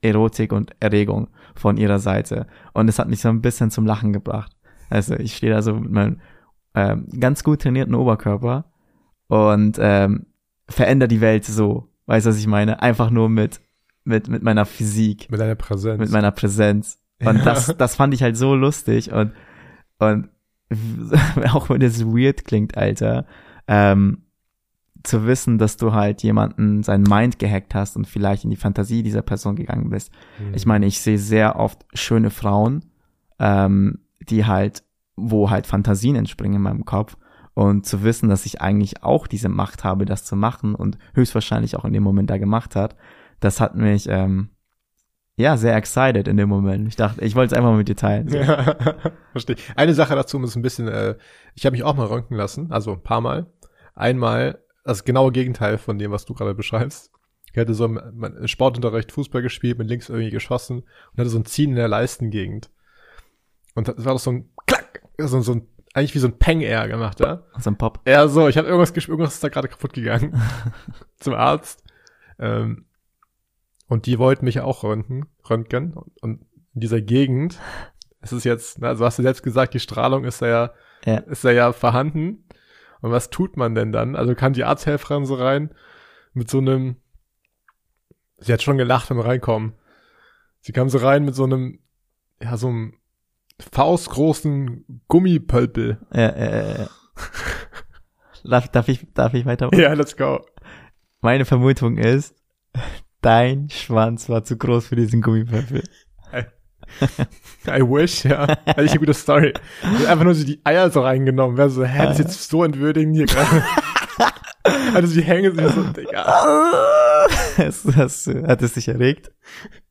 Erotik 0.00 0.52
und 0.52 0.72
Erregung 0.80 1.28
von 1.54 1.76
ihrer 1.76 1.98
Seite. 1.98 2.46
Und 2.72 2.88
es 2.88 2.98
hat 2.98 3.08
mich 3.08 3.20
so 3.20 3.28
ein 3.28 3.42
bisschen 3.42 3.70
zum 3.70 3.86
Lachen 3.86 4.12
gebracht. 4.12 4.52
Also 4.90 5.14
ich 5.14 5.36
stehe 5.36 5.52
da 5.52 5.62
so 5.62 5.74
mit 5.74 5.90
meinem 5.90 6.20
ähm, 6.74 7.08
ganz 7.18 7.44
gut 7.44 7.62
trainierten 7.62 7.94
Oberkörper 7.94 8.64
und 9.28 9.78
ähm, 9.80 10.26
verändere 10.68 11.08
die 11.08 11.20
Welt 11.20 11.44
so. 11.44 11.88
Weißt 12.06 12.26
du, 12.26 12.30
was 12.30 12.38
ich 12.38 12.46
meine? 12.46 12.82
Einfach 12.82 13.10
nur 13.10 13.28
mit, 13.28 13.60
mit, 14.04 14.28
mit 14.28 14.42
meiner 14.42 14.64
Physik 14.66 15.30
Mit 15.30 15.40
deiner 15.40 15.54
Präsenz. 15.54 15.98
mit 16.00 16.10
meiner 16.10 16.30
Präsenz. 16.32 16.98
Und 17.24 17.38
Ja. 17.38 17.44
das, 17.44 17.74
das 17.76 17.96
fand 17.96 18.14
ich 18.14 18.22
halt 18.22 18.36
so 18.36 18.54
lustig 18.54 19.12
und, 19.12 19.32
und 19.98 20.28
auch 21.52 21.68
wenn 21.70 21.82
es 21.82 22.04
weird 22.04 22.44
klingt, 22.44 22.76
Alter, 22.76 23.26
ähm, 23.66 24.22
zu 25.04 25.26
wissen, 25.26 25.58
dass 25.58 25.76
du 25.76 25.92
halt 25.92 26.22
jemanden 26.22 26.82
sein 26.82 27.02
Mind 27.02 27.38
gehackt 27.38 27.74
hast 27.74 27.96
und 27.96 28.06
vielleicht 28.06 28.44
in 28.44 28.50
die 28.50 28.56
Fantasie 28.56 29.02
dieser 29.02 29.22
Person 29.22 29.56
gegangen 29.56 29.90
bist. 29.90 30.12
Mhm. 30.38 30.54
Ich 30.54 30.66
meine, 30.66 30.86
ich 30.86 31.00
sehe 31.00 31.18
sehr 31.18 31.56
oft 31.56 31.86
schöne 31.94 32.30
Frauen, 32.30 32.84
ähm, 33.38 34.00
die 34.20 34.44
halt, 34.44 34.82
wo 35.16 35.50
halt 35.50 35.66
Fantasien 35.66 36.16
entspringen 36.16 36.56
in 36.56 36.62
meinem 36.62 36.84
Kopf. 36.84 37.16
Und 37.58 37.86
zu 37.86 38.04
wissen, 38.04 38.28
dass 38.28 38.46
ich 38.46 38.60
eigentlich 38.60 39.02
auch 39.02 39.26
diese 39.26 39.48
Macht 39.48 39.82
habe, 39.82 40.04
das 40.04 40.24
zu 40.24 40.36
machen 40.36 40.76
und 40.76 40.96
höchstwahrscheinlich 41.14 41.74
auch 41.74 41.84
in 41.84 41.92
dem 41.92 42.04
Moment 42.04 42.30
da 42.30 42.38
gemacht 42.38 42.76
hat, 42.76 42.94
das 43.40 43.60
hat 43.60 43.74
mich, 43.74 44.08
ähm, 44.08 44.50
ja, 45.34 45.56
sehr 45.56 45.74
excited 45.74 46.28
in 46.28 46.36
dem 46.36 46.48
Moment. 46.48 46.86
Ich 46.86 46.94
dachte, 46.94 47.20
ich 47.24 47.34
wollte 47.34 47.52
es 47.52 47.58
einfach 47.58 47.72
mal 47.72 47.78
mit 47.78 47.88
dir 47.88 47.96
teilen. 47.96 48.28
Ja, 48.28 48.76
verstehe. 49.32 49.56
Eine 49.74 49.92
Sache 49.92 50.14
dazu 50.14 50.40
ist 50.40 50.54
ein 50.54 50.62
bisschen, 50.62 50.86
äh, 50.86 51.16
ich 51.56 51.66
habe 51.66 51.74
mich 51.74 51.82
auch 51.82 51.96
mal 51.96 52.06
röntgen 52.06 52.36
lassen, 52.36 52.70
also 52.70 52.92
ein 52.92 53.02
paar 53.02 53.20
Mal. 53.20 53.52
Einmal, 53.96 54.62
das 54.84 55.02
genaue 55.02 55.32
Gegenteil 55.32 55.78
von 55.78 55.98
dem, 55.98 56.12
was 56.12 56.26
du 56.26 56.34
gerade 56.34 56.54
beschreibst. 56.54 57.10
Ich 57.52 57.58
hatte 57.58 57.74
so 57.74 57.86
im 57.86 58.46
Sportunterricht 58.46 59.10
Fußball 59.10 59.42
gespielt, 59.42 59.78
mit 59.78 59.88
links 59.88 60.10
irgendwie 60.10 60.30
geschossen 60.30 60.84
und 61.10 61.18
hatte 61.18 61.30
so 61.30 61.40
ein 61.40 61.44
Ziehen 61.44 61.70
in 61.70 61.76
der 61.76 61.88
Leistengegend. 61.88 62.70
Und 63.74 63.88
das 63.88 64.04
war 64.04 64.12
doch 64.12 64.20
so 64.20 64.30
ein 64.30 64.50
Klack, 64.64 65.02
so, 65.18 65.40
so 65.40 65.54
ein, 65.54 65.66
eigentlich 65.94 66.14
wie 66.14 66.18
so 66.18 66.28
ein 66.28 66.38
Peng-Air 66.38 66.88
gemacht, 66.88 67.20
ja? 67.20 67.42
So 67.58 67.70
ein 67.70 67.78
Pop. 67.78 68.00
Ja, 68.06 68.28
so, 68.28 68.48
ich 68.48 68.56
habe 68.56 68.68
irgendwas 68.68 68.90
irgendwas 69.08 69.34
ist 69.34 69.44
da 69.44 69.48
gerade 69.48 69.68
kaputt 69.68 69.92
gegangen. 69.92 70.40
Zum 71.18 71.34
Arzt. 71.34 71.82
Ähm, 72.38 72.86
und 73.88 74.06
die 74.06 74.18
wollten 74.18 74.44
mich 74.44 74.60
auch 74.60 74.84
röntgen, 74.84 75.26
röntgen. 75.48 75.94
Und, 75.94 76.22
und 76.22 76.46
in 76.74 76.80
dieser 76.80 77.00
Gegend, 77.00 77.58
es 78.20 78.32
ist 78.32 78.44
jetzt, 78.44 78.80
na, 78.80 78.88
also 78.88 79.04
hast 79.04 79.18
du 79.18 79.22
selbst 79.22 79.42
gesagt, 79.42 79.74
die 79.74 79.80
Strahlung 79.80 80.24
ist 80.24 80.42
da 80.42 80.46
ja, 80.46 80.72
Ja. 81.04 81.16
ist 81.18 81.44
da 81.44 81.50
ja 81.50 81.72
vorhanden. 81.72 82.44
Und 83.00 83.10
was 83.12 83.30
tut 83.30 83.56
man 83.56 83.74
denn 83.74 83.92
dann? 83.92 84.16
Also 84.16 84.34
kann 84.34 84.52
die 84.52 84.64
Arzthelferin 84.64 85.24
so 85.24 85.34
rein 85.36 85.74
mit 86.34 86.50
so 86.50 86.58
einem, 86.58 86.96
sie 88.38 88.52
hat 88.52 88.62
schon 88.62 88.76
gelacht 88.78 89.08
beim 89.08 89.20
Reinkommen. 89.20 89.74
Sie 90.60 90.72
kam 90.72 90.88
so 90.88 90.98
rein 90.98 91.24
mit 91.24 91.34
so 91.34 91.44
einem, 91.44 91.78
ja, 92.42 92.56
so 92.56 92.68
einem 92.68 92.97
faustgroßen 93.72 95.02
Gummipölpel. 95.08 95.98
Ja, 96.12 96.28
äh, 96.28 96.82
äh. 96.82 96.86
darf, 98.44 98.68
darf 98.68 98.88
ich, 98.88 99.06
darf 99.14 99.34
ich 99.34 99.46
weiter? 99.46 99.70
Ja, 99.74 99.92
let's 99.92 100.16
go. 100.16 100.44
Meine 101.20 101.44
Vermutung 101.44 101.98
ist, 101.98 102.34
dein 103.20 103.68
Schwanz 103.70 104.28
war 104.28 104.44
zu 104.44 104.56
groß 104.56 104.86
für 104.86 104.96
diesen 104.96 105.22
Gummipöppel. 105.22 105.82
I 107.66 107.82
wish, 107.82 108.24
ja. 108.24 108.46
Hätte 108.64 108.84
ich 108.84 108.92
eine 108.92 109.00
gute 109.00 109.14
Story. 109.14 109.52
Einfach 109.82 110.24
nur 110.24 110.34
so 110.34 110.44
die 110.44 110.60
Eier 110.64 110.90
so 110.90 111.02
reingenommen. 111.02 111.56
Wäre 111.56 111.70
so, 111.70 111.84
hä, 111.84 111.98
das 111.98 112.12
ist 112.12 112.18
jetzt 112.18 112.50
so 112.50 112.64
entwürdigend 112.64 113.16
hier 113.16 113.26
gerade. 113.26 113.64
Also 114.94 115.14
die 115.14 115.22
hängen 115.22 115.56
sich 115.56 115.66
so, 115.72 115.82
Digga. 115.82 116.26
Hast, 117.56 117.96
hast, 117.96 118.26
hat 118.26 118.60
es 118.62 118.74
dich 118.74 118.88
erregt? 118.88 119.32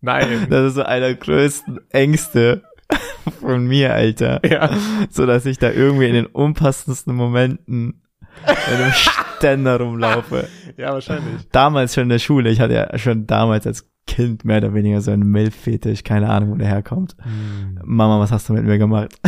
Nein. 0.01 0.47
Das 0.49 0.68
ist 0.68 0.76
so 0.76 0.84
einer 0.84 1.07
der 1.07 1.15
größten 1.15 1.80
Ängste 1.89 2.63
von 3.41 3.65
mir, 3.65 3.93
Alter. 3.93 4.41
Ja. 4.45 4.69
So 5.09 5.25
dass 5.25 5.45
ich 5.45 5.57
da 5.57 5.71
irgendwie 5.71 6.07
in 6.07 6.13
den 6.13 6.25
unpassendsten 6.25 7.15
Momenten 7.15 8.01
in 8.45 8.75
einem 8.75 8.91
Ständer 9.38 9.80
rumlaufe. 9.80 10.47
Ja, 10.78 10.93
wahrscheinlich. 10.93 11.47
Damals 11.51 11.93
schon 11.93 12.03
in 12.03 12.09
der 12.09 12.19
Schule, 12.19 12.49
ich 12.49 12.59
hatte 12.59 12.73
ja 12.73 12.97
schon 12.97 13.25
damals 13.28 13.65
als 13.65 13.89
Kind 14.05 14.45
mehr 14.45 14.57
oder 14.57 14.73
weniger 14.73 15.01
so 15.01 15.11
einen 15.11 15.30
Milf-Fetisch, 15.30 16.03
keine 16.03 16.30
Ahnung, 16.30 16.51
wo 16.51 16.55
der 16.55 16.67
herkommt. 16.67 17.15
Mama, 17.84 18.19
was 18.19 18.32
hast 18.32 18.47
du 18.47 18.53
mit 18.53 18.63
mir 18.63 18.78
gemacht? 18.78 19.19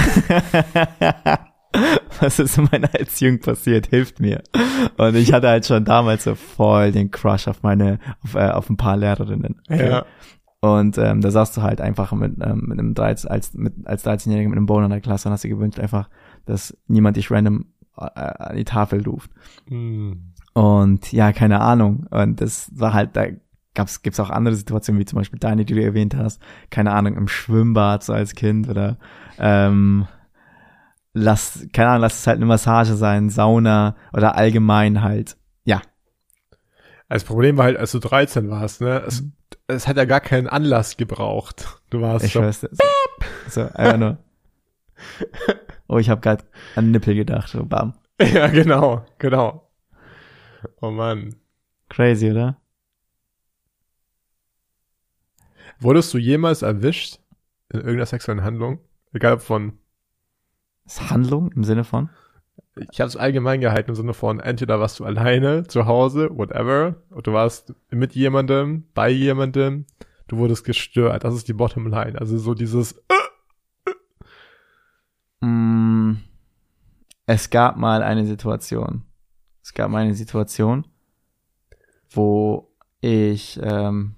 was 2.20 2.40
ist 2.40 2.58
in 2.58 2.68
meiner 2.72 2.94
Erziehung 2.96 3.40
passiert? 3.40 3.88
Hilft 3.88 4.20
mir. 4.20 4.42
Und 4.98 5.16
ich 5.16 5.34
hatte 5.34 5.50
halt 5.50 5.66
schon 5.66 5.86
damals 5.86 6.24
so 6.24 6.36
voll 6.36 6.92
den 6.92 7.12
Crush 7.12 7.48
auf 7.48 7.62
meine, 7.62 8.00
auf, 8.24 8.36
äh, 8.36 8.50
auf 8.50 8.70
ein 8.70 8.78
paar 8.78 8.98
Lehrerinnen. 8.98 9.62
Ja. 9.70 10.06
Und 10.62 10.98
ähm, 10.98 11.22
da 11.22 11.32
saß 11.32 11.54
du 11.54 11.62
halt 11.62 11.80
einfach 11.80 12.12
mit, 12.12 12.34
ähm, 12.42 12.66
mit 12.68 12.80
einem 12.80 12.94
13, 12.94 13.30
als, 13.30 13.54
mit, 13.54 13.88
als 13.88 14.06
13-Jähriger 14.06 14.50
mit 14.50 14.58
einem 14.58 14.66
Boner 14.66 14.86
in 14.86 14.92
der 14.92 15.02
Klasse 15.02 15.30
und 15.30 15.34
hast 15.34 15.44
dir 15.44 15.50
gewünscht 15.50 15.80
einfach, 15.80 16.10
dass 16.46 16.78
niemand 16.88 17.16
dich 17.16 17.32
random 17.32 17.66
äh, 17.98 18.04
an 18.04 18.58
die 18.58 18.66
Tafel 18.66 19.04
ruft. 19.04 19.32
Hm. 19.68 20.34
Und 20.54 21.12
ja, 21.14 21.32
keine 21.32 21.62
Ahnung. 21.62 22.08
Und 22.10 22.42
das 22.42 22.70
war 22.76 22.94
halt, 22.94 23.16
da 23.16 23.28
gab's, 23.74 24.02
gibt's 24.02 24.20
auch 24.20 24.30
andere 24.30 24.56
Situationen, 24.56 25.00
wie 25.00 25.06
zum 25.06 25.18
Beispiel 25.18 25.40
deine, 25.40 25.64
die 25.64 25.74
du 25.74 25.82
erwähnt 25.82 26.16
hast. 26.16 26.42
Keine 26.70 26.92
Ahnung, 26.92 27.16
im 27.16 27.28
Schwimmbad 27.30 28.04
so 28.04 28.12
als 28.12 28.36
Kind 28.36 28.68
oder 28.68 28.98
ähm, 29.38 30.08
lass, 31.14 31.68
keine 31.72 31.90
Ahnung, 31.90 32.02
lass 32.02 32.20
es 32.20 32.28
halt 32.28 32.38
eine 32.38 32.46
Massage 32.46 32.96
sein, 32.96 33.30
Sauna 33.30 33.96
oder 34.12 34.36
allgemein 34.36 35.02
halt. 35.02 35.38
Ja, 35.64 35.82
Das 37.10 37.24
Problem 37.24 37.58
war 37.58 37.66
halt, 37.66 37.78
als 37.78 37.92
du 37.92 38.00
13 38.00 38.50
warst, 38.50 38.82
ne, 38.82 39.04
es, 39.06 39.24
es 39.68 39.88
hat 39.88 39.98
ja 39.98 40.06
gar 40.06 40.22
keinen 40.22 40.48
Anlass 40.48 40.96
gebraucht. 40.96 41.82
Du 41.90 42.02
warst 42.02 42.26
ich. 42.26 42.34
So, 42.34 42.42
so 43.48 43.62
einfach 43.74 43.98
nur. 43.98 44.18
Oh, 45.92 45.98
ich 45.98 46.08
habe 46.12 46.22
gerade 46.22 46.44
an 46.76 46.92
Nippel 46.92 47.16
gedacht. 47.16 47.50
So, 47.50 47.66
bam. 47.66 47.96
ja, 48.22 48.46
genau, 48.48 49.08
genau. 49.18 49.68
Oh 50.82 50.92
Mann. 50.92 51.36
Crazy, 51.90 52.30
oder? 52.30 52.62
Wurdest 55.80 56.14
du 56.14 56.20
jemals 56.20 56.62
erwischt 56.62 57.18
in 57.70 57.80
irgendeiner 57.80 58.06
sexuellen 58.06 58.44
Handlung? 58.44 58.82
Egal 59.14 59.34
ob 59.34 59.42
von, 59.42 59.80
Ist 60.86 61.10
Handlung 61.10 61.52
im 61.54 61.64
Sinne 61.64 61.84
von? 61.84 62.12
Ich 62.92 63.02
habe 63.02 63.10
es 63.10 63.18
allgemein 63.18 63.62
gehalten 63.62 63.92
im 63.92 63.96
Sinne 63.96 64.14
von, 64.14 64.40
entweder 64.40 64.80
warst 64.80 65.00
du 65.00 65.06
alleine, 65.06 65.68
zu 65.68 65.86
Hause, 65.86 66.30
whatever, 66.32 66.96
oder 67.12 67.22
du 67.24 67.34
warst 67.34 67.74
mit 67.90 68.14
jemandem, 68.14 68.86
bei 68.94 69.10
jemandem, 69.10 69.86
du 70.28 70.38
wurdest 70.38 70.64
gestört. 70.64 71.24
Das 71.24 71.34
ist 71.36 71.48
die 71.48 71.54
Bottomline. 71.54 72.20
Also 72.20 72.38
so 72.38 72.54
dieses, 72.54 73.02
Mm, 75.42 76.16
es 77.26 77.50
gab 77.50 77.78
mal 77.78 78.04
eine 78.04 78.26
Situation. 78.26 79.04
Es 79.64 79.74
gab 79.74 79.90
mal 79.90 80.04
eine 80.04 80.16
Situation, 80.16 80.88
wo 82.10 82.72
ich, 83.02 83.60
ähm, 83.62 84.16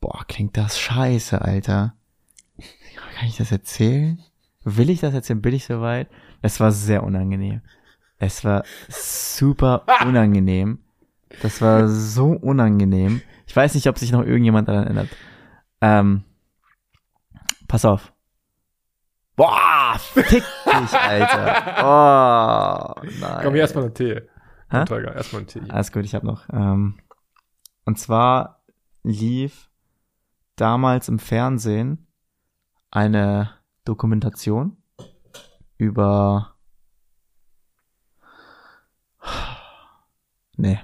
boah, 0.00 0.24
klingt 0.26 0.56
das 0.56 0.78
scheiße, 0.78 1.40
Alter. 1.40 1.94
Kann 3.14 3.28
ich 3.28 3.36
das 3.36 3.52
erzählen? 3.52 4.22
Will 4.64 4.90
ich 4.90 5.00
das 5.00 5.14
erzählen? 5.14 5.40
Bin 5.40 5.54
ich 5.54 5.64
soweit? 5.64 6.08
Es 6.42 6.60
war 6.60 6.72
sehr 6.72 7.02
unangenehm. 7.02 7.62
Es 8.18 8.44
war 8.44 8.64
super 8.88 9.84
unangenehm. 10.06 10.78
Das 11.42 11.60
war 11.60 11.88
so 11.88 12.28
unangenehm. 12.30 13.20
Ich 13.46 13.54
weiß 13.54 13.74
nicht, 13.74 13.88
ob 13.88 13.98
sich 13.98 14.12
noch 14.12 14.22
irgendjemand 14.24 14.68
daran 14.68 14.84
erinnert. 14.84 15.08
Ähm, 15.80 16.24
pass 17.68 17.84
auf. 17.84 18.12
Boah, 19.36 19.96
fick 19.98 20.28
dich, 20.28 20.44
Alter. 20.94 21.76
Oh, 22.98 23.00
nein. 23.20 23.40
Komm, 23.42 23.52
hier 23.52 23.62
erstmal 23.62 23.84
einen 23.84 23.94
Tee. 23.94 24.22
Hä? 24.70 24.78
Erstmal 24.78 25.40
einen 25.40 25.46
Tee. 25.46 25.62
Alles 25.68 25.92
gut, 25.92 26.04
ich 26.04 26.14
habe 26.14 26.26
noch. 26.26 26.48
Ähm, 26.50 26.98
und 27.84 27.98
zwar 27.98 28.62
lief 29.02 29.70
damals 30.56 31.08
im 31.08 31.18
Fernsehen 31.18 32.06
eine 32.90 33.50
Dokumentation 33.84 34.75
über. 35.78 36.54
Nee, 40.56 40.78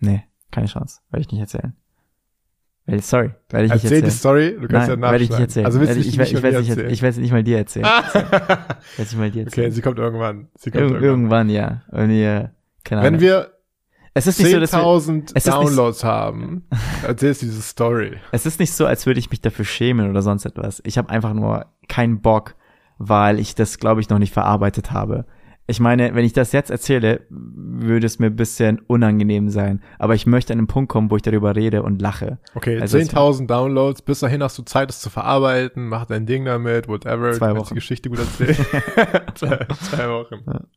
nee, 0.00 0.24
keine 0.50 0.66
Chance. 0.66 1.00
Werde 1.10 1.20
ich 1.22 1.30
nicht 1.30 1.40
erzählen. 1.40 1.74
Weil- 2.86 3.00
Sorry, 3.00 3.30
werde 3.50 3.66
ich 3.66 3.72
nicht 3.72 3.84
Erzähl 3.84 4.00
die 4.00 4.06
erzählen. 4.06 4.10
Story, 4.10 4.56
du 4.60 4.66
kannst 4.68 4.88
Nein, 4.88 5.00
ja 5.00 5.10
werde 5.12 5.24
ich 5.24 5.30
nicht 5.30 5.38
erzählen. 5.40 5.66
Also 5.66 5.78
willst 5.80 5.90
du 5.92 5.94
Werde 5.96 5.98
nicht, 6.00 6.08
ich, 6.08 6.18
nicht 6.18 6.32
ich, 6.32 6.38
ich 6.38 6.68
erzählen? 6.68 6.90
ich 6.90 7.02
werde 7.02 7.20
nicht 7.20 7.30
mal 7.32 7.44
dir 7.44 7.58
erzählen. 7.58 7.84
werde 8.12 8.76
ich 8.98 9.16
mal 9.16 9.30
dir 9.30 9.44
erzählen. 9.44 9.66
okay, 9.66 9.70
sie 9.70 9.80
kommt 9.82 9.98
irgendwann. 9.98 10.48
Sie 10.56 10.70
kommt 10.72 10.82
Ir 10.82 10.88
irgendwann. 11.00 11.04
irgendwann, 11.04 11.50
ja. 11.50 11.82
Wenn 11.90 12.10
wir, 12.10 12.50
keine 12.82 13.02
Ahnung. 13.02 13.14
Wenn 13.14 13.20
wir 13.20 13.52
es 14.14 14.26
ist 14.26 14.40
nicht 14.40 14.50
so, 14.50 14.60
dass 14.60 14.72
wir, 14.72 14.80
10.000 14.80 15.22
es 15.26 15.32
ist 15.32 15.34
nicht- 15.34 15.46
Downloads 15.46 16.04
haben, 16.04 16.64
erzählst 17.06 17.42
du 17.42 17.46
diese 17.46 17.62
Story. 17.62 18.18
Es 18.32 18.44
ist 18.46 18.58
nicht 18.60 18.72
so, 18.74 18.84
als 18.86 19.06
würde 19.06 19.20
ich 19.20 19.30
mich 19.30 19.40
dafür 19.40 19.64
schämen 19.64 20.10
oder 20.10 20.20
sonst 20.20 20.44
etwas. 20.44 20.82
Ich 20.84 20.98
habe 20.98 21.08
einfach 21.08 21.32
nur 21.34 21.66
keinen 21.88 22.20
Bock, 22.20 22.56
weil 23.04 23.40
ich 23.40 23.56
das, 23.56 23.78
glaube 23.78 24.00
ich, 24.00 24.08
noch 24.08 24.20
nicht 24.20 24.32
verarbeitet 24.32 24.92
habe. 24.92 25.26
Ich 25.66 25.80
meine, 25.80 26.14
wenn 26.14 26.24
ich 26.24 26.32
das 26.32 26.52
jetzt 26.52 26.70
erzähle, 26.70 27.20
würde 27.30 28.06
es 28.06 28.18
mir 28.18 28.26
ein 28.26 28.36
bisschen 28.36 28.80
unangenehm 28.80 29.48
sein. 29.48 29.80
Aber 29.98 30.14
ich 30.14 30.26
möchte 30.26 30.52
an 30.52 30.58
den 30.58 30.66
Punkt 30.66 30.90
kommen, 30.90 31.10
wo 31.10 31.16
ich 31.16 31.22
darüber 31.22 31.56
rede 31.56 31.82
und 31.82 32.00
lache. 32.00 32.38
Okay, 32.54 32.80
Also 32.80 32.98
es 32.98 33.10
10.000 33.10 33.46
Downloads, 33.46 34.02
bis 34.02 34.20
dahin 34.20 34.42
hast 34.42 34.58
du 34.58 34.62
Zeit, 34.62 34.90
es 34.90 35.00
zu 35.00 35.10
verarbeiten, 35.10 35.88
mach 35.88 36.06
dein 36.06 36.26
Ding 36.26 36.44
damit, 36.44 36.88
whatever. 36.88 37.32
Zwei 37.32 37.56
Wochen. 37.56 37.68
die 37.70 37.74
Geschichte 37.74 38.08
gut 38.08 38.18
erzählen. 38.18 38.56
zwei, 39.34 39.66
zwei 39.66 40.08
Wochen. 40.08 40.68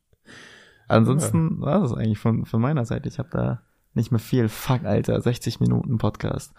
Ansonsten 0.88 1.60
war 1.60 1.80
das 1.80 1.92
eigentlich 1.92 2.18
von, 2.18 2.44
von 2.44 2.60
meiner 2.60 2.84
Seite. 2.84 3.08
Ich 3.08 3.18
habe 3.18 3.28
da 3.30 3.62
nicht 3.96 4.10
mehr 4.10 4.20
viel. 4.20 4.48
Fuck, 4.48 4.84
Alter, 4.84 5.20
60 5.20 5.60
Minuten 5.60 5.98
Podcast. 5.98 6.52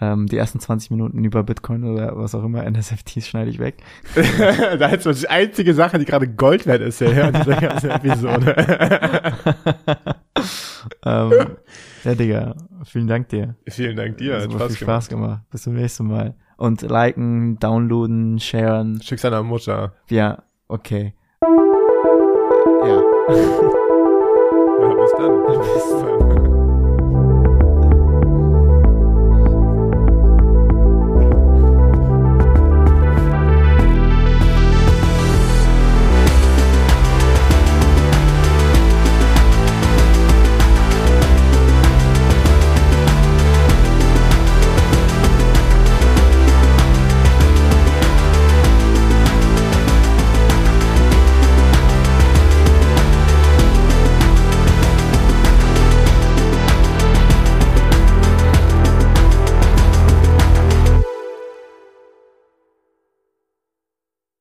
Ähm, 0.00 0.26
die 0.26 0.36
ersten 0.36 0.60
20 0.60 0.90
Minuten 0.90 1.24
über 1.24 1.42
Bitcoin 1.42 1.84
oder 1.84 2.16
was 2.16 2.34
auch 2.34 2.44
immer, 2.44 2.68
NSFTs 2.68 3.28
schneide 3.28 3.50
ich 3.50 3.58
weg. 3.58 3.82
da 4.78 4.86
ist 4.88 5.22
die 5.22 5.28
einzige 5.28 5.72
Sache, 5.74 5.98
die 5.98 6.04
gerade 6.04 6.28
Gold 6.28 6.66
wert 6.66 6.82
ist, 6.82 7.00
ja, 7.00 7.28
in 7.28 7.34
dieser 7.34 7.56
ganzen 7.60 7.90
Episode. 7.92 8.54
ähm, 11.04 11.32
ja, 12.04 12.14
Digga, 12.14 12.54
vielen 12.84 13.06
Dank 13.06 13.28
dir. 13.28 13.56
Vielen 13.68 13.96
Dank 13.96 14.18
dir, 14.18 14.34
Hat 14.34 14.42
Spaß 14.44 14.52
viel 14.52 14.58
gemacht. 14.58 14.76
Spaß 14.76 15.08
gemacht. 15.08 15.40
Bis 15.50 15.62
zum 15.62 15.74
nächsten 15.74 16.06
Mal. 16.06 16.34
Und 16.56 16.82
liken, 16.82 17.58
downloaden, 17.58 18.38
sharen. 18.38 19.00
Schick's 19.02 19.22
deiner 19.22 19.42
Mutter. 19.42 19.94
Ja, 20.08 20.42
okay. 20.68 21.14
Ja. 22.84 23.02
Ja, 24.80 24.94
bis 24.94 25.12
dann. 25.18 25.44
Bis 25.46 25.90
dann. 26.00 26.29